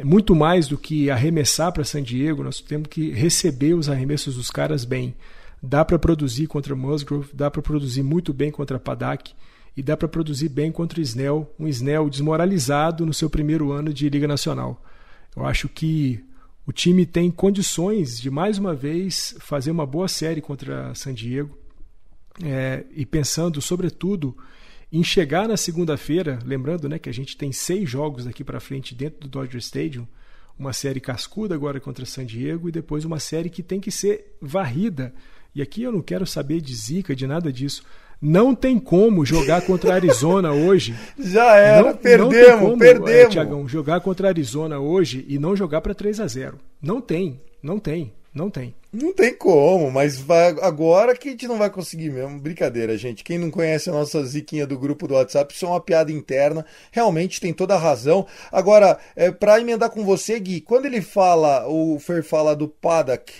É 0.00 0.04
muito 0.04 0.34
mais 0.34 0.66
do 0.66 0.78
que 0.78 1.10
arremessar 1.10 1.70
para 1.72 1.84
San 1.84 2.02
Diego, 2.02 2.42
nós 2.42 2.58
temos 2.58 2.88
que 2.88 3.10
receber 3.10 3.74
os 3.74 3.86
arremessos 3.86 4.34
dos 4.34 4.50
caras 4.50 4.82
bem. 4.82 5.14
Dá 5.62 5.84
para 5.84 5.98
produzir 5.98 6.46
contra 6.46 6.74
Musgrove, 6.74 7.28
dá 7.34 7.50
para 7.50 7.60
produzir 7.60 8.02
muito 8.02 8.32
bem 8.32 8.50
contra 8.50 8.78
Padak 8.78 9.32
e 9.76 9.82
dá 9.82 9.98
para 9.98 10.08
produzir 10.08 10.48
bem 10.48 10.72
contra 10.72 11.02
Snell, 11.02 11.54
um 11.58 11.68
Snell 11.68 12.08
desmoralizado 12.08 13.04
no 13.04 13.12
seu 13.12 13.28
primeiro 13.28 13.72
ano 13.72 13.92
de 13.92 14.08
Liga 14.08 14.26
Nacional. 14.26 14.82
Eu 15.36 15.44
acho 15.44 15.68
que 15.68 16.24
o 16.66 16.72
time 16.72 17.04
tem 17.04 17.30
condições 17.30 18.18
de 18.18 18.30
mais 18.30 18.56
uma 18.56 18.74
vez 18.74 19.36
fazer 19.38 19.70
uma 19.70 19.84
boa 19.84 20.08
série 20.08 20.40
contra 20.40 20.94
San 20.94 21.12
Diego 21.12 21.58
é, 22.42 22.86
e 22.96 23.04
pensando 23.04 23.60
sobretudo 23.60 24.34
em 24.92 25.04
chegar 25.04 25.46
na 25.46 25.56
segunda-feira, 25.56 26.38
lembrando 26.44 26.88
né, 26.88 26.98
que 26.98 27.08
a 27.08 27.12
gente 27.12 27.36
tem 27.36 27.52
seis 27.52 27.88
jogos 27.88 28.24
daqui 28.24 28.42
para 28.42 28.58
frente 28.58 28.94
dentro 28.94 29.20
do 29.20 29.28
Dodger 29.28 29.60
Stadium, 29.60 30.06
uma 30.58 30.72
série 30.72 31.00
cascuda 31.00 31.54
agora 31.54 31.80
contra 31.80 32.04
San 32.04 32.26
Diego 32.26 32.68
e 32.68 32.72
depois 32.72 33.04
uma 33.04 33.18
série 33.18 33.48
que 33.48 33.62
tem 33.62 33.80
que 33.80 33.90
ser 33.90 34.36
varrida. 34.42 35.14
E 35.54 35.62
aqui 35.62 35.82
eu 35.82 35.92
não 35.92 36.02
quero 36.02 36.26
saber 36.26 36.60
de 36.60 36.74
zica, 36.74 37.14
de 37.14 37.26
nada 37.26 37.52
disso. 37.52 37.82
Não 38.20 38.54
tem 38.54 38.78
como 38.78 39.24
jogar 39.24 39.62
contra 39.62 39.92
a 39.92 39.94
Arizona 39.94 40.52
hoje. 40.52 40.94
Já 41.18 41.56
era, 41.56 41.92
não, 41.92 41.96
perdemos, 41.96 42.60
não 42.60 42.60
como, 42.60 42.78
perdemos. 42.78 43.10
É, 43.10 43.28
Tiagão, 43.28 43.66
jogar 43.66 44.00
contra 44.00 44.28
a 44.28 44.30
Arizona 44.30 44.78
hoje 44.78 45.24
e 45.28 45.38
não 45.38 45.56
jogar 45.56 45.80
para 45.80 45.94
3 45.94 46.20
a 46.20 46.26
0 46.26 46.58
Não 46.82 47.00
tem, 47.00 47.40
não 47.62 47.78
tem, 47.78 48.12
não 48.34 48.50
tem. 48.50 48.74
Não 48.92 49.12
tem 49.12 49.32
como, 49.32 49.88
mas 49.88 50.18
vai, 50.18 50.48
agora 50.62 51.16
que 51.16 51.28
a 51.28 51.30
gente 51.30 51.46
não 51.46 51.56
vai 51.56 51.70
conseguir 51.70 52.10
mesmo. 52.10 52.40
Brincadeira, 52.40 52.98
gente. 52.98 53.22
Quem 53.22 53.38
não 53.38 53.48
conhece 53.48 53.88
a 53.88 53.92
nossa 53.92 54.24
ziquinha 54.24 54.66
do 54.66 54.76
grupo 54.76 55.06
do 55.06 55.14
WhatsApp, 55.14 55.54
isso 55.54 55.64
é 55.64 55.68
uma 55.68 55.80
piada 55.80 56.10
interna. 56.10 56.66
Realmente 56.90 57.40
tem 57.40 57.52
toda 57.52 57.74
a 57.76 57.78
razão. 57.78 58.26
Agora, 58.50 58.98
é, 59.14 59.30
para 59.30 59.60
emendar 59.60 59.90
com 59.90 60.04
você, 60.04 60.40
Gui, 60.40 60.60
quando 60.60 60.86
ele 60.86 61.00
fala, 61.00 61.68
o 61.68 62.00
Fer 62.00 62.24
fala 62.24 62.56
do 62.56 62.66
Padak 62.66 63.32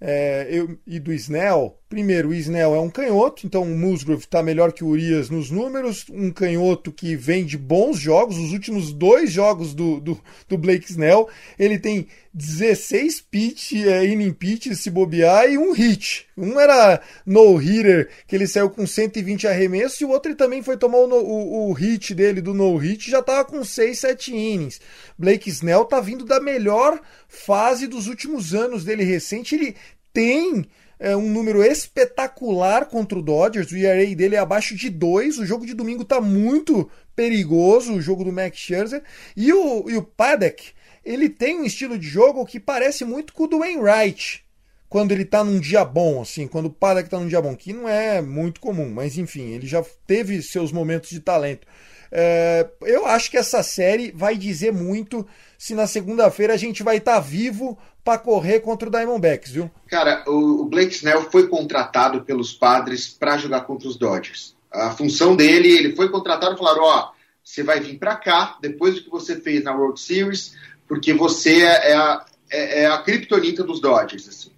é, 0.00 0.46
eu, 0.50 0.78
e 0.86 1.00
do 1.00 1.12
Snell. 1.12 1.76
Primeiro, 1.92 2.30
o 2.30 2.34
Snell 2.34 2.74
é 2.74 2.80
um 2.80 2.88
canhoto, 2.88 3.46
então 3.46 3.64
o 3.64 3.76
Musgrove 3.76 4.24
está 4.24 4.42
melhor 4.42 4.72
que 4.72 4.82
o 4.82 4.86
Urias 4.86 5.28
nos 5.28 5.50
números. 5.50 6.06
Um 6.10 6.30
canhoto 6.30 6.90
que 6.90 7.14
vem 7.14 7.44
de 7.44 7.58
bons 7.58 7.98
jogos, 7.98 8.38
os 8.38 8.50
últimos 8.50 8.94
dois 8.94 9.30
jogos 9.30 9.74
do, 9.74 10.00
do, 10.00 10.18
do 10.48 10.56
Blake 10.56 10.90
Snell. 10.90 11.28
Ele 11.58 11.78
tem 11.78 12.08
16 12.32 13.20
pitch, 13.20 13.74
é, 13.74 14.06
inning 14.06 14.32
pitch 14.32 14.72
se 14.72 14.88
bobear 14.88 15.50
e 15.50 15.58
um 15.58 15.72
hit. 15.72 16.26
Um 16.34 16.58
era 16.58 16.98
no-hitter, 17.26 18.08
que 18.26 18.36
ele 18.36 18.46
saiu 18.46 18.70
com 18.70 18.86
120 18.86 19.46
arremessos, 19.46 20.00
e 20.00 20.06
o 20.06 20.08
outro 20.08 20.30
ele 20.30 20.38
também 20.38 20.62
foi 20.62 20.78
tomar 20.78 20.96
o, 20.96 21.12
o, 21.12 21.68
o 21.68 21.72
hit 21.74 22.14
dele 22.14 22.40
do 22.40 22.54
no-hit, 22.54 23.10
já 23.10 23.18
estava 23.18 23.44
com 23.44 23.62
6, 23.62 23.98
7 23.98 24.34
innings. 24.34 24.80
Blake 25.18 25.50
Snell 25.50 25.84
tá 25.84 26.00
vindo 26.00 26.24
da 26.24 26.40
melhor 26.40 26.98
fase 27.28 27.86
dos 27.86 28.06
últimos 28.06 28.54
anos 28.54 28.82
dele 28.82 29.04
recente. 29.04 29.56
Ele 29.56 29.76
tem 30.10 30.66
é, 31.02 31.16
um 31.16 31.28
número 31.28 31.64
espetacular 31.64 32.86
contra 32.86 33.18
o 33.18 33.22
Dodgers. 33.22 33.72
O 33.72 33.76
ERA 33.76 34.14
dele 34.14 34.36
é 34.36 34.38
abaixo 34.38 34.76
de 34.76 34.88
2. 34.88 35.38
O 35.38 35.44
jogo 35.44 35.66
de 35.66 35.74
domingo 35.74 36.04
tá 36.04 36.20
muito 36.20 36.88
perigoso, 37.16 37.94
o 37.94 38.00
jogo 38.00 38.22
do 38.22 38.32
Max 38.32 38.56
Scherzer. 38.56 39.02
E 39.36 39.52
o, 39.52 39.90
e 39.90 39.96
o 39.96 40.02
Paddock, 40.02 40.70
ele 41.04 41.28
tem 41.28 41.58
um 41.58 41.64
estilo 41.64 41.98
de 41.98 42.06
jogo 42.06 42.46
que 42.46 42.60
parece 42.60 43.04
muito 43.04 43.32
com 43.32 43.42
o 43.42 43.46
do 43.48 43.58
Wainwright. 43.58 44.44
Quando 44.88 45.10
ele 45.10 45.24
tá 45.24 45.42
num 45.42 45.58
dia 45.58 45.84
bom, 45.84 46.22
assim, 46.22 46.46
quando 46.46 46.66
o 46.66 46.72
Paddock 46.72 47.10
tá 47.10 47.18
num 47.18 47.26
dia 47.26 47.42
bom, 47.42 47.56
que 47.56 47.72
não 47.72 47.88
é 47.88 48.22
muito 48.22 48.60
comum, 48.60 48.88
mas 48.88 49.18
enfim, 49.18 49.50
ele 49.54 49.66
já 49.66 49.84
teve 50.06 50.40
seus 50.40 50.70
momentos 50.70 51.10
de 51.10 51.18
talento. 51.18 51.66
É, 52.12 52.68
eu 52.82 53.06
acho 53.06 53.28
que 53.28 53.38
essa 53.38 53.62
série 53.62 54.12
vai 54.12 54.36
dizer 54.36 54.70
muito 54.70 55.26
se 55.62 55.76
na 55.76 55.86
segunda-feira 55.86 56.54
a 56.54 56.56
gente 56.56 56.82
vai 56.82 56.96
estar 56.96 57.14
tá 57.14 57.20
vivo 57.20 57.78
para 58.02 58.18
correr 58.18 58.58
contra 58.58 58.88
o 58.88 58.90
Diamondbacks, 58.90 59.52
viu? 59.52 59.70
Cara, 59.86 60.24
o 60.26 60.64
Blake 60.64 60.92
Snell 60.92 61.30
foi 61.30 61.46
contratado 61.46 62.22
pelos 62.22 62.52
padres 62.52 63.06
para 63.06 63.38
jogar 63.38 63.60
contra 63.60 63.86
os 63.86 63.96
Dodgers. 63.96 64.56
A 64.72 64.90
função 64.90 65.36
dele, 65.36 65.70
ele 65.70 65.94
foi 65.94 66.08
contratado 66.08 66.56
e 66.56 66.58
falaram: 66.58 66.82
ó, 66.82 67.12
você 67.44 67.62
vai 67.62 67.78
vir 67.78 67.96
para 67.96 68.16
cá 68.16 68.58
depois 68.60 68.96
do 68.96 69.04
que 69.04 69.08
você 69.08 69.40
fez 69.40 69.62
na 69.62 69.72
World 69.72 70.00
Series, 70.00 70.52
porque 70.88 71.14
você 71.14 71.62
é, 71.62 71.92
é 71.92 71.94
a, 71.94 72.24
é, 72.50 72.80
é 72.80 72.86
a 72.86 72.98
criptonita 72.98 73.62
dos 73.62 73.80
Dodgers. 73.80 74.28
Assim. 74.28 74.50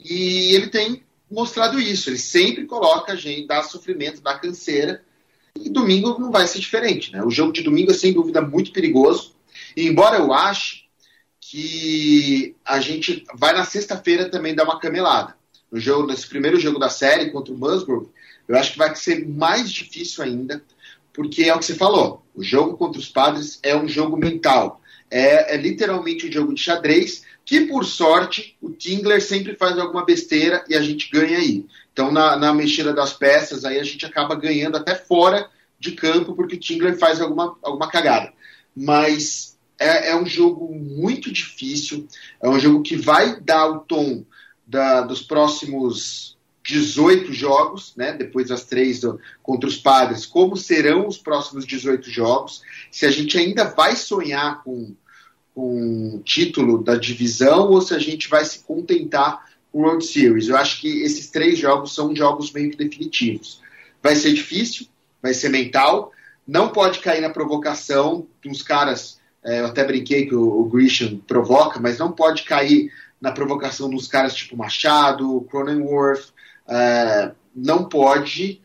E 0.00 0.54
ele 0.54 0.68
tem 0.68 1.02
mostrado 1.30 1.78
isso. 1.78 2.08
Ele 2.08 2.16
sempre 2.18 2.64
coloca 2.64 3.12
a 3.12 3.16
gente, 3.16 3.46
dá 3.46 3.62
sofrimento, 3.62 4.22
dá 4.22 4.38
canseira. 4.38 5.02
E 5.54 5.68
domingo 5.68 6.18
não 6.18 6.30
vai 6.30 6.46
ser 6.46 6.60
diferente. 6.60 7.12
Né? 7.12 7.22
O 7.22 7.30
jogo 7.30 7.52
de 7.52 7.62
domingo 7.62 7.90
é 7.90 7.94
sem 7.94 8.14
dúvida 8.14 8.40
muito 8.40 8.72
perigoso. 8.72 9.35
E 9.76 9.86
embora 9.86 10.16
eu 10.16 10.32
ache 10.32 10.86
que 11.40 12.56
a 12.64 12.80
gente 12.80 13.24
vai 13.34 13.52
na 13.52 13.64
sexta-feira 13.64 14.28
também 14.28 14.54
dar 14.54 14.64
uma 14.64 14.80
camelada. 14.80 15.36
No 15.70 15.78
jogo, 15.78 16.06
nesse 16.06 16.26
primeiro 16.26 16.58
jogo 16.58 16.78
da 16.78 16.88
série 16.88 17.30
contra 17.30 17.52
o 17.52 17.58
Musgrove, 17.58 18.08
eu 18.48 18.56
acho 18.56 18.72
que 18.72 18.78
vai 18.78 18.94
ser 18.96 19.26
mais 19.28 19.70
difícil 19.70 20.24
ainda, 20.24 20.62
porque 21.12 21.44
é 21.44 21.54
o 21.54 21.58
que 21.58 21.64
você 21.64 21.74
falou. 21.74 22.24
O 22.34 22.42
jogo 22.42 22.76
contra 22.76 22.98
os 22.98 23.08
padres 23.08 23.58
é 23.62 23.76
um 23.76 23.88
jogo 23.88 24.16
mental. 24.16 24.80
É, 25.10 25.54
é 25.54 25.56
literalmente 25.56 26.26
um 26.26 26.32
jogo 26.32 26.54
de 26.54 26.60
xadrez, 26.60 27.24
que 27.44 27.66
por 27.66 27.84
sorte 27.84 28.56
o 28.60 28.70
Tingler 28.70 29.22
sempre 29.22 29.54
faz 29.54 29.78
alguma 29.78 30.04
besteira 30.04 30.64
e 30.68 30.74
a 30.74 30.82
gente 30.82 31.10
ganha 31.10 31.38
aí. 31.38 31.64
Então, 31.92 32.10
na, 32.10 32.36
na 32.36 32.52
mexida 32.52 32.92
das 32.92 33.12
peças, 33.12 33.64
aí 33.64 33.78
a 33.78 33.84
gente 33.84 34.04
acaba 34.04 34.34
ganhando 34.34 34.76
até 34.76 34.94
fora 34.94 35.48
de 35.78 35.92
campo, 35.92 36.34
porque 36.34 36.56
o 36.56 36.60
Tingler 36.60 36.98
faz 36.98 37.20
alguma, 37.20 37.56
alguma 37.62 37.88
cagada. 37.88 38.32
Mas 38.74 39.55
é, 39.78 40.10
é, 40.10 40.16
um 40.16 40.26
jogo 40.26 40.74
muito 40.74 41.30
difícil, 41.32 42.06
é 42.42 42.48
um 42.48 42.58
jogo 42.58 42.82
que 42.82 42.96
vai 42.96 43.40
dar 43.40 43.66
o 43.68 43.80
tom 43.80 44.24
da, 44.66 45.02
dos 45.02 45.22
próximos 45.22 46.36
18 46.66 47.32
jogos, 47.32 47.94
né, 47.96 48.12
depois 48.12 48.48
das 48.48 48.64
três 48.64 49.00
do, 49.00 49.20
contra 49.42 49.68
os 49.68 49.76
padres, 49.76 50.26
como 50.26 50.56
serão 50.56 51.06
os 51.06 51.16
próximos 51.16 51.64
18 51.64 52.10
jogos, 52.10 52.62
se 52.90 53.06
a 53.06 53.10
gente 53.10 53.38
ainda 53.38 53.64
vai 53.64 53.94
sonhar 53.94 54.64
com, 54.64 54.94
com 55.54 56.16
o 56.16 56.22
título 56.24 56.82
da 56.82 56.96
divisão 56.96 57.70
ou 57.70 57.80
se 57.80 57.94
a 57.94 57.98
gente 57.98 58.28
vai 58.28 58.44
se 58.44 58.60
contentar 58.60 59.44
com 59.70 59.78
o 59.78 59.82
World 59.82 60.04
Series. 60.04 60.48
Eu 60.48 60.56
acho 60.56 60.80
que 60.80 61.02
esses 61.02 61.30
três 61.30 61.58
jogos 61.58 61.94
são 61.94 62.14
jogos 62.16 62.50
meio 62.50 62.70
que 62.70 62.76
definitivos. 62.76 63.60
Vai 64.02 64.16
ser 64.16 64.32
difícil, 64.32 64.86
vai 65.22 65.34
ser 65.34 65.50
mental, 65.50 66.12
não 66.46 66.68
pode 66.68 66.98
cair 66.98 67.20
na 67.20 67.30
provocação 67.30 68.26
dos 68.42 68.62
caras. 68.62 69.15
É, 69.46 69.60
eu 69.60 69.66
até 69.66 69.84
brinquei 69.84 70.26
que 70.26 70.34
o, 70.34 70.60
o 70.60 70.64
Grisham 70.64 71.18
provoca, 71.18 71.78
mas 71.78 71.98
não 71.98 72.10
pode 72.10 72.42
cair 72.42 72.92
na 73.20 73.30
provocação 73.30 73.88
dos 73.88 74.08
caras 74.08 74.34
tipo 74.34 74.56
Machado, 74.56 75.46
Cronenworth, 75.48 76.32
é, 76.68 77.32
não 77.54 77.88
pode 77.88 78.60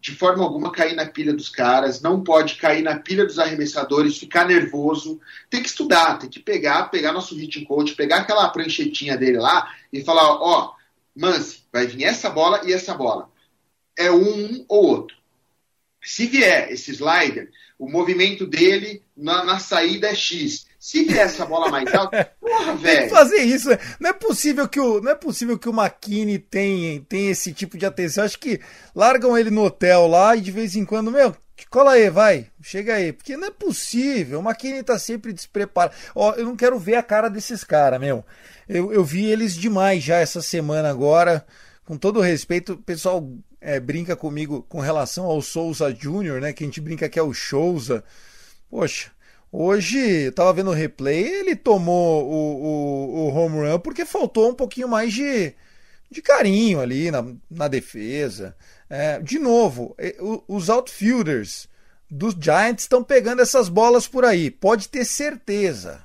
de 0.00 0.12
forma 0.12 0.42
alguma 0.42 0.72
cair 0.72 0.94
na 0.94 1.04
pilha 1.04 1.34
dos 1.34 1.50
caras, 1.50 2.00
não 2.00 2.22
pode 2.22 2.54
cair 2.54 2.80
na 2.82 2.98
pilha 2.98 3.26
dos 3.26 3.38
arremessadores, 3.38 4.16
ficar 4.16 4.46
nervoso, 4.46 5.20
tem 5.50 5.60
que 5.60 5.68
estudar, 5.68 6.18
tem 6.18 6.30
que 6.30 6.40
pegar, 6.40 6.84
pegar 6.84 7.12
nosso 7.12 7.38
hitting 7.38 7.64
coach, 7.64 7.94
pegar 7.94 8.18
aquela 8.18 8.48
pranchetinha 8.48 9.16
dele 9.16 9.38
lá 9.38 9.70
e 9.92 10.02
falar, 10.02 10.26
ó, 10.26 10.74
Mance, 11.14 11.64
vai 11.70 11.86
vir 11.86 12.04
essa 12.04 12.30
bola 12.30 12.62
e 12.64 12.72
essa 12.72 12.94
bola. 12.94 13.28
É 13.98 14.10
um 14.10 14.64
ou 14.68 14.86
outro. 14.86 15.16
Se 16.02 16.26
vier 16.26 16.72
esse 16.72 16.92
slider, 16.92 17.50
o 17.78 17.90
movimento 17.90 18.46
dele 18.46 19.02
na, 19.20 19.44
na 19.44 19.58
saída 19.58 20.08
é 20.08 20.14
X. 20.14 20.66
Se 20.78 21.04
vier 21.04 21.26
essa 21.26 21.44
bola 21.44 21.68
mais 21.70 21.92
alta, 21.94 22.32
porra, 22.40 22.74
velho. 22.74 23.10
Fazer 23.10 23.42
isso. 23.42 23.68
Né? 23.68 23.78
Não 24.00 24.10
é 24.10 24.12
possível 24.14 24.66
que 24.66 24.80
o, 24.80 25.00
não 25.00 25.12
é 25.12 25.14
possível 25.14 25.58
que 25.58 25.68
o 25.68 25.78
McKinney 25.78 26.38
tenha, 26.38 27.00
tenha 27.06 27.30
esse 27.30 27.52
tipo 27.52 27.76
de 27.76 27.84
atenção. 27.84 28.24
Acho 28.24 28.38
que 28.38 28.60
largam 28.94 29.36
ele 29.36 29.50
no 29.50 29.64
hotel 29.64 30.06
lá 30.06 30.34
e 30.34 30.40
de 30.40 30.50
vez 30.50 30.74
em 30.74 30.86
quando, 30.86 31.10
meu, 31.10 31.36
cola 31.68 31.92
aí, 31.92 32.08
vai, 32.08 32.46
chega 32.62 32.94
aí. 32.94 33.12
Porque 33.12 33.36
não 33.36 33.48
é 33.48 33.50
possível. 33.50 34.40
O 34.40 34.42
McKinney 34.42 34.82
tá 34.82 34.98
sempre 34.98 35.34
despreparado. 35.34 35.94
Ó, 36.14 36.32
eu 36.34 36.46
não 36.46 36.56
quero 36.56 36.78
ver 36.78 36.94
a 36.94 37.02
cara 37.02 37.28
desses 37.28 37.62
caras, 37.62 38.00
meu. 38.00 38.24
Eu, 38.66 38.90
eu 38.90 39.04
vi 39.04 39.26
eles 39.26 39.54
demais 39.54 40.02
já 40.02 40.16
essa 40.16 40.40
semana 40.40 40.88
agora. 40.88 41.44
Com 41.84 41.98
todo 41.98 42.20
respeito, 42.20 42.72
o 42.72 42.78
pessoal 42.78 43.28
é, 43.60 43.78
brinca 43.78 44.16
comigo 44.16 44.64
com 44.68 44.80
relação 44.80 45.26
ao 45.26 45.42
Souza 45.42 45.94
Júnior, 45.94 46.40
né? 46.40 46.54
Que 46.54 46.64
a 46.64 46.66
gente 46.66 46.80
brinca 46.80 47.08
que 47.08 47.18
é 47.18 47.22
o 47.22 47.34
Souza. 47.34 48.02
Poxa, 48.70 49.10
Hoje, 49.52 49.98
eu 49.98 50.32
tava 50.32 50.52
vendo 50.52 50.70
o 50.70 50.74
replay, 50.74 51.26
ele 51.26 51.56
tomou 51.56 52.24
o, 52.24 52.62
o, 52.62 53.26
o 53.26 53.34
home 53.34 53.68
run 53.68 53.80
porque 53.80 54.04
faltou 54.04 54.48
um 54.48 54.54
pouquinho 54.54 54.86
mais 54.88 55.12
de, 55.12 55.52
de 56.08 56.22
carinho 56.22 56.80
ali 56.80 57.10
na, 57.10 57.24
na 57.50 57.66
defesa. 57.66 58.56
É, 58.88 59.18
de 59.18 59.40
novo, 59.40 59.96
os 60.46 60.68
outfielders 60.68 61.68
dos 62.08 62.34
Giants 62.40 62.84
estão 62.84 63.02
pegando 63.02 63.42
essas 63.42 63.68
bolas 63.68 64.06
por 64.06 64.24
aí, 64.24 64.52
pode 64.52 64.88
ter 64.88 65.04
certeza. 65.04 66.00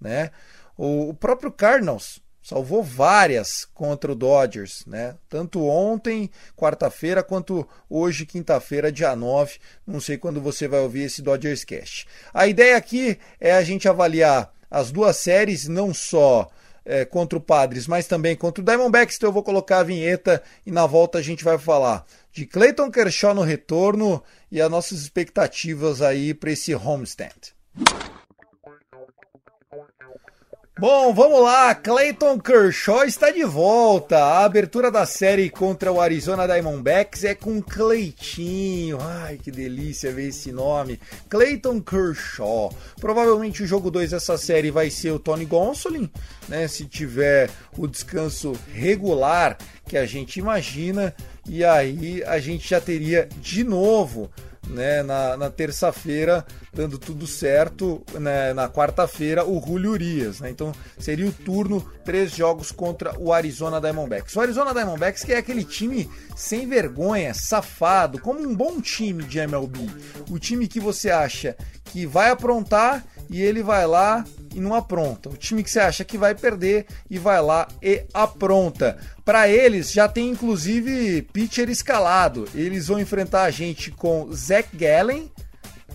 Né? 0.00 0.30
O, 0.76 1.10
o 1.10 1.14
próprio 1.14 1.52
Cardinals 1.52 2.22
salvou 2.46 2.80
várias 2.80 3.64
contra 3.74 4.12
o 4.12 4.14
Dodgers, 4.14 4.86
né? 4.86 5.16
Tanto 5.28 5.64
ontem, 5.64 6.30
quarta-feira, 6.54 7.20
quanto 7.20 7.68
hoje, 7.90 8.24
quinta-feira, 8.24 8.92
dia 8.92 9.16
9. 9.16 9.58
Não 9.84 9.98
sei 9.98 10.16
quando 10.16 10.40
você 10.40 10.68
vai 10.68 10.78
ouvir 10.78 11.02
esse 11.02 11.22
Dodgers 11.22 11.64
Cast. 11.64 12.06
A 12.32 12.46
ideia 12.46 12.76
aqui 12.76 13.18
é 13.40 13.52
a 13.52 13.64
gente 13.64 13.88
avaliar 13.88 14.52
as 14.70 14.92
duas 14.92 15.16
séries, 15.16 15.66
não 15.66 15.92
só 15.92 16.48
é, 16.84 17.04
contra 17.04 17.36
o 17.36 17.42
Padres, 17.42 17.88
mas 17.88 18.06
também 18.06 18.36
contra 18.36 18.62
o 18.62 18.64
Diamondbacks. 18.64 19.16
Então 19.16 19.30
eu 19.30 19.34
vou 19.34 19.42
colocar 19.42 19.80
a 19.80 19.82
vinheta 19.82 20.40
e 20.64 20.70
na 20.70 20.86
volta 20.86 21.18
a 21.18 21.22
gente 21.22 21.42
vai 21.42 21.58
falar 21.58 22.06
de 22.30 22.46
Clayton 22.46 22.92
Kershaw 22.92 23.34
no 23.34 23.42
retorno 23.42 24.22
e 24.52 24.60
as 24.62 24.70
nossas 24.70 25.00
expectativas 25.00 26.00
aí 26.00 26.32
para 26.32 26.52
esse 26.52 26.72
homestand. 26.76 27.56
Bom, 30.78 31.14
vamos 31.14 31.42
lá. 31.42 31.74
Clayton 31.74 32.38
Kershaw 32.38 33.04
está 33.04 33.30
de 33.30 33.44
volta. 33.44 34.18
A 34.18 34.44
abertura 34.44 34.90
da 34.90 35.06
série 35.06 35.48
contra 35.48 35.90
o 35.90 35.98
Arizona 35.98 36.46
Diamondbacks 36.46 37.24
é 37.24 37.34
com 37.34 37.62
Cleitinho. 37.62 38.98
Ai, 39.00 39.38
que 39.38 39.50
delícia 39.50 40.12
ver 40.12 40.28
esse 40.28 40.52
nome. 40.52 41.00
Clayton 41.30 41.80
Kershaw. 41.80 42.70
Provavelmente 43.00 43.62
o 43.62 43.66
jogo 43.66 43.90
2 43.90 44.10
dessa 44.10 44.36
série 44.36 44.70
vai 44.70 44.90
ser 44.90 45.12
o 45.12 45.18
Tony 45.18 45.46
Gonsolin, 45.46 46.10
né? 46.46 46.68
Se 46.68 46.84
tiver 46.84 47.48
o 47.78 47.86
descanso 47.86 48.52
regular 48.70 49.56
que 49.88 49.96
a 49.96 50.04
gente 50.04 50.38
imagina. 50.38 51.14
E 51.48 51.64
aí 51.64 52.22
a 52.24 52.38
gente 52.38 52.68
já 52.68 52.82
teria 52.82 53.26
de 53.40 53.64
novo 53.64 54.30
né, 54.66 55.02
na, 55.02 55.36
na 55.36 55.50
terça-feira, 55.50 56.44
dando 56.72 56.98
tudo 56.98 57.26
certo, 57.26 58.02
né, 58.14 58.52
na 58.52 58.68
quarta-feira, 58.68 59.44
o 59.44 59.62
Julio 59.64 59.92
Urias. 59.92 60.40
Né? 60.40 60.50
Então 60.50 60.72
seria 60.98 61.26
o 61.26 61.32
turno, 61.32 61.80
três 62.04 62.34
jogos 62.34 62.70
contra 62.72 63.18
o 63.18 63.32
Arizona 63.32 63.80
Diamondbacks. 63.80 64.34
O 64.36 64.40
Arizona 64.40 64.72
Diamondbacks 64.72 65.24
que 65.24 65.32
é 65.32 65.38
aquele 65.38 65.64
time 65.64 66.08
sem 66.34 66.68
vergonha, 66.68 67.32
safado, 67.32 68.20
como 68.20 68.40
um 68.40 68.54
bom 68.54 68.80
time 68.80 69.22
de 69.24 69.38
MLB. 69.38 69.88
O 70.30 70.38
time 70.38 70.68
que 70.68 70.80
você 70.80 71.10
acha 71.10 71.56
que 71.84 72.06
vai 72.06 72.30
aprontar 72.30 73.04
e 73.30 73.42
ele 73.42 73.62
vai 73.62 73.86
lá 73.86 74.24
e 74.54 74.60
não 74.60 74.74
apronta. 74.74 75.28
O 75.28 75.36
time 75.36 75.62
que 75.62 75.70
você 75.70 75.80
acha 75.80 76.04
que 76.04 76.16
vai 76.16 76.34
perder 76.34 76.86
e 77.10 77.18
vai 77.18 77.40
lá 77.42 77.68
e 77.82 78.04
apronta. 78.14 78.98
Para 79.24 79.48
eles 79.48 79.92
já 79.92 80.08
tem 80.08 80.30
inclusive 80.30 81.22
pitcher 81.32 81.68
escalado. 81.68 82.48
Eles 82.54 82.86
vão 82.86 82.98
enfrentar 82.98 83.42
a 83.42 83.50
gente 83.50 83.90
com 83.90 84.32
Zach 84.32 84.68
Gallen, 84.74 85.30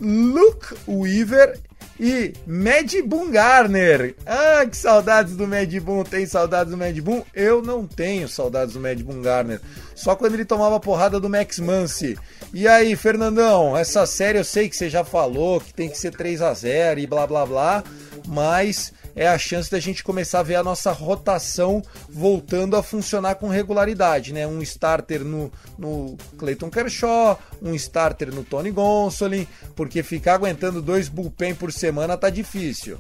Luke 0.02 0.76
Weaver 0.88 1.60
e 1.99 2.34
Mad 2.47 2.91
Boom 3.06 3.30
Garner. 3.30 4.16
Ah, 4.26 4.66
que 4.66 4.76
saudades 4.76 5.36
do 5.36 5.47
Mad 5.47 5.72
Boom. 5.80 6.04
Tem 6.04 6.26
saudades 6.26 6.72
do 6.72 6.78
Mad 6.78 6.97
Boom? 6.99 7.24
Eu 7.32 7.62
não 7.62 7.86
tenho 7.86 8.28
saudades 8.28 8.74
do 8.74 8.80
Mad 8.80 8.99
Boom 9.04 9.22
Garner. 9.22 9.62
Só 9.93 10.16
quando 10.16 10.34
ele 10.34 10.43
tomava 10.43 10.80
porrada 10.80 11.20
do 11.20 11.30
Max 11.30 11.60
Muncy. 11.60 12.18
E 12.52 12.68
aí, 12.68 12.95
Fernandão, 12.95 13.78
essa 13.78 14.08
série 14.08 14.39
eu 14.39 14.43
sei 14.43 14.68
que 14.68 14.76
você 14.76 14.89
já 14.89 15.04
falou 15.04 15.62
que 15.62 15.72
tem 15.74 15.89
que 15.89 15.97
ser 15.97 16.12
3 16.12 16.41
a 16.41 16.54
0 16.54 16.99
e 16.99 17.06
blá 17.06 17.28
blá 17.28 17.45
blá, 17.45 17.84
mas 18.28 18.91
é 19.16 19.28
a 19.28 19.38
chance 19.38 19.70
da 19.70 19.80
gente 19.80 20.03
começar 20.03 20.39
a 20.39 20.43
ver 20.43 20.55
a 20.55 20.64
nossa 20.64 20.91
rotação 20.91 21.82
voltando 22.09 22.76
a 22.76 22.84
funcionar 22.84 23.36
com 23.36 23.47
regularidade, 23.47 24.34
né? 24.34 24.47
Um 24.47 24.62
starter 24.62 25.24
no, 25.24 25.51
no 25.78 26.18
Clayton 26.38 26.70
Kershaw, 26.70 27.39
um 27.62 27.74
starter 27.76 28.34
no 28.34 28.43
Tony 28.43 28.72
Gonsolin, 28.72 29.47
porque 29.76 30.03
ficar 30.03 30.36
aguentando 30.36 30.82
dois 30.82 31.09
bullpen 31.09 31.55
por 31.55 31.72
semana 31.72 32.18
tá 32.18 32.30
difícil. 32.30 32.99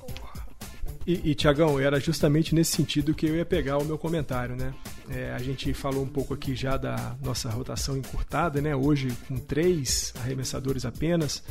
E, 1.05 1.31
e 1.31 1.35
Tiagão, 1.35 1.79
era 1.79 1.99
justamente 1.99 2.53
nesse 2.53 2.73
sentido 2.73 3.13
que 3.13 3.25
eu 3.25 3.35
ia 3.35 3.45
pegar 3.45 3.77
o 3.79 3.83
meu 3.83 3.97
comentário, 3.97 4.55
né? 4.55 4.73
É, 5.09 5.33
a 5.33 5.39
gente 5.39 5.73
falou 5.73 6.03
um 6.03 6.07
pouco 6.07 6.33
aqui 6.33 6.55
já 6.55 6.77
da 6.77 7.15
nossa 7.23 7.49
rotação 7.49 7.97
encurtada, 7.97 8.61
né? 8.61 8.75
Hoje 8.75 9.09
com 9.27 9.37
três 9.37 10.13
arremessadores 10.21 10.85
apenas. 10.85 11.43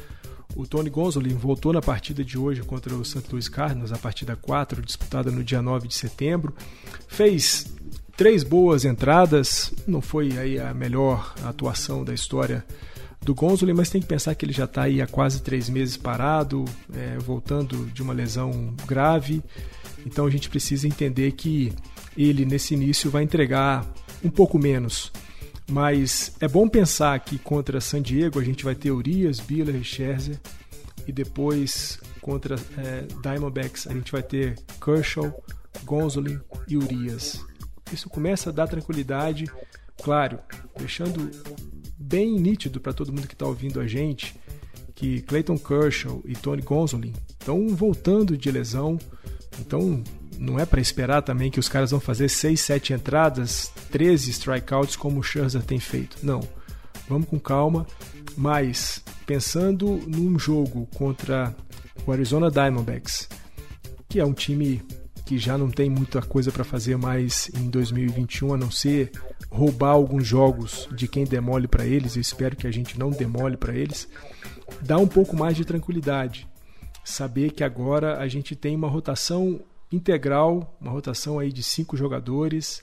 O 0.57 0.67
Tony 0.67 0.91
Gonzolin 0.91 1.35
voltou 1.35 1.73
na 1.73 1.81
partida 1.81 2.25
de 2.25 2.37
hoje 2.37 2.63
contra 2.63 2.95
o 2.95 3.05
St. 3.05 3.23
Louis 3.31 3.49
Cardinals, 3.49 3.93
a 3.93 3.99
partida 3.99 4.37
4, 4.37 4.83
disputada 4.83 5.31
no 5.31 5.45
dia 5.45 5.63
9 5.63 5.89
de 5.89 5.95
setembro. 5.95 6.55
Fez 7.09 7.67
três 8.17 8.43
boas 8.43 8.85
entradas, 8.85 9.73
não 9.87 10.01
foi 10.03 10.37
aí 10.39 10.59
a 10.59 10.75
melhor 10.75 11.35
atuação 11.45 12.05
da 12.05 12.13
história 12.13 12.65
do 13.23 13.35
Gonzolin, 13.35 13.75
mas 13.75 13.91
tem 13.91 14.01
que 14.01 14.07
pensar 14.07 14.35
que 14.35 14.45
ele 14.45 14.53
já 14.53 14.65
está 14.65 14.83
aí 14.83 15.01
há 15.01 15.07
quase 15.07 15.43
três 15.43 15.69
meses 15.69 15.97
parado, 15.97 16.65
é, 16.95 17.19
voltando 17.19 17.87
de 17.93 18.03
uma 18.03 18.13
lesão 18.13 18.75
grave. 18.87 19.43
Então 20.05 20.27
a 20.27 20.31
gente 20.31 20.49
precisa 20.49 20.87
entender 20.87 21.33
que 21.33 21.73
ele 22.17 22.45
nesse 22.45 22.75
início 22.75 23.11
vai 23.11 23.23
entregar 23.23 23.87
um 24.25 24.31
pouco 24.31 24.59
menos. 24.59 25.13
Mas 25.71 26.33
é 26.41 26.49
bom 26.49 26.69
pensar 26.69 27.19
que 27.21 27.39
contra 27.39 27.81
San 27.81 28.03
Diego 28.03 28.41
a 28.41 28.45
gente 28.45 28.65
vai 28.65 28.75
ter 28.75 28.91
Urias, 28.91 29.39
Biller 29.39 29.77
e 29.77 29.85
Scherzer. 29.85 30.39
E 31.07 31.13
depois 31.13 31.99
contra 32.21 32.57
é, 32.77 33.07
Diamondbacks 33.23 33.87
a 33.87 33.93
gente 33.93 34.13
vai 34.13 34.23
ter 34.23 34.59
Kershaw, 34.85 35.33
Gonzolin 35.85 36.41
e 36.69 36.77
Urias. 36.77 37.41
Isso 37.93 38.09
começa 38.09 38.51
a 38.51 38.53
dar 38.53 38.69
tranquilidade, 38.69 39.51
claro, 40.03 40.39
deixando 40.77 41.31
bem 41.97 42.39
nítido 42.39 42.81
para 42.81 42.93
todo 42.93 43.13
mundo 43.13 43.29
que 43.29 43.35
está 43.35 43.47
ouvindo 43.47 43.81
a 43.81 43.87
gente 43.87 44.35
que 45.01 45.23
Clayton 45.23 45.57
Kershaw 45.57 46.21
e 46.27 46.35
Tony 46.35 46.61
Gonzolin 46.61 47.15
estão 47.31 47.69
voltando 47.69 48.37
de 48.37 48.51
lesão, 48.51 48.99
então 49.59 50.05
não 50.41 50.59
é 50.59 50.65
para 50.65 50.81
esperar 50.81 51.21
também 51.21 51.51
que 51.51 51.61
os 51.61 51.69
caras 51.69 51.91
vão 51.91 52.01
fazer 52.01 52.31
6, 52.31 52.59
7 52.59 52.95
entradas, 52.95 53.71
13 53.91 54.31
strikeouts 54.31 54.97
como 54.97 55.21
o 55.21 55.23
Scherzer 55.23 55.63
tem 55.63 55.79
feito. 55.79 56.17
Não. 56.23 56.41
Vamos 57.07 57.29
com 57.29 57.39
calma, 57.39 57.87
mas 58.37 59.05
pensando 59.27 60.01
num 60.07 60.39
jogo 60.39 60.89
contra 60.97 61.55
o 62.07 62.11
Arizona 62.11 62.51
Diamondbacks, 62.51 63.29
que 64.09 64.19
é 64.19 64.25
um 64.25 64.33
time 64.33 64.83
que 65.27 65.37
já 65.37 65.59
não 65.59 65.71
tem 65.71 65.91
muita 65.91 66.23
coisa 66.23 66.51
para 66.51 66.65
fazer 66.65 66.97
mais 66.97 67.51
em 67.55 67.69
2021 67.69 68.55
a 68.55 68.57
não 68.57 68.71
ser 68.71 69.13
roubar 69.51 69.91
alguns 69.91 70.27
jogos 70.27 70.89
de 70.93 71.07
quem 71.07 71.25
demole 71.25 71.69
para 71.69 71.85
eles. 71.85 72.17
Eu 72.17 72.23
espero 72.23 72.57
que 72.57 72.67
a 72.67 72.71
gente 72.73 72.99
não 72.99 73.11
demole 73.11 73.59
para 73.59 73.75
eles. 73.75 74.09
Dá 74.81 74.97
um 74.97 75.07
pouco 75.07 75.37
mais 75.37 75.55
de 75.55 75.67
tranquilidade. 75.67 76.49
Saber 77.05 77.51
que 77.53 77.63
agora 77.63 78.19
a 78.19 78.27
gente 78.27 78.57
tem 78.57 78.75
uma 78.75 78.89
rotação 78.89 79.61
integral, 79.91 80.77
uma 80.81 80.91
rotação 80.91 81.39
aí 81.39 81.53
de 81.53 81.63
cinco 81.63 81.97
jogadores. 81.97 82.83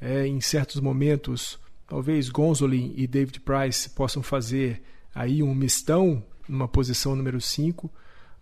É, 0.00 0.26
em 0.26 0.40
certos 0.40 0.80
momentos, 0.80 1.58
talvez 1.86 2.28
Gonzolin 2.28 2.92
e 2.96 3.06
David 3.06 3.40
Price 3.40 3.90
possam 3.90 4.22
fazer 4.22 4.82
aí 5.14 5.42
um 5.42 5.54
mistão 5.54 6.22
numa 6.48 6.68
posição 6.68 7.16
número 7.16 7.40
5, 7.40 7.90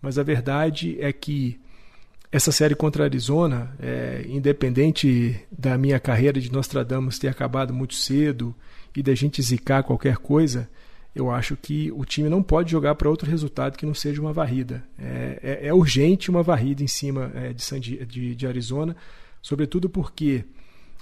mas 0.01 0.19
a 0.19 0.23
verdade 0.23 0.97
é 0.99 1.11
que 1.13 1.59
essa 2.31 2.51
série 2.51 2.75
contra 2.75 3.03
a 3.03 3.07
Arizona, 3.07 3.73
é, 3.79 4.25
independente 4.27 5.39
da 5.49 5.77
minha 5.77 5.99
carreira 5.99 6.39
de 6.39 6.51
Nostradamus 6.51 7.17
ter 7.17 7.29
acabado 7.29 7.73
muito 7.73 7.95
cedo 7.95 8.53
e 8.95 9.01
da 9.01 9.15
gente 9.15 9.41
zicar 9.41 9.83
qualquer 9.83 10.17
coisa, 10.17 10.69
eu 11.15 11.31
acho 11.31 11.55
que 11.55 11.91
o 11.93 12.03
time 12.03 12.27
não 12.27 12.43
pode 12.43 12.69
jogar 12.69 12.93
para 12.95 13.09
outro 13.09 13.29
resultado 13.31 13.77
que 13.77 13.85
não 13.85 13.93
seja 13.93 14.21
uma 14.21 14.33
varrida. 14.33 14.83
É, 14.99 15.39
é, 15.41 15.67
é 15.67 15.73
urgente 15.73 16.29
uma 16.29 16.43
varrida 16.43 16.83
em 16.83 16.87
cima 16.87 17.31
é, 17.33 17.53
de, 17.53 18.05
de, 18.05 18.35
de, 18.35 18.47
Arizona, 18.47 18.95
sobretudo 19.41 19.89
porque 19.89 20.43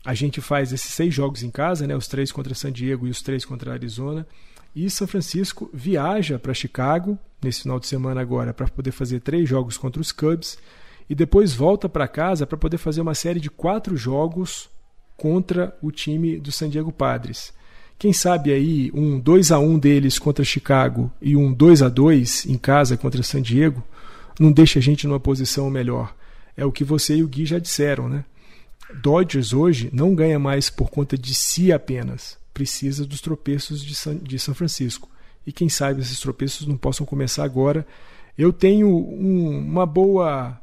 a 0.05 0.14
gente 0.14 0.39
faz 0.39 0.72
esses 0.72 0.91
seis 0.91 1.11
jogos 1.11 1.41
em 1.41 1.49
casa, 1.49 1.88
né, 1.88 1.95
os 1.95 2.07
três 2.07 2.32
contra 2.32 2.53
San 2.53 2.72
Diego 2.72 3.07
e 3.07 3.09
os 3.09 3.24
três 3.24 3.43
contra 3.43 3.74
Arizona, 3.74 4.28
e 4.76 4.88
São 4.89 5.07
Francisco 5.07 5.70
viaja 5.74 6.38
para 6.38 6.53
Chicago 6.53 7.18
nesse 7.41 7.64
final 7.64 7.80
de 7.80 7.88
semana 7.88 8.22
agora 8.22 8.53
para 8.53 8.68
poder 8.68 8.91
fazer 8.91 9.20
três 9.20 9.49
jogos 9.49 9.78
contra 9.78 10.01
os 10.01 10.11
Cubs 10.11 10.59
e 11.09 11.16
depois 11.16 11.53
volta 11.53 11.89
para 11.89 12.07
casa 12.07 12.45
para 12.45 12.57
poder 12.57 12.78
fazer 12.78 13.01
uma 13.01 13.16
série 13.16 13.39
de 13.39 13.49
quatro 13.49 13.97
jogos 13.97 14.70
contra 15.18 15.76
o 15.82 15.91
time 15.91 16.39
do 16.39 16.51
San 16.51 16.70
Diego 16.70 16.91
Padres. 16.91 17.53
Quem 18.03 18.11
sabe 18.11 18.51
aí 18.51 18.91
um 18.93 19.17
2 19.17 19.53
a 19.53 19.59
1 19.59 19.79
deles 19.79 20.19
contra 20.19 20.43
Chicago 20.43 21.09
e 21.21 21.37
um 21.37 21.53
2 21.53 21.83
a 21.83 21.87
2 21.87 22.47
em 22.47 22.57
casa 22.57 22.97
contra 22.97 23.23
San 23.23 23.41
Diego 23.41 23.81
não 24.37 24.51
deixa 24.51 24.79
a 24.79 24.81
gente 24.81 25.07
numa 25.07 25.21
posição 25.21 25.69
melhor. 25.69 26.13
É 26.57 26.65
o 26.65 26.71
que 26.73 26.83
você 26.83 27.15
e 27.15 27.23
o 27.23 27.29
Gui 27.29 27.45
já 27.45 27.59
disseram, 27.59 28.09
né? 28.09 28.25
Dodgers 28.95 29.53
hoje 29.53 29.89
não 29.93 30.13
ganha 30.13 30.37
mais 30.37 30.69
por 30.69 30.89
conta 30.89 31.17
de 31.17 31.33
si 31.33 31.71
apenas, 31.71 32.37
precisa 32.53 33.05
dos 33.05 33.21
tropeços 33.21 33.81
de 33.81 33.95
San, 33.95 34.17
de 34.17 34.37
São 34.37 34.53
Francisco. 34.53 35.09
E 35.47 35.53
quem 35.53 35.69
sabe 35.69 36.01
esses 36.01 36.19
tropeços 36.19 36.67
não 36.67 36.75
possam 36.75 37.05
começar 37.05 37.45
agora. 37.45 37.87
Eu 38.37 38.51
tenho 38.51 38.89
um, 38.89 39.59
uma 39.59 39.85
boa 39.85 40.61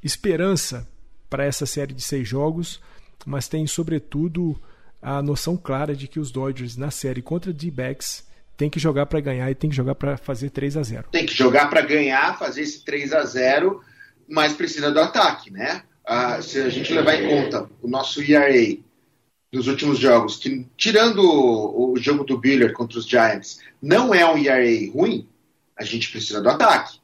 esperança 0.00 0.86
para 1.28 1.44
essa 1.44 1.66
série 1.66 1.92
de 1.92 2.02
seis 2.02 2.28
jogos, 2.28 2.80
mas 3.26 3.48
tenho 3.48 3.66
sobretudo 3.66 4.56
a 5.00 5.22
noção 5.22 5.56
clara 5.56 5.94
de 5.94 6.08
que 6.08 6.18
os 6.18 6.30
Dodgers 6.30 6.76
na 6.76 6.90
série 6.90 7.22
contra 7.22 7.52
D-backs 7.52 8.26
tem 8.56 8.68
que 8.68 8.80
jogar 8.80 9.06
para 9.06 9.20
ganhar 9.20 9.50
e 9.50 9.54
tem 9.54 9.70
que 9.70 9.76
jogar 9.76 9.94
para 9.94 10.16
fazer 10.16 10.50
3 10.50 10.76
a 10.76 10.82
0. 10.82 11.04
Tem 11.12 11.24
que 11.24 11.34
jogar 11.34 11.70
para 11.70 11.80
ganhar, 11.80 12.36
fazer 12.38 12.62
esse 12.62 12.84
3 12.84 13.12
a 13.12 13.24
0, 13.24 13.80
mas 14.28 14.52
precisa 14.52 14.90
do 14.90 14.98
ataque, 14.98 15.50
né? 15.50 15.82
Ah, 16.04 16.42
se 16.42 16.58
a 16.58 16.68
gente 16.68 16.92
levar 16.92 17.14
em 17.14 17.28
conta 17.28 17.70
o 17.80 17.88
nosso 17.88 18.20
ERA 18.20 18.76
dos 19.52 19.68
últimos 19.68 19.98
jogos, 19.98 20.36
que 20.36 20.66
tirando 20.76 21.18
o, 21.18 21.92
o 21.92 21.96
jogo 21.98 22.24
do 22.24 22.36
Biller 22.36 22.72
contra 22.72 22.98
os 22.98 23.06
Giants, 23.06 23.60
não 23.80 24.12
é 24.12 24.26
um 24.26 24.36
ERA 24.36 24.92
ruim, 24.92 25.28
a 25.76 25.84
gente 25.84 26.10
precisa 26.10 26.40
do 26.40 26.48
ataque. 26.48 26.98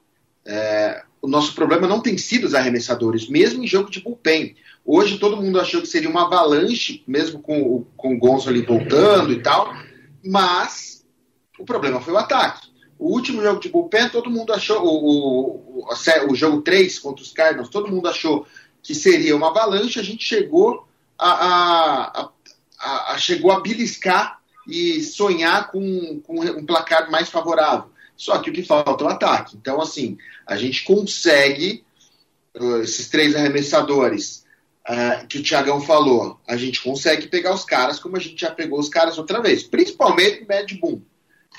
É, 0.44 1.04
o 1.22 1.28
nosso 1.28 1.54
problema 1.54 1.86
não 1.86 2.00
tem 2.00 2.18
sido 2.18 2.44
os 2.46 2.54
arremessadores, 2.54 3.28
mesmo 3.28 3.62
em 3.62 3.66
jogo 3.66 3.90
de 3.90 4.00
bullpen. 4.00 4.56
Hoje 4.84 5.18
todo 5.18 5.40
mundo 5.40 5.58
achou 5.58 5.80
que 5.80 5.86
seria 5.86 6.10
uma 6.10 6.26
avalanche, 6.26 7.02
mesmo 7.06 7.40
com, 7.40 7.62
o, 7.62 7.86
com 7.96 8.14
o 8.14 8.18
Gonzo 8.18 8.50
ali 8.50 8.62
voltando 8.62 9.32
e 9.32 9.42
tal, 9.42 9.72
mas 10.24 11.04
o 11.58 11.64
problema 11.64 12.00
foi 12.00 12.12
o 12.12 12.18
ataque. 12.18 12.68
O 12.98 13.10
último 13.10 13.42
jogo 13.42 13.60
de 13.60 13.70
bullpen, 13.70 14.08
todo 14.10 14.30
mundo 14.30 14.52
achou, 14.52 14.84
o, 14.84 15.84
o, 15.84 15.88
o 16.30 16.34
jogo 16.34 16.62
3 16.62 16.98
contra 16.98 17.22
os 17.22 17.32
Cardinals, 17.32 17.70
todo 17.70 17.90
mundo 17.90 18.08
achou 18.08 18.46
que 18.82 18.94
seria 18.94 19.34
uma 19.34 19.48
avalanche, 19.48 19.98
a 19.98 20.02
gente 20.02 20.24
chegou 20.24 20.86
a, 21.18 21.30
a, 21.30 22.30
a, 22.78 23.12
a 23.12 23.18
chegou 23.18 23.50
a 23.50 23.60
beliscar 23.60 24.38
e 24.68 25.02
sonhar 25.02 25.70
com, 25.70 26.20
com 26.20 26.40
um 26.40 26.64
placar 26.64 27.10
mais 27.10 27.28
favorável. 27.28 27.90
Só 28.16 28.38
que 28.38 28.50
o 28.50 28.52
que 28.52 28.62
falta 28.62 29.04
é 29.04 29.06
o 29.06 29.10
ataque. 29.10 29.56
Então, 29.56 29.80
assim, 29.80 30.16
a 30.46 30.56
gente 30.56 30.84
consegue, 30.84 31.84
uh, 32.54 32.78
esses 32.78 33.08
três 33.08 33.34
arremessadores, 33.34 34.43
uh, 34.88 35.26
que 35.26 35.38
o 35.38 35.42
Tiagão 35.42 35.80
falou, 35.80 36.38
a 36.46 36.56
gente 36.56 36.82
consegue 36.82 37.26
pegar 37.26 37.54
os 37.54 37.64
caras 37.64 37.98
como 37.98 38.16
a 38.16 38.20
gente 38.20 38.40
já 38.40 38.50
pegou 38.50 38.78
os 38.78 38.88
caras 38.88 39.18
outra 39.18 39.40
vez, 39.40 39.62
principalmente 39.62 40.42
o 40.42 40.48
Mad 40.48 40.72
Boom, 40.80 41.00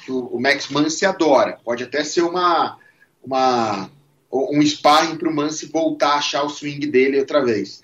que 0.04 0.12
o, 0.12 0.20
o 0.28 0.42
Max 0.42 0.70
Muncy 0.70 1.06
adora. 1.06 1.60
Pode 1.64 1.84
até 1.84 2.04
ser 2.04 2.22
uma, 2.22 2.78
uma 3.24 3.90
um 4.32 4.62
sparring 4.62 5.16
para 5.16 5.30
o 5.30 5.34
Muncy 5.34 5.68
voltar 5.68 6.14
a 6.14 6.18
achar 6.18 6.44
o 6.44 6.50
swing 6.50 6.86
dele 6.88 7.20
outra 7.20 7.44
vez. 7.44 7.82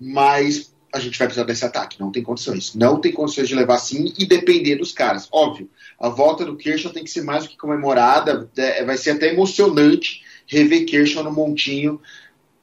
Mas 0.00 0.72
a 0.92 0.98
gente 0.98 1.18
vai 1.18 1.28
precisar 1.28 1.46
desse 1.46 1.64
ataque, 1.64 2.00
não 2.00 2.10
tem 2.10 2.22
condições. 2.22 2.74
Não 2.74 3.00
tem 3.00 3.12
condições 3.12 3.48
de 3.48 3.54
levar 3.54 3.74
assim 3.74 4.12
e 4.18 4.26
depender 4.26 4.76
dos 4.76 4.92
caras. 4.92 5.28
Óbvio, 5.30 5.70
a 5.98 6.08
volta 6.08 6.44
do 6.44 6.56
Kershaw 6.56 6.92
tem 6.92 7.04
que 7.04 7.10
ser 7.10 7.22
mais 7.22 7.44
do 7.44 7.50
que 7.50 7.56
comemorada, 7.56 8.50
é, 8.56 8.84
vai 8.84 8.96
ser 8.96 9.10
até 9.10 9.32
emocionante 9.32 10.22
rever 10.46 10.84
Kershaw 10.86 11.22
no 11.22 11.30
montinho 11.30 12.00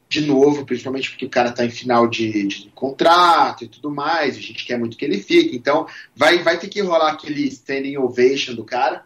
de 0.10 0.22
novo, 0.22 0.66
principalmente 0.66 1.10
porque 1.10 1.26
o 1.26 1.30
cara 1.30 1.50
está 1.50 1.66
em 1.66 1.70
final 1.70 2.08
de, 2.08 2.48
de, 2.48 2.72
contrato 2.74 3.66
e 3.66 3.68
tudo 3.68 3.92
mais, 3.92 4.38
a 4.38 4.42
gente 4.42 4.66
quer 4.66 4.80
muito 4.80 4.96
que 4.96 5.04
ele 5.04 5.20
fique, 5.20 5.56
então 5.56 5.86
vai, 6.16 6.42
vai 6.44 6.58
ter 6.58 6.70
que 6.70 6.82
rolar 6.82 7.12
aquele 7.12 7.46
standing 7.48 7.98
ovation 7.98 8.56
do 8.56 8.64
cara, 8.64 9.04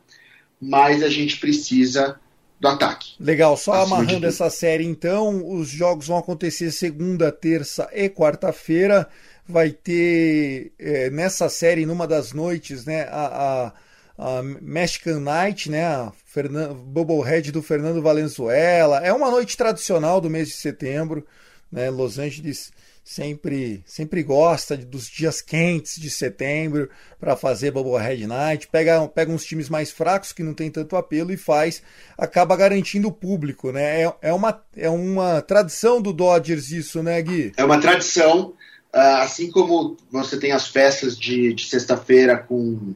mas 0.62 1.02
a 1.02 1.10
gente 1.10 1.38
precisa 1.38 2.20
do 2.60 2.68
ataque. 2.68 3.14
Legal, 3.20 3.58
só 3.58 3.74
amarrando 3.84 4.28
essa 4.28 4.50
série 4.52 4.86
então, 4.86 5.58
os 5.58 5.70
jogos 5.70 6.08
vão 6.08 6.18
acontecer 6.18 6.70
segunda, 6.72 7.32
terça 7.32 7.90
e 7.92 8.08
quarta-feira, 8.08 9.10
vai 9.48 9.72
ter 9.72 10.72
é, 10.78 11.10
nessa 11.10 11.50
série, 11.50 11.88
numa 11.88 12.06
das 12.08 12.32
noites, 12.32 12.86
né, 12.86 13.08
a, 13.10 13.26
a 13.68 13.74
a 14.18 14.42
Mexican 14.44 15.20
Night, 15.20 15.70
né? 15.70 15.86
A 15.86 16.12
Fernando, 16.26 16.76
Bubblehead 16.76 17.52
do 17.52 17.62
Fernando 17.62 18.02
Valenzuela. 18.02 19.00
É 19.00 19.12
uma 19.12 19.30
noite 19.32 19.58
tradicional 19.58 20.22
do 20.22 20.30
mês 20.30 20.48
de 20.50 20.56
setembro, 20.56 21.26
né? 21.72 21.90
Los 21.90 22.20
Angeles 22.20 22.72
sempre 23.04 23.82
sempre 23.86 24.22
gosta 24.22 24.78
dos 24.78 25.10
dias 25.10 25.42
quentes 25.42 26.00
de 26.00 26.10
setembro 26.10 26.90
para 27.20 27.36
fazer 27.36 27.72
Bubblehead 27.72 28.28
Night. 28.28 28.68
Pega, 28.68 29.08
pega 29.08 29.32
uns 29.32 29.44
times 29.44 29.70
mais 29.70 29.92
fracos 29.92 30.32
que 30.32 30.44
não 30.44 30.54
tem 30.54 30.70
tanto 30.70 30.96
apelo 30.96 31.32
e 31.32 31.38
faz, 31.38 31.82
acaba 32.18 32.56
garantindo 32.56 33.08
o 33.08 33.12
público, 33.12 33.72
né? 33.72 34.04
É, 34.04 34.14
é, 34.22 34.34
uma, 34.34 34.64
é 34.76 34.90
uma 34.90 35.42
tradição 35.42 36.02
do 36.02 36.14
Dodgers 36.14 36.72
isso, 36.72 37.02
né, 37.02 37.22
Gui? 37.22 37.52
É 37.58 37.66
uma 37.66 37.80
tradição, 37.80 38.54
ah, 38.94 39.24
assim 39.24 39.50
como 39.50 39.98
você 40.12 40.38
tem 40.38 40.52
as 40.52 40.68
festas 40.68 41.18
de, 41.18 41.54
de 41.54 41.66
sexta-feira 41.66 42.38
com 42.38 42.94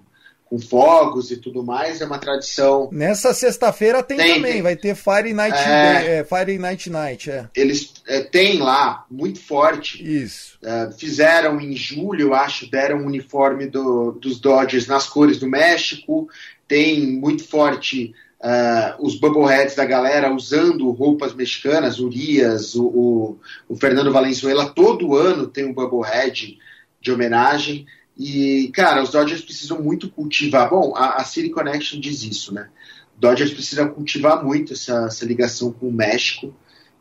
com 0.55 0.59
fogos 0.59 1.31
e 1.31 1.37
tudo 1.37 1.63
mais, 1.63 1.99
é 1.99 2.05
uma 2.05 2.17
tradição. 2.17 2.89
Nessa 2.91 3.33
sexta-feira 3.33 4.01
tem, 4.01 4.17
tem, 4.17 4.35
também, 4.35 4.53
tem. 4.53 4.61
vai 4.61 4.75
ter 4.75 4.95
Fire 4.95 5.33
Night 5.33 5.57
é, 5.57 6.19
é, 6.19 6.23
Fire 6.23 6.57
Night 6.57 6.89
Night, 6.89 7.29
é. 7.29 7.49
Eles 7.53 7.93
é, 8.07 8.21
têm 8.21 8.59
lá, 8.59 9.05
muito 9.11 9.39
forte. 9.39 10.01
Isso. 10.01 10.57
É, 10.63 10.89
fizeram 10.97 11.59
em 11.59 11.75
julho, 11.75 12.33
acho, 12.33 12.69
deram 12.71 12.99
um 12.99 13.05
uniforme 13.05 13.67
do, 13.67 14.13
dos 14.13 14.39
Dodgers 14.39 14.87
nas 14.87 15.07
cores 15.07 15.37
do 15.37 15.47
México. 15.47 16.29
Tem 16.67 17.05
muito 17.05 17.43
forte 17.43 18.13
uh, 18.39 19.05
os 19.05 19.19
Bubbleheads 19.19 19.75
da 19.75 19.85
galera 19.85 20.33
usando 20.33 20.89
roupas 20.91 21.33
mexicanas, 21.33 21.99
Urias, 21.99 22.75
o, 22.75 22.85
o, 22.85 23.39
o 23.67 23.75
Fernando 23.75 24.11
Valenzuela, 24.11 24.69
todo 24.69 25.15
ano 25.15 25.47
tem 25.47 25.65
um 25.65 25.73
Bubblehead 25.73 26.57
de 27.01 27.11
homenagem. 27.11 27.85
E, 28.17 28.71
cara, 28.73 29.03
os 29.03 29.09
Dodgers 29.09 29.41
precisam 29.41 29.81
muito 29.81 30.09
cultivar. 30.09 30.69
Bom, 30.69 30.93
a, 30.95 31.21
a 31.21 31.23
City 31.23 31.49
Connection 31.49 31.99
diz 31.99 32.23
isso, 32.23 32.53
né? 32.53 32.69
Dodgers 33.17 33.53
precisa 33.53 33.87
cultivar 33.87 34.43
muito 34.43 34.73
essa, 34.73 35.05
essa 35.05 35.25
ligação 35.25 35.71
com 35.71 35.87
o 35.87 35.93
México 35.93 36.53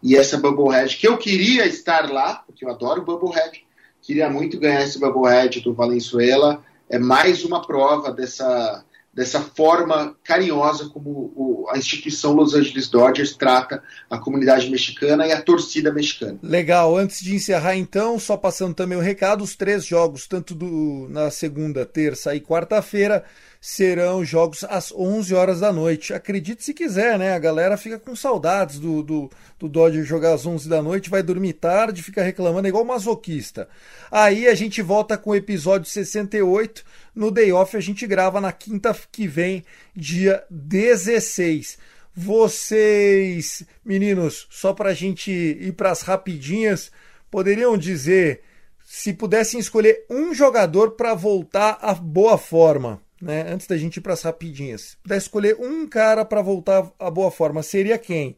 e 0.03 0.17
essa 0.17 0.37
Bubblehead, 0.37 0.97
que 0.97 1.09
eu 1.09 1.17
queria 1.17 1.67
estar 1.67 2.11
lá, 2.11 2.43
porque 2.47 2.65
eu 2.65 2.71
adoro 2.71 3.05
Bubblehead, 3.05 3.65
queria 4.03 4.29
muito 4.29 4.59
ganhar 4.59 4.83
esse 4.83 4.99
Bubblehead 4.99 5.61
do 5.61 5.73
Valenzuela. 5.73 6.63
É 6.91 6.99
mais 6.99 7.45
uma 7.45 7.67
prova 7.67 8.13
dessa, 8.13 8.85
dessa 9.15 9.41
forma 9.41 10.17
carinhosa 10.25 10.89
como 10.89 11.33
o, 11.37 11.67
a 11.71 11.79
instituição 11.79 12.33
Los 12.33 12.55
Angeles 12.55 12.89
Dodgers 12.89 13.37
trata 13.37 13.83
a 14.11 14.19
comunidade 14.19 14.69
mexicana 14.69 15.27
e 15.27 15.33
a 15.33 15.41
torcida 15.41 15.93
mexicana. 15.93 16.39
Legal, 16.43 16.97
antes 16.97 17.21
de 17.21 17.35
encerrar 17.35 17.77
então, 17.77 18.19
só 18.19 18.37
passando 18.37 18.75
também 18.75 18.99
o 18.99 19.01
recado, 19.01 19.45
os 19.45 19.55
três 19.55 19.87
jogos, 19.87 20.27
tanto 20.27 20.55
do, 20.55 21.07
na 21.09 21.31
segunda, 21.31 21.87
terça 21.87 22.35
e 22.35 22.41
quarta-feira, 22.41 23.25
serão 23.67 24.23
jogos 24.23 24.63
às 24.65 24.93
11 24.93 25.35
horas 25.35 25.61
da 25.61 25.73
noite. 25.73 26.13
Acredite 26.13 26.63
se 26.63 26.75
quiser, 26.75 27.19
né? 27.19 27.33
A 27.33 27.39
galera 27.39 27.79
fica 27.79 27.99
com 27.99 28.15
saudades 28.15 28.79
do, 28.79 29.03
do, 29.03 29.31
do 29.59 29.71
Dodger 29.71 30.05
jogar 30.05 30.35
às 30.35 30.45
11 30.45 30.69
da 30.69 30.83
noite, 30.83 31.09
vai 31.09 31.23
dormir 31.23 31.55
tarde, 31.55 32.03
fica 32.03 32.23
reclamando, 32.23 32.67
é 32.67 32.69
igual 32.69 32.85
masoquista. 32.85 33.67
Aí 34.11 34.47
a 34.47 34.55
gente 34.55 34.83
volta 34.83 35.17
com 35.17 35.31
o 35.31 35.35
episódio 35.35 35.89
68. 35.89 36.85
No 37.15 37.31
day 37.31 37.53
off 37.53 37.75
a 37.75 37.81
gente 37.81 38.07
grava 38.07 38.39
na 38.39 38.53
quinta 38.53 38.95
que 39.11 39.27
vem, 39.27 39.65
dia 39.97 40.45
16. 40.51 41.79
Vocês, 42.15 43.63
meninos, 43.83 44.47
só 44.51 44.75
para 44.75 44.91
a 44.91 44.95
gente 44.95 45.31
ir 45.33 45.73
para 45.73 45.91
as 45.91 46.03
rapidinhas, 46.03 46.93
poderiam 47.31 47.79
dizer 47.79 48.43
se 48.85 49.15
pudessem 49.15 49.59
escolher 49.59 50.05
um 50.11 50.35
jogador 50.35 50.91
para 50.91 51.15
voltar 51.15 51.79
à 51.81 51.95
boa 51.95 52.37
forma, 52.37 53.01
né? 53.25 53.47
Antes 53.49 53.67
da 53.67 53.77
gente 53.77 53.97
ir 53.97 54.01
para 54.01 54.13
as 54.13 54.23
rapidinhas. 54.23 54.83
Se 54.83 54.97
pudesse 54.99 55.27
escolher 55.27 55.57
um 55.59 55.87
cara 55.87 56.25
para 56.25 56.43
voltar 56.43 56.91
à 56.99 57.11
boa 57.11 57.31
forma, 57.31 57.63
seria 57.63 57.99
quem? 57.99 58.37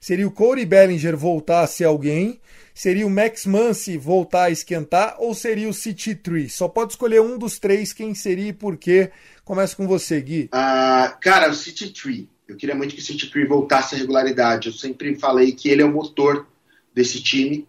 Seria 0.00 0.26
o 0.26 0.30
Corey 0.30 0.64
Bellinger 0.64 1.16
voltar 1.16 1.62
a 1.62 1.66
ser 1.66 1.84
alguém? 1.84 2.40
Seria 2.72 3.06
o 3.06 3.10
Max 3.10 3.44
Muncy 3.44 3.98
voltar 3.98 4.44
a 4.44 4.50
esquentar? 4.50 5.16
Ou 5.18 5.34
seria 5.34 5.68
o 5.68 5.74
City 5.74 6.14
Tree? 6.14 6.48
Só 6.48 6.68
pode 6.68 6.92
escolher 6.92 7.20
um 7.20 7.36
dos 7.36 7.58
três, 7.58 7.92
quem 7.92 8.14
seria 8.14 8.48
e 8.48 8.52
por 8.52 8.76
quê? 8.76 9.10
Começa 9.44 9.74
com 9.74 9.86
você, 9.86 10.20
Gui. 10.20 10.48
Uh, 10.54 11.18
cara, 11.20 11.50
o 11.50 11.54
City 11.54 11.92
Tree. 11.92 12.28
Eu 12.46 12.56
queria 12.56 12.74
muito 12.74 12.94
que 12.94 13.00
o 13.00 13.04
City 13.04 13.28
Tree 13.28 13.46
voltasse 13.46 13.94
à 13.94 13.98
regularidade. 13.98 14.68
Eu 14.68 14.72
sempre 14.72 15.14
falei 15.16 15.52
que 15.52 15.68
ele 15.68 15.82
é 15.82 15.84
o 15.84 15.92
motor 15.92 16.46
desse 16.94 17.22
time. 17.22 17.67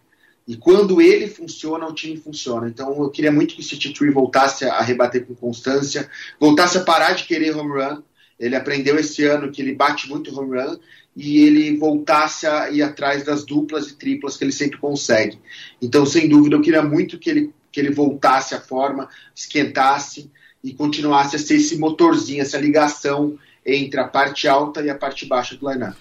E 0.50 0.56
quando 0.56 1.00
ele 1.00 1.28
funciona, 1.28 1.86
o 1.86 1.94
time 1.94 2.16
funciona. 2.16 2.68
Então 2.68 3.00
eu 3.00 3.08
queria 3.08 3.30
muito 3.30 3.54
que 3.54 3.60
o 3.60 3.64
City 3.64 3.92
Tree 3.92 4.10
voltasse 4.10 4.64
a 4.64 4.80
rebater 4.80 5.24
com 5.24 5.32
constância, 5.32 6.10
voltasse 6.40 6.76
a 6.76 6.80
parar 6.80 7.12
de 7.12 7.22
querer 7.22 7.56
home 7.56 7.70
run. 7.70 8.02
Ele 8.36 8.56
aprendeu 8.56 8.98
esse 8.98 9.24
ano 9.24 9.52
que 9.52 9.62
ele 9.62 9.76
bate 9.76 10.08
muito 10.08 10.36
home 10.36 10.58
run 10.60 10.76
e 11.14 11.38
ele 11.38 11.76
voltasse 11.76 12.48
a 12.48 12.68
ir 12.68 12.82
atrás 12.82 13.22
das 13.22 13.46
duplas 13.46 13.90
e 13.90 13.94
triplas 13.94 14.36
que 14.36 14.42
ele 14.42 14.50
sempre 14.50 14.76
consegue. 14.78 15.38
Então, 15.80 16.04
sem 16.04 16.28
dúvida, 16.28 16.56
eu 16.56 16.62
queria 16.62 16.82
muito 16.82 17.16
que 17.16 17.30
ele, 17.30 17.54
que 17.70 17.78
ele 17.78 17.92
voltasse 17.92 18.52
à 18.52 18.60
forma, 18.60 19.08
esquentasse 19.32 20.32
e 20.64 20.74
continuasse 20.74 21.36
a 21.36 21.38
ser 21.38 21.58
esse 21.58 21.78
motorzinho, 21.78 22.42
essa 22.42 22.58
ligação 22.58 23.38
entre 23.64 24.00
a 24.00 24.08
parte 24.08 24.48
alta 24.48 24.82
e 24.82 24.90
a 24.90 24.96
parte 24.96 25.26
baixa 25.26 25.56
do 25.56 25.70
lineup. 25.70 25.94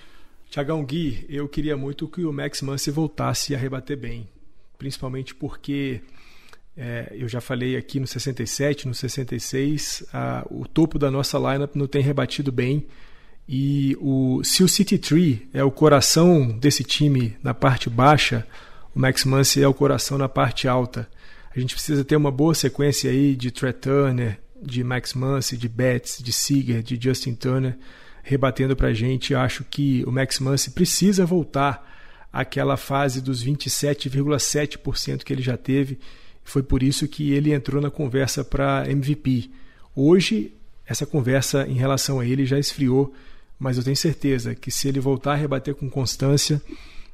Tiagão 0.49 0.83
Gui, 0.83 1.23
eu 1.29 1.47
queria 1.47 1.77
muito 1.77 2.07
que 2.07 2.25
o 2.25 2.33
Max 2.33 2.63
Muncy 2.63 2.89
voltasse 2.89 3.53
a 3.53 3.57
rebater 3.59 3.95
bem, 3.95 4.27
principalmente 4.79 5.35
porque 5.35 6.01
é, 6.75 7.11
eu 7.11 7.27
já 7.27 7.41
falei 7.41 7.75
aqui 7.75 7.99
no 7.99 8.07
67, 8.07 8.87
no 8.87 8.95
66, 8.95 10.05
a, 10.13 10.47
o 10.49 10.65
topo 10.65 10.97
da 10.97 11.11
nossa 11.11 11.37
lineup 11.37 11.75
não 11.75 11.85
tem 11.85 12.01
rebatido 12.01 12.51
bem. 12.51 12.87
E 13.47 13.97
o, 13.99 14.41
se 14.43 14.63
o 14.63 14.69
City 14.69 14.97
Tree 14.97 15.49
é 15.53 15.63
o 15.63 15.69
coração 15.69 16.47
desse 16.47 16.83
time 16.83 17.35
na 17.43 17.53
parte 17.53 17.89
baixa, 17.89 18.47
o 18.95 18.99
Max 18.99 19.25
Muncy 19.25 19.61
é 19.61 19.67
o 19.67 19.73
coração 19.73 20.17
na 20.17 20.29
parte 20.29 20.67
alta. 20.67 21.09
A 21.53 21.59
gente 21.59 21.73
precisa 21.73 22.05
ter 22.05 22.15
uma 22.15 22.31
boa 22.31 22.55
sequência 22.55 23.11
aí 23.11 23.35
de 23.35 23.51
Trey 23.51 23.73
Turner, 23.73 24.39
de 24.61 24.83
Max 24.83 25.13
Muncy, 25.13 25.57
de 25.57 25.67
Betts, 25.67 26.23
de 26.23 26.31
Seager, 26.31 26.81
de 26.81 26.97
Justin 27.01 27.35
Turner 27.35 27.77
rebatendo 28.23 28.75
para 28.75 28.89
a 28.89 28.93
gente. 28.93 29.35
Acho 29.35 29.63
que 29.63 30.03
o 30.05 30.11
Max 30.11 30.39
Muncy 30.39 30.71
precisa 30.71 31.25
voltar 31.25 31.89
àquela 32.31 32.77
fase 32.77 33.21
dos 33.21 33.43
27,7% 33.43 35.23
que 35.23 35.33
ele 35.33 35.41
já 35.41 35.57
teve. 35.57 35.99
Foi 36.43 36.63
por 36.63 36.81
isso 36.83 37.07
que 37.07 37.31
ele 37.31 37.53
entrou 37.53 37.81
na 37.81 37.91
conversa 37.91 38.43
para 38.43 38.89
MVP. 38.89 39.49
Hoje, 39.95 40.53
essa 40.85 41.05
conversa 41.05 41.67
em 41.67 41.73
relação 41.73 42.19
a 42.19 42.25
ele 42.25 42.45
já 42.45 42.57
esfriou, 42.57 43.13
mas 43.59 43.77
eu 43.77 43.83
tenho 43.83 43.95
certeza 43.95 44.55
que 44.55 44.71
se 44.71 44.87
ele 44.87 44.99
voltar 44.99 45.33
a 45.33 45.35
rebater 45.35 45.75
com 45.75 45.89
constância, 45.89 46.61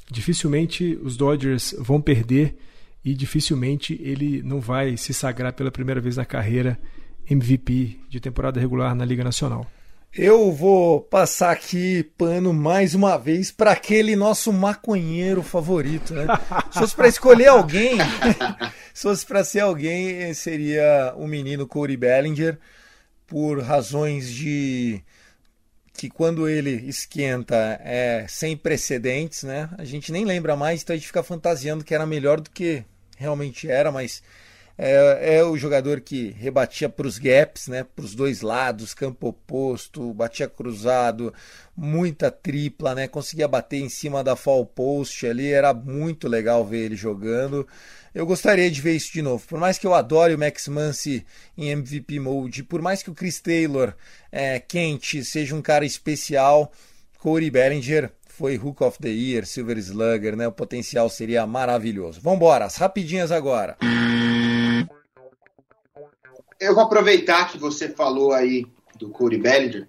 dificilmente 0.10 0.98
os 1.02 1.18
Dodgers 1.18 1.76
vão 1.80 2.00
perder 2.00 2.56
e 3.04 3.14
dificilmente 3.14 4.00
ele 4.02 4.42
não 4.44 4.60
vai 4.60 4.98
se 4.98 5.14
sagrar 5.14 5.54
pela 5.54 5.72
primeira 5.72 6.00
vez 6.00 6.18
na 6.18 6.26
carreira 6.26 6.80
MVP 7.30 8.00
de 8.10 8.20
temporada 8.20 8.60
regular 8.60 8.96
na 8.96 9.06
Liga 9.06 9.24
Nacional. 9.24 9.70
Eu 10.18 10.50
vou 10.50 11.02
passar 11.02 11.52
aqui 11.52 12.02
pano 12.18 12.54
mais 12.54 12.96
uma 12.96 13.18
vez 13.18 13.52
para 13.52 13.72
aquele 13.72 14.16
nosso 14.16 14.54
maconheiro 14.54 15.44
favorito, 15.44 16.14
né? 16.14 16.26
Se 16.72 16.80
fosse 16.80 16.96
para 16.96 17.10
escolher 17.10 17.48
alguém, 17.48 17.98
se 18.94 19.04
fosse 19.04 19.26
para 19.26 19.44
ser 19.44 19.60
alguém, 19.60 20.34
seria 20.34 21.14
o 21.18 21.28
menino 21.28 21.68
Corey 21.68 21.98
Bellinger, 21.98 22.58
por 23.28 23.62
razões 23.62 24.32
de 24.32 25.04
que 25.92 26.10
quando 26.10 26.48
ele 26.48 26.72
esquenta 26.88 27.78
é 27.84 28.26
sem 28.30 28.56
precedentes, 28.56 29.44
né? 29.44 29.70
A 29.78 29.84
gente 29.84 30.14
nem 30.14 30.24
lembra 30.24 30.56
mais, 30.56 30.82
então 30.82 30.94
a 30.94 30.98
gente 30.98 31.08
fica 31.08 31.24
fantasiando 31.24 31.84
que 31.84 31.94
era 31.94 32.06
melhor 32.06 32.40
do 32.40 32.50
que 32.50 32.86
realmente 33.18 33.70
era, 33.70 33.92
mas 33.92 34.24
é, 34.78 35.38
é 35.38 35.44
o 35.44 35.58
jogador 35.58 36.02
que 36.02 36.32
rebatia 36.32 36.90
para 36.90 37.08
os 37.08 37.18
gaps, 37.18 37.68
né, 37.68 37.84
para 37.84 38.04
os 38.04 38.14
dois 38.14 38.42
lados, 38.42 38.94
campo 38.94 39.30
oposto, 39.30 40.14
batia 40.14 40.48
cruzado, 40.48 41.34
muita 41.76 42.30
tripla, 42.30 42.94
né, 42.94 43.08
conseguia 43.08 43.48
bater 43.48 43.80
em 43.80 43.90
cima 43.90 44.24
da 44.24 44.36
fall 44.36 44.66
post 44.66 45.26
ali, 45.26 45.52
era 45.52 45.74
muito 45.74 46.28
legal 46.28 46.66
ver 46.66 46.86
ele 46.86 46.96
jogando. 46.96 47.66
Eu 48.14 48.26
gostaria 48.26 48.72
de 48.72 48.82
ver 48.82 48.96
isso 48.96 49.12
de 49.12 49.22
novo. 49.22 49.46
Por 49.46 49.60
mais 49.60 49.78
que 49.78 49.86
eu 49.86 49.94
adore 49.94 50.34
o 50.34 50.40
Max 50.40 50.70
Muncy 50.70 51.26
em 51.58 51.70
MVP 51.70 52.18
mode, 52.20 52.64
por 52.64 52.82
mais 52.82 53.04
que 53.04 53.10
o 53.10 53.14
Chris 53.14 53.42
Taylor 53.42 53.94
é, 54.32 54.58
quente 54.58 55.24
seja 55.26 55.54
um 55.54 55.62
cara 55.62 55.86
especial, 55.86 56.72
Corey 57.20 57.50
Bellinger 57.50 58.12
foi 58.26 58.58
Hook 58.58 58.84
of 58.84 59.00
the 59.00 59.10
Year, 59.10 59.46
Silver 59.46 59.78
Slugger, 59.78 60.36
né? 60.36 60.48
O 60.48 60.52
potencial 60.52 61.10
seria 61.10 61.46
maravilhoso. 61.46 62.22
Vamos 62.22 62.48
as 62.50 62.76
rapidinhas 62.76 63.32
agora. 63.32 63.78
Eu 66.66 66.74
vou 66.74 66.84
aproveitar 66.84 67.52
que 67.52 67.58
você 67.58 67.90
falou 67.90 68.34
aí 68.34 68.66
do 68.98 69.10
Corey 69.10 69.40
Bellinger 69.40 69.88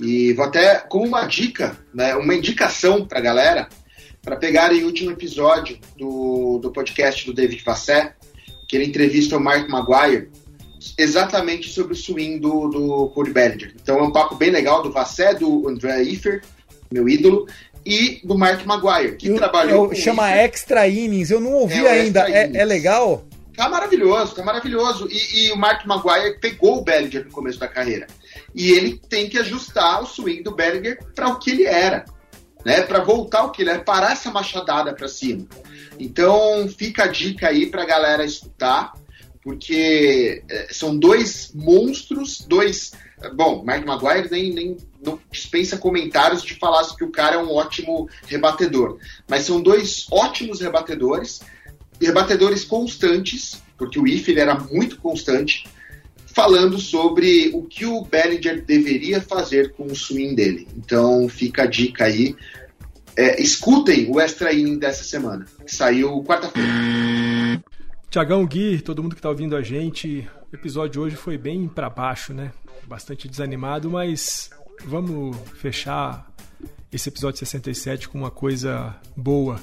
e 0.00 0.32
vou 0.32 0.44
até 0.44 0.76
como 0.76 1.06
uma 1.06 1.26
dica, 1.26 1.76
né, 1.94 2.14
uma 2.16 2.34
indicação 2.34 3.06
para 3.06 3.18
a 3.18 3.22
galera 3.22 3.68
para 4.22 4.36
pegarem 4.36 4.82
o 4.82 4.86
último 4.86 5.12
episódio 5.12 5.78
do, 5.96 6.58
do 6.58 6.72
podcast 6.72 7.24
do 7.24 7.32
David 7.32 7.62
Vassé, 7.64 8.14
que 8.66 8.76
ele 8.76 8.86
entrevista 8.86 9.36
o 9.36 9.40
Mark 9.40 9.68
Maguire 9.68 10.28
exatamente 10.96 11.68
sobre 11.70 11.92
o 11.92 11.96
swing 11.96 12.38
do, 12.38 12.68
do 12.68 13.08
Corey 13.10 13.32
Bellinger. 13.32 13.74
Então 13.80 13.98
é 13.98 14.02
um 14.02 14.12
papo 14.12 14.34
bem 14.34 14.50
legal 14.50 14.82
do 14.82 14.92
Vassé, 14.92 15.34
do 15.34 15.68
André 15.68 16.02
Ifer, 16.02 16.42
meu 16.90 17.08
ídolo, 17.08 17.46
e 17.84 18.20
do 18.24 18.36
Mark 18.36 18.64
Maguire, 18.66 19.16
que 19.16 19.28
eu, 19.28 19.36
trabalhou. 19.36 19.86
Eu, 19.86 19.94
chama 19.94 20.30
Extra 20.30 20.86
Innings, 20.86 21.30
eu 21.30 21.40
não 21.40 21.52
ouvi 21.52 21.86
é 21.86 21.90
ainda. 21.90 22.28
É, 22.28 22.50
é, 22.54 22.64
legal? 22.64 23.24
Tá 23.58 23.68
maravilhoso, 23.68 24.36
tá 24.36 24.44
maravilhoso. 24.44 25.08
E, 25.10 25.46
e, 25.46 25.50
o 25.50 25.56
Mark 25.56 25.84
Maguire 25.84 26.38
pegou 26.38 26.78
o 26.78 26.84
Bellinger 26.84 27.24
no 27.24 27.32
começo 27.32 27.58
da 27.58 27.66
carreira. 27.66 28.06
E 28.54 28.70
ele 28.70 28.96
tem 29.08 29.28
que 29.28 29.36
ajustar 29.36 30.00
o 30.00 30.06
swing 30.06 30.44
do 30.44 30.54
Bellinger 30.54 30.96
para 31.12 31.26
o 31.26 31.40
que 31.40 31.50
ele 31.50 31.64
era. 31.64 32.04
Né, 32.64 32.82
para 32.82 33.02
voltar 33.02 33.40
ao 33.40 33.50
que 33.50 33.62
ele 33.62 33.70
era, 33.70 33.80
parar 33.80 34.12
essa 34.12 34.30
machadada 34.30 34.94
para 34.94 35.08
cima. 35.08 35.44
Então 35.98 36.68
fica 36.68 37.04
a 37.04 37.06
dica 37.08 37.48
aí 37.48 37.66
para 37.66 37.82
a 37.82 37.86
galera 37.86 38.24
escutar, 38.24 38.92
porque 39.42 40.44
é, 40.48 40.68
são 40.70 40.96
dois 40.96 41.50
monstros, 41.52 42.44
dois. 42.46 42.92
Bom, 43.34 43.64
Mark 43.64 43.84
Maguire 43.84 44.30
nem, 44.30 44.52
nem 44.52 44.76
não 45.04 45.18
dispensa 45.32 45.76
comentários 45.76 46.42
de 46.42 46.54
falar 46.54 46.84
que 46.96 47.04
o 47.04 47.10
cara 47.10 47.36
é 47.36 47.38
um 47.38 47.52
ótimo 47.52 48.08
rebatedor, 48.26 48.98
mas 49.28 49.44
são 49.44 49.60
dois 49.60 50.06
ótimos 50.12 50.60
rebatedores 50.60 51.40
rebatedores 52.00 52.64
constantes, 52.64 53.62
porque 53.76 53.98
o 53.98 54.06
IF 54.06 54.30
ele 54.30 54.40
era 54.40 54.58
muito 54.58 54.98
constante, 54.98 55.64
falando 56.26 56.78
sobre 56.78 57.50
o 57.54 57.62
que 57.62 57.84
o 57.84 58.02
Bellinger 58.02 58.64
deveria 58.64 59.20
fazer 59.20 59.72
com 59.72 59.86
o 59.86 59.96
swing 59.96 60.34
dele. 60.34 60.68
Então 60.76 61.28
fica 61.28 61.62
a 61.62 61.66
dica 61.66 62.04
aí. 62.04 62.36
É, 63.16 63.42
escutem 63.42 64.08
o 64.08 64.20
extra 64.20 64.52
inning 64.52 64.78
dessa 64.78 65.02
semana, 65.02 65.44
que 65.66 65.74
saiu 65.74 66.22
quarta-feira. 66.22 66.68
Tiagão, 68.08 68.46
Gui, 68.46 68.80
todo 68.80 69.02
mundo 69.02 69.14
que 69.14 69.18
está 69.18 69.28
ouvindo 69.28 69.56
a 69.56 69.62
gente, 69.62 70.28
o 70.52 70.56
episódio 70.56 70.92
de 70.92 70.98
hoje 71.00 71.16
foi 71.16 71.36
bem 71.36 71.68
para 71.68 71.90
baixo, 71.90 72.32
né? 72.32 72.52
Bastante 72.86 73.28
desanimado, 73.28 73.90
mas 73.90 74.50
vamos 74.84 75.36
fechar 75.56 76.26
esse 76.92 77.08
episódio 77.08 77.38
67 77.38 78.08
com 78.08 78.18
uma 78.18 78.30
coisa 78.30 78.96
boa. 79.16 79.60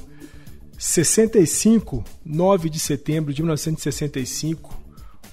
65, 0.77 2.03
9 2.25 2.69
de 2.69 2.79
setembro 2.79 3.33
de 3.33 3.41
1965, 3.41 4.77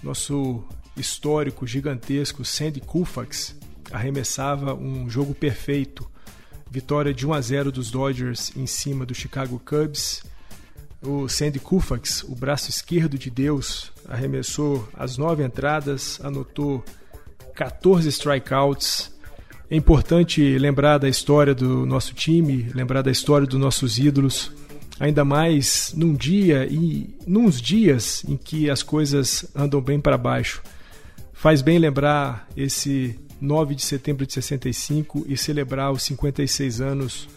nosso 0.02 0.64
histórico 0.96 1.66
gigantesco 1.66 2.44
Sandy 2.44 2.80
Koufax 2.80 3.56
arremessava 3.90 4.74
um 4.74 5.08
jogo 5.08 5.34
perfeito. 5.34 6.10
Vitória 6.70 7.12
de 7.12 7.26
1 7.26 7.32
a 7.34 7.40
0 7.40 7.72
dos 7.72 7.90
Dodgers 7.90 8.50
em 8.56 8.66
cima 8.66 9.04
do 9.04 9.14
Chicago 9.14 9.60
Cubs 9.64 10.22
o 11.04 11.28
Sandy 11.28 11.58
Koufax, 11.58 12.22
o 12.22 12.34
braço 12.34 12.70
esquerdo 12.70 13.18
de 13.18 13.28
Deus, 13.28 13.90
arremessou 14.08 14.88
as 14.94 15.18
nove 15.18 15.42
entradas, 15.42 16.20
anotou 16.22 16.84
14 17.54 18.08
strikeouts. 18.08 19.12
É 19.68 19.74
importante 19.74 20.56
lembrar 20.58 20.98
da 20.98 21.08
história 21.08 21.54
do 21.54 21.84
nosso 21.84 22.14
time, 22.14 22.70
lembrar 22.72 23.02
da 23.02 23.10
história 23.10 23.46
dos 23.46 23.58
nossos 23.58 23.98
ídolos, 23.98 24.52
ainda 25.02 25.24
mais 25.24 25.92
num 25.96 26.14
dia 26.14 26.64
e 26.70 27.12
nos 27.26 27.60
dias 27.60 28.22
em 28.28 28.36
que 28.36 28.70
as 28.70 28.84
coisas 28.84 29.44
andam 29.52 29.80
bem 29.80 30.00
para 30.00 30.16
baixo. 30.16 30.62
Faz 31.32 31.60
bem 31.60 31.76
lembrar 31.76 32.48
esse 32.56 33.18
9 33.40 33.74
de 33.74 33.82
setembro 33.82 34.24
de 34.24 34.32
65 34.32 35.24
e 35.26 35.36
celebrar 35.36 35.90
os 35.90 36.04
56 36.04 36.80
anos 36.80 37.28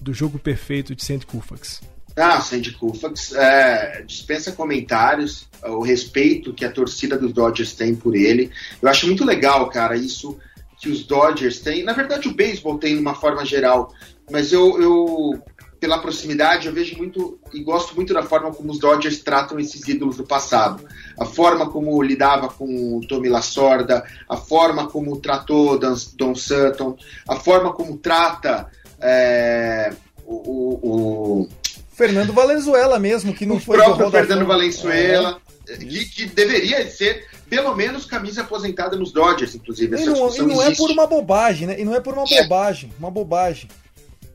do 0.00 0.14
jogo 0.14 0.38
perfeito 0.38 0.94
de 0.94 1.04
Sandy 1.04 1.26
Koufax. 1.26 1.80
Ah, 2.14 2.40
Sandy 2.40 2.70
Koufax 2.74 3.32
é, 3.32 4.04
dispensa 4.06 4.52
comentários, 4.52 5.48
o 5.64 5.82
respeito 5.82 6.54
que 6.54 6.64
a 6.64 6.70
torcida 6.70 7.18
dos 7.18 7.32
Dodgers 7.32 7.72
tem 7.72 7.96
por 7.96 8.14
ele. 8.14 8.48
Eu 8.80 8.88
acho 8.88 9.08
muito 9.08 9.24
legal, 9.24 9.68
cara, 9.70 9.96
isso 9.96 10.38
que 10.80 10.88
os 10.88 11.02
Dodgers 11.02 11.58
têm. 11.58 11.82
Na 11.82 11.94
verdade, 11.94 12.28
o 12.28 12.34
beisebol 12.34 12.78
tem 12.78 12.94
de 12.94 13.00
uma 13.00 13.16
forma 13.16 13.44
geral, 13.44 13.92
mas 14.30 14.52
eu, 14.52 14.80
eu, 14.80 15.42
pela 15.80 15.98
proximidade, 15.98 16.66
eu 16.66 16.72
vejo 16.72 16.96
muito 16.96 17.38
e 17.52 17.62
gosto 17.62 17.94
muito 17.94 18.12
da 18.12 18.22
forma 18.22 18.52
como 18.52 18.70
os 18.70 18.78
Dodgers 18.78 19.20
tratam 19.20 19.58
esses 19.58 19.86
ídolos 19.86 20.16
do 20.16 20.24
passado. 20.24 20.84
A 21.18 21.24
forma 21.24 21.70
como 21.70 22.02
lidava 22.02 22.48
com 22.48 22.96
o 22.96 23.00
Tommy 23.06 23.28
Lasorda, 23.28 24.04
a 24.28 24.36
forma 24.36 24.88
como 24.88 25.20
tratou 25.20 25.78
Don, 25.78 25.94
Don 26.16 26.34
Sutton, 26.34 26.96
a 27.28 27.36
forma 27.36 27.72
como 27.72 27.96
trata 27.96 28.68
é, 29.00 29.92
o, 30.26 31.42
o 31.44 31.48
Fernando 31.92 32.32
Valenzuela 32.32 32.98
mesmo, 32.98 33.34
que 33.34 33.46
não 33.46 33.56
o 33.56 33.60
foi 33.60 33.78
O 33.78 33.84
próprio 33.84 34.10
Fernando 34.10 34.46
Valenzuela, 34.46 35.40
é. 35.68 35.76
que, 35.76 36.04
que, 36.06 36.26
deveria 36.26 36.88
ser 36.88 37.26
pelo 37.48 37.74
menos 37.74 38.04
camisa 38.04 38.42
aposentada 38.42 38.96
nos 38.96 39.10
Dodgers, 39.10 39.54
inclusive. 39.54 39.96
E 39.96 40.04
não, 40.04 40.34
e 40.34 40.42
não 40.42 40.62
é 40.62 40.74
por 40.74 40.90
uma 40.90 41.06
bobagem, 41.06 41.66
né? 41.66 41.80
E 41.80 41.84
não 41.84 41.94
é 41.94 42.00
por 42.00 42.14
uma 42.14 42.24
é. 42.30 42.42
bobagem, 42.42 42.92
uma 42.98 43.10
bobagem. 43.10 43.68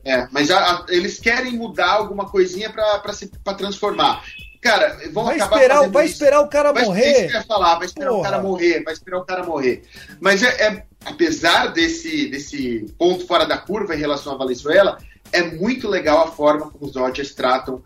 É, 0.04 0.28
mas 0.30 0.50
a, 0.50 0.58
a, 0.58 0.86
eles 0.88 1.18
querem 1.18 1.56
mudar 1.56 1.92
alguma 1.92 2.28
coisinha 2.28 2.70
para 2.70 3.54
transformar. 3.54 4.22
Cara, 4.60 4.98
vão 5.12 5.24
vai 5.24 5.36
acabar 5.36 5.56
esperar, 5.56 5.88
vai 5.90 6.04
isso. 6.06 6.14
esperar 6.14 6.40
o 6.40 6.48
cara 6.48 6.72
vai, 6.72 6.84
morrer. 6.84 7.10
Isso 7.10 7.28
que 7.28 7.34
eu 7.34 7.40
ia 7.40 7.42
falar, 7.42 7.74
vai 7.76 7.86
esperar 7.86 8.10
Porra. 8.10 8.20
o 8.20 8.22
cara 8.22 8.42
morrer, 8.42 8.82
vai 8.82 8.94
esperar 8.94 9.18
o 9.18 9.24
cara 9.24 9.44
morrer. 9.44 9.82
Mas 10.20 10.42
é, 10.42 10.48
é, 10.48 10.86
apesar 11.04 11.66
desse, 11.66 12.28
desse 12.28 12.86
ponto 12.98 13.26
fora 13.26 13.44
da 13.44 13.58
curva 13.58 13.94
em 13.94 13.98
relação 13.98 14.32
à 14.32 14.36
Valenzuela, 14.36 14.98
é 15.32 15.42
muito 15.42 15.88
legal 15.88 16.22
a 16.22 16.30
forma 16.30 16.70
como 16.70 16.86
os 16.86 16.92
Dodgers 16.92 17.34
tratam 17.34 17.74
uh, 17.74 17.82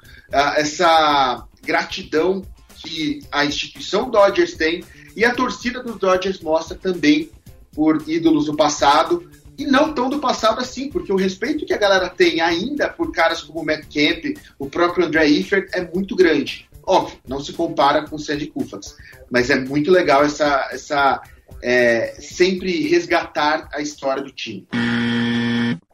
essa 0.56 1.44
gratidão 1.64 2.42
que 2.76 3.20
a 3.32 3.44
instituição 3.44 4.08
Dodgers 4.08 4.54
tem 4.54 4.84
e 5.16 5.24
a 5.24 5.34
torcida 5.34 5.82
dos 5.82 5.98
Dodgers 5.98 6.40
mostra 6.40 6.76
também 6.76 7.30
por 7.72 8.08
ídolos 8.08 8.46
do 8.46 8.54
passado 8.56 9.28
e 9.58 9.66
não 9.66 9.92
tão 9.92 10.08
do 10.08 10.20
passado 10.20 10.60
assim, 10.60 10.88
porque 10.88 11.12
o 11.12 11.16
respeito 11.16 11.66
que 11.66 11.74
a 11.74 11.78
galera 11.78 12.08
tem 12.08 12.40
ainda 12.40 12.88
por 12.88 13.10
caras 13.10 13.42
como 13.42 13.60
o 13.60 13.66
Matt 13.66 13.86
Kemp, 13.90 14.38
o 14.58 14.70
próprio 14.70 15.06
André 15.06 15.26
Iffert 15.26 15.68
é 15.74 15.84
muito 15.92 16.14
grande. 16.14 16.68
Óbvio, 16.86 17.18
não 17.26 17.40
se 17.40 17.52
compara 17.52 18.06
com 18.06 18.16
o 18.16 18.18
Sandy 18.18 18.46
Koufax, 18.46 18.96
mas 19.30 19.50
é 19.50 19.58
muito 19.58 19.90
legal 19.90 20.24
essa, 20.24 20.68
essa 20.72 21.20
é, 21.62 22.14
sempre 22.18 22.88
resgatar 22.88 23.68
a 23.74 23.80
história 23.80 24.22
do 24.22 24.30
time. 24.30 24.66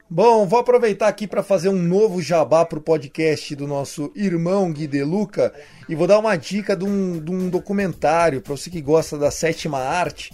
Bom, 0.08 0.46
vou 0.46 0.60
aproveitar 0.60 1.08
aqui 1.08 1.26
para 1.26 1.42
fazer 1.42 1.68
um 1.68 1.82
novo 1.82 2.22
jabá 2.22 2.64
para 2.64 2.78
o 2.78 2.82
podcast 2.82 3.56
do 3.56 3.66
nosso 3.66 4.12
irmão 4.14 4.72
Gui 4.72 4.86
De 4.86 5.02
Luca 5.02 5.52
e 5.88 5.94
vou 5.96 6.06
dar 6.06 6.20
uma 6.20 6.36
dica 6.36 6.76
de 6.76 6.84
um, 6.84 7.18
de 7.18 7.32
um 7.32 7.48
documentário 7.48 8.40
para 8.40 8.56
você 8.56 8.70
que 8.70 8.80
gosta 8.80 9.18
da 9.18 9.30
sétima 9.32 9.78
arte. 9.78 10.32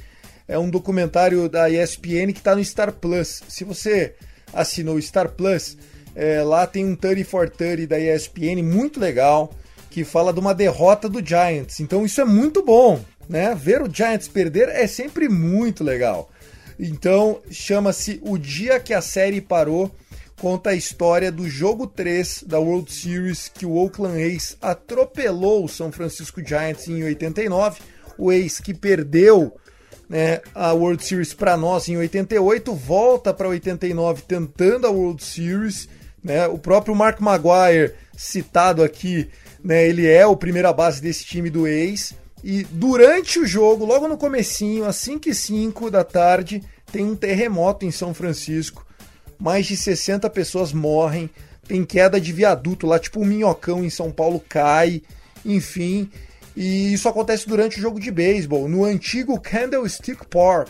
É 0.51 0.59
um 0.59 0.69
documentário 0.69 1.49
da 1.49 1.71
ESPN 1.71 2.33
que 2.33 2.41
está 2.41 2.57
no 2.57 2.65
Star 2.65 2.91
Plus. 2.91 3.41
Se 3.47 3.63
você 3.63 4.17
assinou 4.53 4.97
o 4.97 5.01
Star 5.01 5.29
Plus, 5.29 5.79
é, 6.13 6.43
lá 6.43 6.67
tem 6.67 6.85
um 6.85 6.97
30 6.97 7.25
for 7.25 7.49
30 7.49 7.87
da 7.87 8.01
ESPN 8.01 8.61
muito 8.61 8.99
legal 8.99 9.55
que 9.89 10.03
fala 10.03 10.33
de 10.33 10.41
uma 10.41 10.53
derrota 10.53 11.09
do 11.09 11.25
Giants. 11.25 11.79
Então 11.79 12.05
isso 12.05 12.21
é 12.21 12.25
muito 12.25 12.65
bom, 12.65 13.01
né? 13.29 13.55
Ver 13.55 13.81
o 13.81 13.89
Giants 13.89 14.27
perder 14.27 14.69
é 14.71 14.89
sempre 14.89 15.29
muito 15.29 15.85
legal. 15.85 16.29
Então, 16.81 17.41
chama-se 17.49 18.21
O 18.21 18.37
Dia 18.37 18.81
que 18.81 18.93
a 18.93 19.01
Série 19.01 19.41
Parou. 19.41 19.95
Conta 20.41 20.71
a 20.71 20.75
história 20.75 21.31
do 21.31 21.49
jogo 21.49 21.87
3 21.87 22.43
da 22.45 22.59
World 22.59 22.93
Series 22.93 23.49
que 23.49 23.65
o 23.65 23.77
Oakland 23.77 24.21
A's 24.21 24.57
atropelou 24.61 25.65
o 25.65 25.69
São 25.69 25.93
Francisco 25.93 26.45
Giants 26.45 26.89
em 26.89 27.05
89. 27.05 27.79
O 28.19 28.31
A's 28.31 28.59
que 28.59 28.75
perdeu 28.75 29.55
né, 30.11 30.41
a 30.53 30.73
World 30.73 31.05
Series 31.05 31.33
para 31.33 31.57
nós 31.57 31.89
em 31.89 31.97
88, 31.97 32.75
volta 32.75 33.33
para 33.33 33.47
89 33.47 34.23
tentando 34.27 34.89
a 34.89 34.91
World 34.91 35.23
Series. 35.23 35.89
Né? 36.23 36.49
O 36.49 36.59
próprio 36.59 36.97
Mark 36.97 37.21
Maguire, 37.21 37.95
citado 38.17 38.83
aqui, 38.83 39.31
né, 39.63 39.87
ele 39.87 40.09
é 40.09 40.27
o 40.27 40.37
primeira 40.37 40.73
base 40.73 41.01
desse 41.01 41.25
time 41.25 41.49
do 41.49 41.65
A's. 41.65 42.13
E 42.43 42.65
durante 42.65 43.39
o 43.39 43.47
jogo, 43.47 43.85
logo 43.85 44.09
no 44.09 44.19
comecinho, 44.19 44.85
às 44.85 44.97
5 44.97 45.29
e 45.29 45.35
5 45.35 45.91
da 45.93 46.03
tarde, 46.03 46.61
tem 46.91 47.05
um 47.05 47.15
terremoto 47.15 47.87
em 47.87 47.93
São 47.93 48.13
Francisco. 48.13 48.85
Mais 49.39 49.67
de 49.67 49.77
60 49.77 50.29
pessoas 50.31 50.73
morrem. 50.73 51.31
Tem 51.69 51.85
queda 51.85 52.21
de 52.21 52.33
viaduto 52.33 52.85
lá, 52.85 52.99
tipo 52.99 53.21
um 53.21 53.25
minhocão 53.25 53.85
em 53.85 53.91
São 53.91 54.11
Paulo 54.11 54.43
cai. 54.49 55.03
Enfim, 55.45 56.11
e 56.63 56.93
isso 56.93 57.09
acontece 57.09 57.49
durante 57.49 57.79
o 57.79 57.81
jogo 57.81 57.99
de 57.99 58.11
beisebol, 58.11 58.69
no 58.69 58.85
antigo 58.85 59.41
Candlestick 59.41 60.27
Park. 60.29 60.69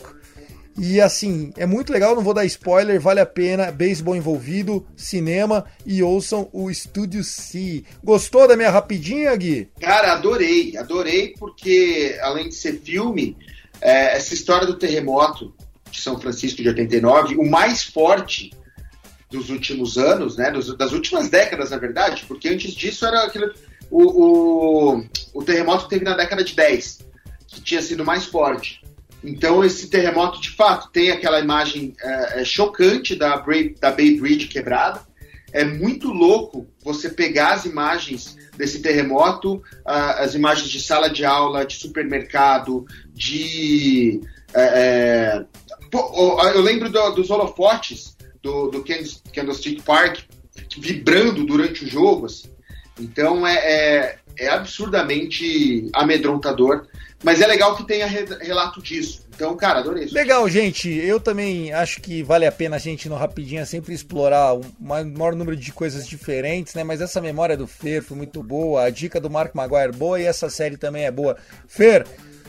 E 0.79 1.01
assim, 1.01 1.53
é 1.57 1.67
muito 1.67 1.93
legal, 1.93 2.15
não 2.15 2.23
vou 2.23 2.33
dar 2.33 2.45
spoiler, 2.45 3.01
vale 3.01 3.19
a 3.19 3.27
pena, 3.27 3.73
beisebol 3.73 4.15
envolvido, 4.15 4.87
cinema 4.97 5.65
e 5.85 6.01
ouçam 6.01 6.49
o 6.53 6.71
Estúdio 6.71 7.25
C. 7.25 7.83
Gostou 8.05 8.47
da 8.47 8.57
minha 8.57 8.71
rapidinha, 8.71 9.35
Gui? 9.35 9.69
Cara, 9.81 10.13
adorei, 10.13 10.77
adorei 10.77 11.35
porque 11.37 12.17
além 12.23 12.49
de 12.49 12.55
ser 12.55 12.81
filme, 12.81 13.37
é, 13.81 14.17
essa 14.17 14.33
história 14.33 14.69
do 14.69 14.79
terremoto 14.79 15.53
de 15.91 16.01
São 16.01 16.21
Francisco 16.21 16.63
de 16.63 16.69
89, 16.69 17.35
o 17.35 17.51
mais 17.51 17.83
forte 17.83 18.53
dos 19.29 19.51
últimos 19.51 19.99
anos, 19.99 20.37
né, 20.37 20.53
das 20.79 20.93
últimas 20.93 21.29
décadas, 21.29 21.71
na 21.71 21.79
verdade, 21.79 22.25
porque 22.29 22.49
antes 22.49 22.75
disso 22.75 23.05
era 23.05 23.25
aquele, 23.25 23.53
o, 23.91 24.95
o, 24.95 25.05
o 25.35 25.43
terremoto 25.43 25.89
teve 25.89 26.05
na 26.05 26.17
década 26.17 26.45
de 26.45 26.55
10, 26.55 27.01
que 27.47 27.61
tinha 27.61 27.83
sido 27.83 28.05
mais 28.05 28.25
forte. 28.25 28.83
Então, 29.23 29.63
esse 29.65 29.89
terremoto, 29.89 30.41
de 30.41 30.51
fato, 30.51 30.91
tem 30.91 31.11
aquela 31.11 31.41
imagem 31.41 31.95
é, 32.01 32.41
é, 32.41 32.45
chocante 32.45 33.15
da, 33.15 33.37
da 33.81 33.91
Bay 33.91 34.19
Bridge 34.19 34.47
quebrada. 34.47 35.01
É 35.53 35.65
muito 35.65 36.09
louco 36.09 36.67
você 36.83 37.11
pegar 37.11 37.55
as 37.55 37.65
imagens 37.65 38.39
desse 38.57 38.81
terremoto, 38.81 39.61
as 39.85 40.35
imagens 40.35 40.69
de 40.69 40.81
sala 40.81 41.11
de 41.11 41.25
aula, 41.25 41.67
de 41.67 41.75
supermercado, 41.75 42.87
de. 43.13 44.21
É, 44.55 45.43
é 45.43 45.47
eu 46.55 46.61
lembro 46.61 46.89
do, 46.89 47.11
dos 47.11 47.31
holofotes 47.31 48.17
do, 48.41 48.69
do 48.69 48.85
Candlestick 49.35 49.83
Park 49.83 50.21
vibrando 50.79 51.45
durante 51.45 51.85
o 51.85 51.89
jogo. 51.89 52.27
Assim. 52.27 52.49
Então 53.01 53.47
é, 53.47 53.57
é, 53.57 54.17
é 54.39 54.49
absurdamente 54.49 55.89
amedrontador 55.95 56.87
mas 57.23 57.41
é 57.41 57.47
legal 57.47 57.77
que 57.77 57.85
tenha 57.85 58.07
relato 58.07 58.81
disso. 58.83 59.27
Então, 59.35 59.55
cara, 59.55 59.81
adorei 59.81 60.05
isso. 60.05 60.15
Legal, 60.15 60.49
gente. 60.49 60.89
Eu 60.89 61.21
também 61.21 61.73
acho 61.73 62.01
que 62.01 62.23
vale 62.23 62.47
a 62.47 62.53
pena 62.53 62.77
a 62.77 62.79
gente 62.79 63.11
no 63.11 63.15
Rapidinha 63.15 63.67
sempre 63.67 63.93
explorar 63.93 64.55
o 64.55 64.63
maior 64.81 65.35
número 65.35 65.57
de 65.57 65.71
coisas 65.71 66.07
diferentes, 66.07 66.75
né? 66.75 66.83
Mas 66.83 67.01
essa 67.01 67.21
memória 67.21 67.57
do 67.57 67.67
Fer 67.67 68.03
foi 68.03 68.17
muito 68.17 68.43
boa. 68.43 68.85
A 68.85 68.91
dica 68.91 69.21
do 69.21 69.29
Mark 69.29 69.55
Maguire 69.55 69.93
boa 69.93 70.19
e 70.19 70.25
essa 70.25 70.49
série 70.49 70.79
também 70.79 71.05
é 71.05 71.11
boa. 71.11 71.37
Fer, 71.69 72.07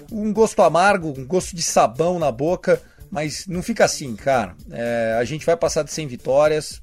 um 0.09 0.31
gosto 0.31 0.61
amargo, 0.61 1.13
um 1.17 1.25
gosto 1.25 1.53
de 1.53 1.61
sabão 1.61 2.17
na 2.17 2.31
boca, 2.31 2.81
mas 3.09 3.45
não 3.47 3.61
fica 3.61 3.83
assim, 3.83 4.15
cara. 4.15 4.55
É, 4.71 5.17
a 5.19 5.23
gente 5.25 5.45
vai 5.45 5.57
passar 5.57 5.83
de 5.83 5.91
100 5.91 6.07
vitórias, 6.07 6.81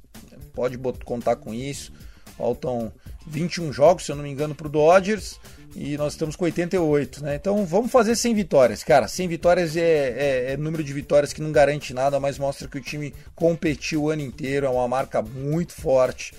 pode 0.53 0.77
contar 1.05 1.37
com 1.37 1.55
isso. 1.55 1.91
Faltam 2.37 2.93
21 3.29 3.73
jogos, 3.73 4.05
se 4.05 4.13
eu 4.13 4.17
não 4.17 4.23
me 4.23 4.31
engano, 4.31 4.55
para 4.55 4.67
o 4.67 4.71
Dodgers 4.71 5.39
e 5.75 5.97
nós 5.97 6.15
estamos 6.15 6.35
com 6.35 6.45
88, 6.45 7.23
né? 7.23 7.37
Então 7.37 7.65
vamos 7.65 7.93
fazer 7.93 8.17
100 8.17 8.35
vitórias. 8.35 8.83
Cara, 8.83 9.07
100 9.07 9.29
vitórias 9.29 9.77
é, 9.77 9.81
é, 9.81 10.53
é, 10.53 10.57
número 10.57 10.83
de 10.83 10.93
vitórias 10.93 11.33
que 11.33 11.43
não 11.43 11.53
garante 11.53 11.95
nada, 11.95 12.19
mas 12.19 12.39
mostra 12.39 12.67
que 12.67 12.79
o 12.79 12.83
time 12.83 13.15
competiu 13.35 14.05
o 14.05 14.11
ano 14.11 14.23
inteiro, 14.23 14.67
é 14.67 14.69
uma 14.69 14.89
marca 14.89 15.23
muito 15.23 15.73
forte. 15.73 16.35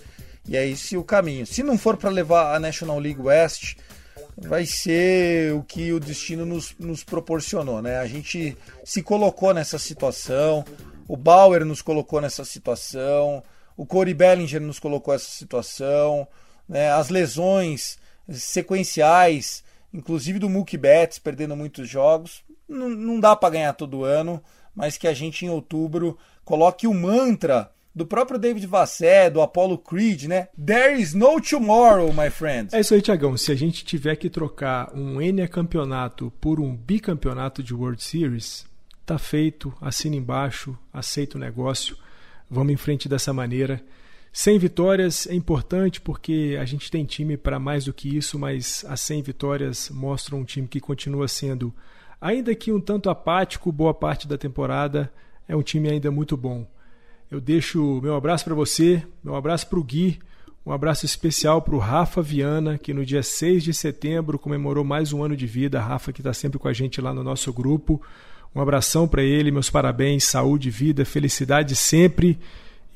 E 0.47 0.57
é 0.57 0.67
esse 0.67 0.97
o 0.97 1.03
caminho. 1.03 1.45
Se 1.45 1.61
não 1.61 1.77
for 1.77 1.95
para 1.95 2.09
levar 2.09 2.55
a 2.55 2.59
National 2.59 2.99
League 2.99 3.21
West, 3.21 3.75
vai 4.35 4.65
ser 4.65 5.53
o 5.53 5.63
que 5.63 5.93
o 5.93 5.99
destino 5.99 6.45
nos, 6.45 6.75
nos 6.79 7.03
proporcionou, 7.03 7.81
né? 7.81 7.99
A 7.99 8.07
gente 8.07 8.57
se 8.83 9.03
colocou 9.03 9.53
nessa 9.53 9.77
situação, 9.77 10.65
o 11.07 11.15
Bauer 11.15 11.63
nos 11.63 11.81
colocou 11.81 12.19
nessa 12.19 12.43
situação, 12.43 13.43
o 13.77 13.85
Corey 13.85 14.13
Bellinger 14.13 14.59
nos 14.59 14.79
colocou 14.79 15.13
nessa 15.13 15.29
situação, 15.29 16.27
né? 16.69 16.91
as 16.91 17.09
lesões 17.09 17.97
sequenciais, 18.29 19.63
inclusive 19.91 20.37
do 20.37 20.49
Mookie 20.49 20.77
Betts 20.77 21.17
perdendo 21.17 21.55
muitos 21.55 21.89
jogos, 21.89 22.43
não, 22.67 22.87
não 22.87 23.19
dá 23.19 23.35
para 23.35 23.49
ganhar 23.49 23.73
todo 23.73 24.05
ano, 24.05 24.41
mas 24.75 24.97
que 24.97 25.07
a 25.07 25.13
gente 25.13 25.45
em 25.45 25.49
outubro 25.49 26.17
coloque 26.45 26.85
o 26.85 26.93
mantra 26.93 27.71
do 27.93 28.05
próprio 28.05 28.39
David 28.39 28.65
Vassé, 28.67 29.29
do 29.29 29.41
Apollo 29.41 29.77
Creed, 29.79 30.25
né? 30.25 30.47
There 30.63 31.01
is 31.01 31.13
no 31.13 31.41
tomorrow, 31.41 32.13
my 32.13 32.29
friend. 32.29 32.73
É 32.73 32.79
isso 32.79 32.93
aí, 32.93 33.01
Tiagão. 33.01 33.35
Se 33.35 33.51
a 33.51 33.55
gente 33.55 33.83
tiver 33.83 34.15
que 34.15 34.29
trocar 34.29 34.93
um 34.93 35.21
N 35.21 35.45
campeonato 35.47 36.31
por 36.39 36.59
um 36.59 36.75
bicampeonato 36.75 37.63
de 37.63 37.73
World 37.73 38.01
Series, 38.01 38.65
tá 39.05 39.17
feito, 39.17 39.73
assina 39.81 40.15
embaixo, 40.15 40.77
aceita 40.93 41.37
o 41.37 41.41
negócio, 41.41 41.97
vamos 42.49 42.71
em 42.71 42.77
frente 42.77 43.09
dessa 43.09 43.33
maneira. 43.33 43.81
Sem 44.31 44.59
vitórias 44.59 45.27
é 45.27 45.33
importante 45.33 45.99
porque 45.99 46.57
a 46.59 46.65
gente 46.65 46.91
tem 46.91 47.03
time 47.03 47.35
para 47.35 47.59
mais 47.59 47.85
do 47.85 47.93
que 47.93 48.15
isso, 48.15 48.37
mas 48.37 48.85
as 48.87 49.01
100 49.01 49.23
vitórias 49.23 49.89
mostram 49.89 50.39
um 50.39 50.45
time 50.45 50.67
que 50.67 50.79
continua 50.79 51.27
sendo, 51.27 51.73
ainda 52.21 52.53
que 52.53 52.71
um 52.71 52.79
tanto 52.79 53.09
apático, 53.09 53.71
boa 53.71 53.93
parte 53.93 54.27
da 54.27 54.37
temporada, 54.37 55.11
é 55.47 55.55
um 55.55 55.63
time 55.63 55.89
ainda 55.89 56.11
muito 56.11 56.37
bom. 56.37 56.67
Eu 57.29 57.41
deixo 57.41 57.99
meu 58.01 58.15
abraço 58.15 58.45
para 58.45 58.55
você, 58.55 59.03
meu 59.23 59.35
abraço 59.35 59.67
para 59.67 59.79
o 59.79 59.83
Gui, 59.83 60.19
um 60.65 60.71
abraço 60.71 61.05
especial 61.05 61.61
para 61.61 61.73
o 61.73 61.79
Rafa 61.79 62.21
Viana, 62.21 62.77
que 62.77 62.93
no 62.93 63.03
dia 63.03 63.23
6 63.23 63.63
de 63.63 63.73
setembro 63.73 64.37
comemorou 64.37 64.83
mais 64.83 65.11
um 65.11 65.23
ano 65.23 65.35
de 65.35 65.47
vida. 65.47 65.79
Rafa, 65.79 66.13
que 66.13 66.19
está 66.21 66.33
sempre 66.33 66.59
com 66.59 66.67
a 66.67 66.73
gente 66.73 67.01
lá 67.01 67.11
no 67.11 67.23
nosso 67.23 67.51
grupo. 67.51 67.99
Um 68.53 68.61
abração 68.61 69.07
para 69.07 69.23
ele, 69.23 69.51
meus 69.51 69.69
parabéns, 69.69 70.25
saúde, 70.25 70.69
vida, 70.69 71.05
felicidade 71.05 71.75
sempre. 71.75 72.37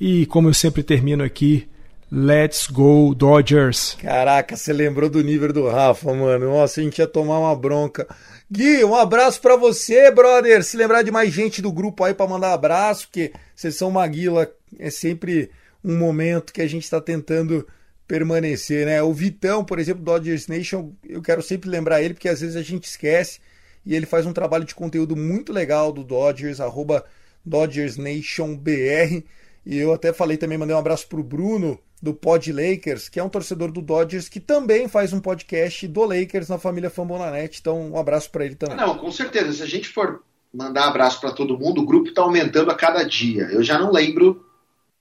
E 0.06 0.26
como 0.26 0.50
eu 0.50 0.52
sempre 0.52 0.82
termino 0.82 1.24
aqui, 1.24 1.66
Let's 2.12 2.66
go 2.66 3.14
Dodgers. 3.14 3.96
Caraca, 3.98 4.54
você 4.54 4.70
lembrou 4.70 5.08
do 5.08 5.24
nível 5.24 5.50
do 5.50 5.66
Rafa, 5.66 6.12
mano. 6.12 6.50
Nossa, 6.50 6.78
a 6.78 6.84
gente 6.84 6.98
ia 6.98 7.06
tomar 7.06 7.38
uma 7.38 7.56
bronca. 7.56 8.06
Gui, 8.52 8.84
um 8.84 8.94
abraço 8.94 9.40
para 9.40 9.56
você, 9.56 10.10
brother. 10.10 10.62
Se 10.62 10.76
lembrar 10.76 11.00
de 11.00 11.10
mais 11.10 11.32
gente 11.32 11.62
do 11.62 11.72
grupo 11.72 12.04
aí 12.04 12.12
para 12.12 12.28
mandar 12.28 12.52
abraço, 12.52 13.06
porque 13.06 13.32
sessão 13.56 13.90
Maguila 13.90 14.52
é 14.78 14.90
sempre 14.90 15.50
um 15.82 15.96
momento 15.96 16.52
que 16.52 16.60
a 16.60 16.68
gente 16.68 16.84
está 16.84 17.00
tentando 17.00 17.66
permanecer, 18.06 18.84
né? 18.84 19.02
O 19.02 19.10
Vitão, 19.10 19.64
por 19.64 19.78
exemplo, 19.78 20.04
Dodgers 20.04 20.48
Nation, 20.48 20.92
eu 21.08 21.22
quero 21.22 21.40
sempre 21.40 21.70
lembrar 21.70 22.02
ele, 22.02 22.12
porque 22.12 22.28
às 22.28 22.42
vezes 22.42 22.56
a 22.56 22.62
gente 22.62 22.84
esquece. 22.84 23.40
E 23.86 23.94
ele 23.94 24.04
faz 24.04 24.26
um 24.26 24.34
trabalho 24.34 24.66
de 24.66 24.74
conteúdo 24.74 25.16
muito 25.16 25.50
legal 25.50 25.90
do 25.90 26.04
Dodgers, 26.04 26.60
arroba 26.60 27.06
Dodgers 27.42 27.96
Nation 27.96 28.54
BR. 28.54 29.24
E 29.66 29.78
eu 29.78 29.92
até 29.92 30.12
falei 30.12 30.36
também, 30.36 30.58
mandei 30.58 30.74
um 30.74 30.78
abraço 30.78 31.06
pro 31.08 31.22
Bruno, 31.22 31.78
do 32.04 32.12
Pod 32.12 32.52
Lakers, 32.52 33.08
que 33.08 33.18
é 33.18 33.24
um 33.24 33.30
torcedor 33.30 33.72
do 33.72 33.80
Dodgers, 33.80 34.28
que 34.28 34.38
também 34.38 34.86
faz 34.86 35.14
um 35.14 35.20
podcast 35.20 35.88
do 35.88 36.04
Lakers 36.04 36.50
na 36.50 36.58
família 36.58 36.90
Fambonanet. 36.90 37.58
Então, 37.58 37.92
um 37.92 37.98
abraço 37.98 38.30
para 38.30 38.44
ele 38.44 38.54
também. 38.54 38.76
Não, 38.76 38.98
com 38.98 39.10
certeza. 39.10 39.54
Se 39.54 39.62
a 39.62 39.66
gente 39.66 39.88
for 39.88 40.22
mandar 40.52 40.86
abraço 40.86 41.18
para 41.18 41.32
todo 41.32 41.58
mundo, 41.58 41.80
o 41.80 41.86
grupo 41.86 42.10
está 42.10 42.20
aumentando 42.20 42.70
a 42.70 42.74
cada 42.74 43.02
dia. 43.04 43.44
Eu 43.44 43.62
já 43.62 43.78
não 43.78 43.90
lembro 43.90 44.44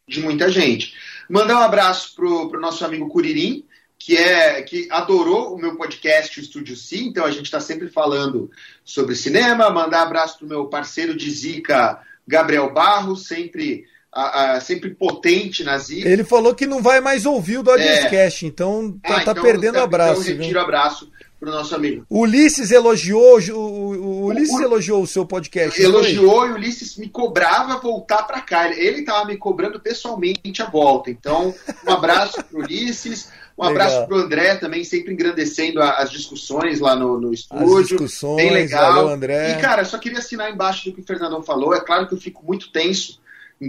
de 0.07 0.21
muita 0.21 0.49
gente. 0.49 0.93
Mandar 1.29 1.57
um 1.57 1.63
abraço 1.63 2.15
pro, 2.15 2.49
pro 2.49 2.61
nosso 2.61 2.85
amigo 2.85 3.09
Curirim, 3.09 3.65
que 3.99 4.15
é 4.15 4.61
que 4.61 4.87
adorou 4.89 5.53
o 5.53 5.57
meu 5.57 5.75
podcast, 5.75 6.39
o 6.39 6.41
Estúdio 6.41 6.75
Sim, 6.75 7.07
então 7.07 7.25
a 7.25 7.31
gente 7.31 7.45
está 7.45 7.59
sempre 7.59 7.89
falando 7.89 8.49
sobre 8.83 9.15
cinema. 9.15 9.69
Mandar 9.69 10.03
abraço 10.03 10.39
pro 10.39 10.47
meu 10.47 10.67
parceiro 10.67 11.15
de 11.15 11.29
Zica, 11.29 12.01
Gabriel 12.25 12.73
Barros, 12.73 13.27
sempre 13.27 13.85
a, 14.13 14.51
a, 14.51 14.61
sempre 14.61 14.91
potente 14.91 15.63
nas 15.63 15.89
ilhas. 15.89 16.11
Ele 16.11 16.23
falou 16.23 16.53
que 16.53 16.67
não 16.67 16.81
vai 16.81 17.01
mais 17.01 17.25
ouvir 17.25 17.57
o 17.57 17.63
Dodgers 17.63 18.05
é. 18.05 18.09
Cast, 18.09 18.45
então 18.45 18.97
tá, 19.01 19.17
ah, 19.17 19.23
tá 19.23 19.31
então, 19.31 19.43
perdendo 19.43 19.75
então, 19.75 19.83
abraço. 19.83 20.21
Então 20.21 20.41
retiro 20.41 20.59
abraço 20.59 21.11
pro 21.39 21.51
nosso 21.51 21.75
amigo. 21.75 22.05
O 22.09 22.21
Ulisses 22.21 22.71
elogiou, 22.71 23.39
o, 23.39 23.53
o 23.53 24.25
Ulisses 24.25 24.55
o, 24.55 24.63
elogiou 24.63 25.01
o 25.01 25.07
seu 25.07 25.25
podcast. 25.25 25.81
Elogiou 25.81 26.47
e 26.47 26.51
o 26.51 26.55
Ulisses 26.55 26.95
me 26.97 27.09
cobrava 27.09 27.79
voltar 27.79 28.23
para 28.23 28.39
cá. 28.39 28.69
Ele 28.69 28.99
estava 28.99 29.25
me 29.25 29.35
cobrando 29.35 29.79
pessoalmente 29.79 30.61
a 30.61 30.69
volta. 30.69 31.09
Então, 31.09 31.53
um 31.85 31.91
abraço 31.91 32.43
pro 32.43 32.59
Ulisses. 32.59 33.29
Um 33.57 33.67
legal. 33.67 33.87
abraço 33.87 34.07
pro 34.07 34.17
André 34.17 34.55
também, 34.55 34.83
sempre 34.83 35.13
engrandecendo 35.13 35.79
as 35.81 36.09
discussões 36.09 36.79
lá 36.79 36.95
no, 36.95 37.19
no 37.19 37.31
estúdio. 37.31 37.77
As 37.77 37.87
discussões, 37.87 38.37
Bem 38.37 38.51
legal. 38.51 38.93
Valeu, 38.95 39.09
André. 39.09 39.51
E, 39.51 39.61
cara, 39.61 39.85
só 39.85 39.97
queria 39.99 40.19
assinar 40.19 40.51
embaixo 40.51 40.85
do 40.85 40.95
que 40.95 41.01
o 41.01 41.05
Fernandão 41.05 41.43
falou. 41.43 41.73
É 41.73 41.79
claro 41.79 42.07
que 42.07 42.15
eu 42.15 42.19
fico 42.19 42.43
muito 42.43 42.71
tenso 42.71 43.21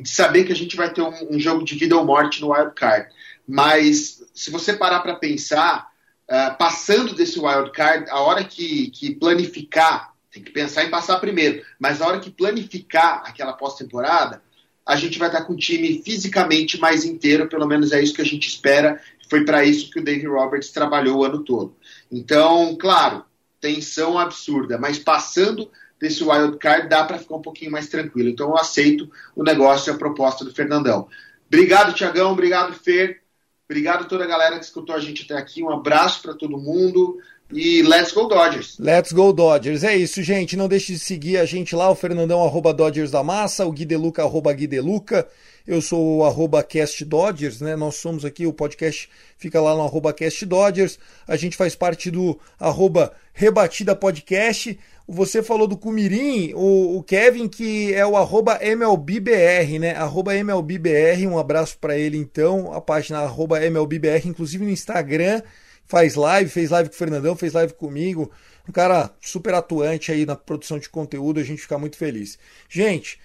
de 0.03 0.09
saber 0.09 0.45
que 0.45 0.53
a 0.53 0.57
gente 0.57 0.77
vai 0.77 0.93
ter 0.93 1.03
um, 1.03 1.35
um 1.37 1.39
jogo 1.39 1.65
de 1.65 1.75
vida 1.75 1.97
ou 1.97 2.05
morte 2.05 2.41
no 2.41 2.53
wild 2.53 2.75
card. 2.75 3.09
Mas 3.47 4.23
se 4.35 4.51
você 4.51 4.73
parar 4.73 5.01
para 5.01 5.17
pensar, 5.17 5.89
uh, 6.29 6.57
passando 6.59 7.15
desse 7.15 7.39
wild 7.39 7.71
card, 7.73 8.11
a 8.11 8.21
hora 8.21 8.45
que, 8.45 8.91
que 8.91 9.15
planificar, 9.15 10.13
tem 10.31 10.43
que 10.43 10.51
pensar 10.51 10.85
em 10.85 10.91
passar 10.91 11.21
primeiro, 11.21 11.65
mas 11.79 12.01
a 12.01 12.07
hora 12.07 12.21
que 12.21 12.31
planificar 12.31 13.23
aquela 13.25 13.53
pós-temporada, 13.53 14.43
a 14.87 14.97
gente 14.97 15.19
vai 15.19 15.29
estar 15.29 15.45
com 15.45 15.55
o 15.55 15.57
time 15.57 16.03
fisicamente 16.05 16.79
mais 16.79 17.05
inteiro, 17.05 17.49
pelo 17.49 17.67
menos 17.67 17.93
é 17.93 18.03
isso 18.03 18.15
que 18.15 18.21
a 18.21 18.27
gente 18.27 18.49
espera. 18.49 19.01
Foi 19.31 19.45
para 19.45 19.65
isso 19.65 19.91
que 19.91 19.99
o 19.99 20.05
Dave 20.05 20.27
Roberts 20.27 20.71
trabalhou 20.71 21.19
o 21.19 21.25
ano 21.25 21.43
todo. 21.43 21.75
Então, 22.13 22.77
claro, 22.79 23.25
tensão 23.61 24.19
absurda, 24.19 24.77
mas 24.77 24.99
passando 24.99 25.71
desse 26.01 26.23
wild 26.23 26.59
card, 26.59 26.89
dá 26.89 27.05
para 27.05 27.19
ficar 27.19 27.37
um 27.37 27.43
pouquinho 27.43 27.71
mais 27.71 27.89
tranquilo. 27.89 28.29
Então 28.29 28.49
eu 28.49 28.57
aceito 28.57 29.11
o 29.35 29.43
negócio 29.43 29.91
e 29.91 29.95
a 29.95 29.99
proposta 29.99 30.45
do 30.45 30.55
Fernandão. 30.55 31.09
Obrigado, 31.47 31.95
Tiagão. 31.95 32.33
Obrigado, 32.33 32.73
Fer. 32.73 33.23
Obrigado 33.69 34.03
a 34.03 34.07
toda 34.07 34.25
a 34.25 34.27
galera 34.27 34.59
que 34.59 34.65
escutou 34.65 34.95
a 34.95 35.01
gente 35.01 35.25
até 35.25 35.41
aqui. 35.41 35.63
Um 35.63 35.71
abraço 35.71 36.21
para 36.21 36.35
todo 36.35 36.59
mundo. 36.59 37.19
E 37.53 37.83
let's 37.83 38.13
go 38.13 38.27
Dodgers. 38.27 38.77
Let's 38.79 39.13
go 39.13 39.33
Dodgers. 39.33 39.85
É 39.85 39.95
isso, 39.95 40.23
gente. 40.23 40.57
Não 40.57 40.67
deixe 40.67 40.93
de 40.93 40.99
seguir 40.99 41.37
a 41.37 41.45
gente 41.45 41.77
lá, 41.77 41.91
o 41.91 41.95
Fernandão, 41.95 42.43
arroba 42.43 42.73
Dodgers 42.73 43.11
da 43.11 43.23
Massa, 43.23 43.67
o 43.67 43.73
Guideluca, 43.73 44.23
arroba 44.23 44.53
Guideluca. 44.53 45.29
Eu 45.67 45.81
sou 45.81 46.19
o 46.19 46.25
arroba 46.25 46.63
Cast 46.63 47.05
Dodgers, 47.05 47.61
né? 47.61 47.77
Nós 47.77 47.97
somos 47.97 48.25
aqui, 48.25 48.47
o 48.47 48.53
podcast 48.53 49.09
fica 49.39 49.61
lá 49.61 49.75
no 49.75 49.83
arroba 49.83 50.13
Cast 50.13 50.45
Dodgers. 50.45 50.99
A 51.27 51.37
gente 51.37 51.57
faz 51.57 51.75
parte 51.75 52.11
do 52.11 52.39
arroba 52.59 53.13
Rebatida 53.33 53.95
Podcast. 53.95 54.79
Você 55.07 55.43
falou 55.43 55.69
do 55.69 55.77
Cumirim, 55.77 56.55
o, 56.55 56.97
o, 56.97 57.03
Kevin, 57.03 57.47
que 57.47 57.93
é 57.93 58.07
o 58.07 58.15
MLBBR, 58.15 59.79
né? 59.79 59.95
Arroba 59.95 60.35
MLBBR, 60.35 61.27
um 61.27 61.39
abraço 61.39 61.77
para 61.79 61.99
ele 61.99 62.17
então, 62.17 62.73
a 62.73 62.81
página 62.81 63.19
arroba 63.19 63.63
MLBBR, 63.63 64.27
inclusive 64.27 64.65
no 64.65 64.71
Instagram, 64.71 65.43
faz 65.85 66.15
live, 66.15 66.49
fez 66.49 66.71
live 66.71 66.89
com 66.89 66.95
o 66.95 66.99
Fernandão, 66.99 67.37
fez 67.37 67.53
live 67.53 67.75
comigo. 67.75 68.31
Um 68.67 68.73
cara 68.73 69.11
super 69.21 69.53
atuante 69.53 70.11
aí 70.11 70.25
na 70.25 70.37
produção 70.37 70.79
de 70.79 70.89
conteúdo, 70.89 71.39
a 71.39 71.45
gente 71.45 71.61
fica 71.61 71.79
muito 71.79 71.99
feliz. 71.99 72.39
Gente, 72.67 73.21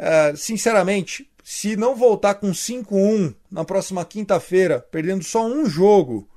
uh, 0.00 0.36
sinceramente, 0.36 1.30
se 1.44 1.76
não 1.76 1.94
voltar 1.94 2.34
com 2.34 2.50
5-1 2.50 3.34
na 3.48 3.64
próxima 3.64 4.04
quinta-feira, 4.04 4.84
perdendo 4.90 5.22
só 5.22 5.46
um 5.46 5.64
jogo, 5.66 6.28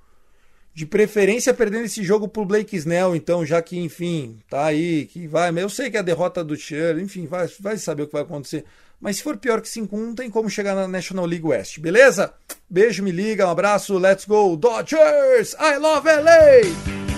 de 0.74 0.86
preferência 0.86 1.54
perdendo 1.54 1.86
esse 1.86 2.04
jogo 2.04 2.28
pro 2.28 2.46
Blake 2.46 2.76
Snell, 2.76 3.16
então, 3.16 3.46
já 3.46 3.62
que, 3.62 3.78
enfim, 3.78 4.40
tá 4.50 4.66
aí, 4.66 5.06
que 5.06 5.28
vai. 5.28 5.52
Eu 5.58 5.70
sei 5.70 5.92
que 5.92 5.98
é 5.98 6.00
a 6.00 6.04
derrota 6.04 6.44
do 6.44 6.56
Cher, 6.56 6.98
enfim, 6.98 7.28
vai, 7.28 7.48
vai 7.60 7.78
saber 7.78 8.04
o 8.04 8.08
que 8.08 8.14
vai 8.14 8.24
acontecer. 8.24 8.66
Mas 9.00 9.18
se 9.18 9.24
for 9.24 9.38
pior 9.38 9.62
que 9.62 9.68
5-1, 9.68 9.92
não 9.92 10.16
tem 10.16 10.30
como 10.30 10.50
chegar 10.50 10.74
na 10.74 10.88
National 10.88 11.26
League 11.26 11.46
West, 11.46 11.80
beleza? 11.80 12.34
Beijo, 12.70 13.04
me 13.04 13.12
liga, 13.12 13.46
um 13.46 13.52
abraço, 13.52 13.98
let's 13.98 14.26
go, 14.26 14.56
Dodgers! 14.56 15.56
I 15.60 15.78
love 15.78 16.08
LA! 16.08 17.13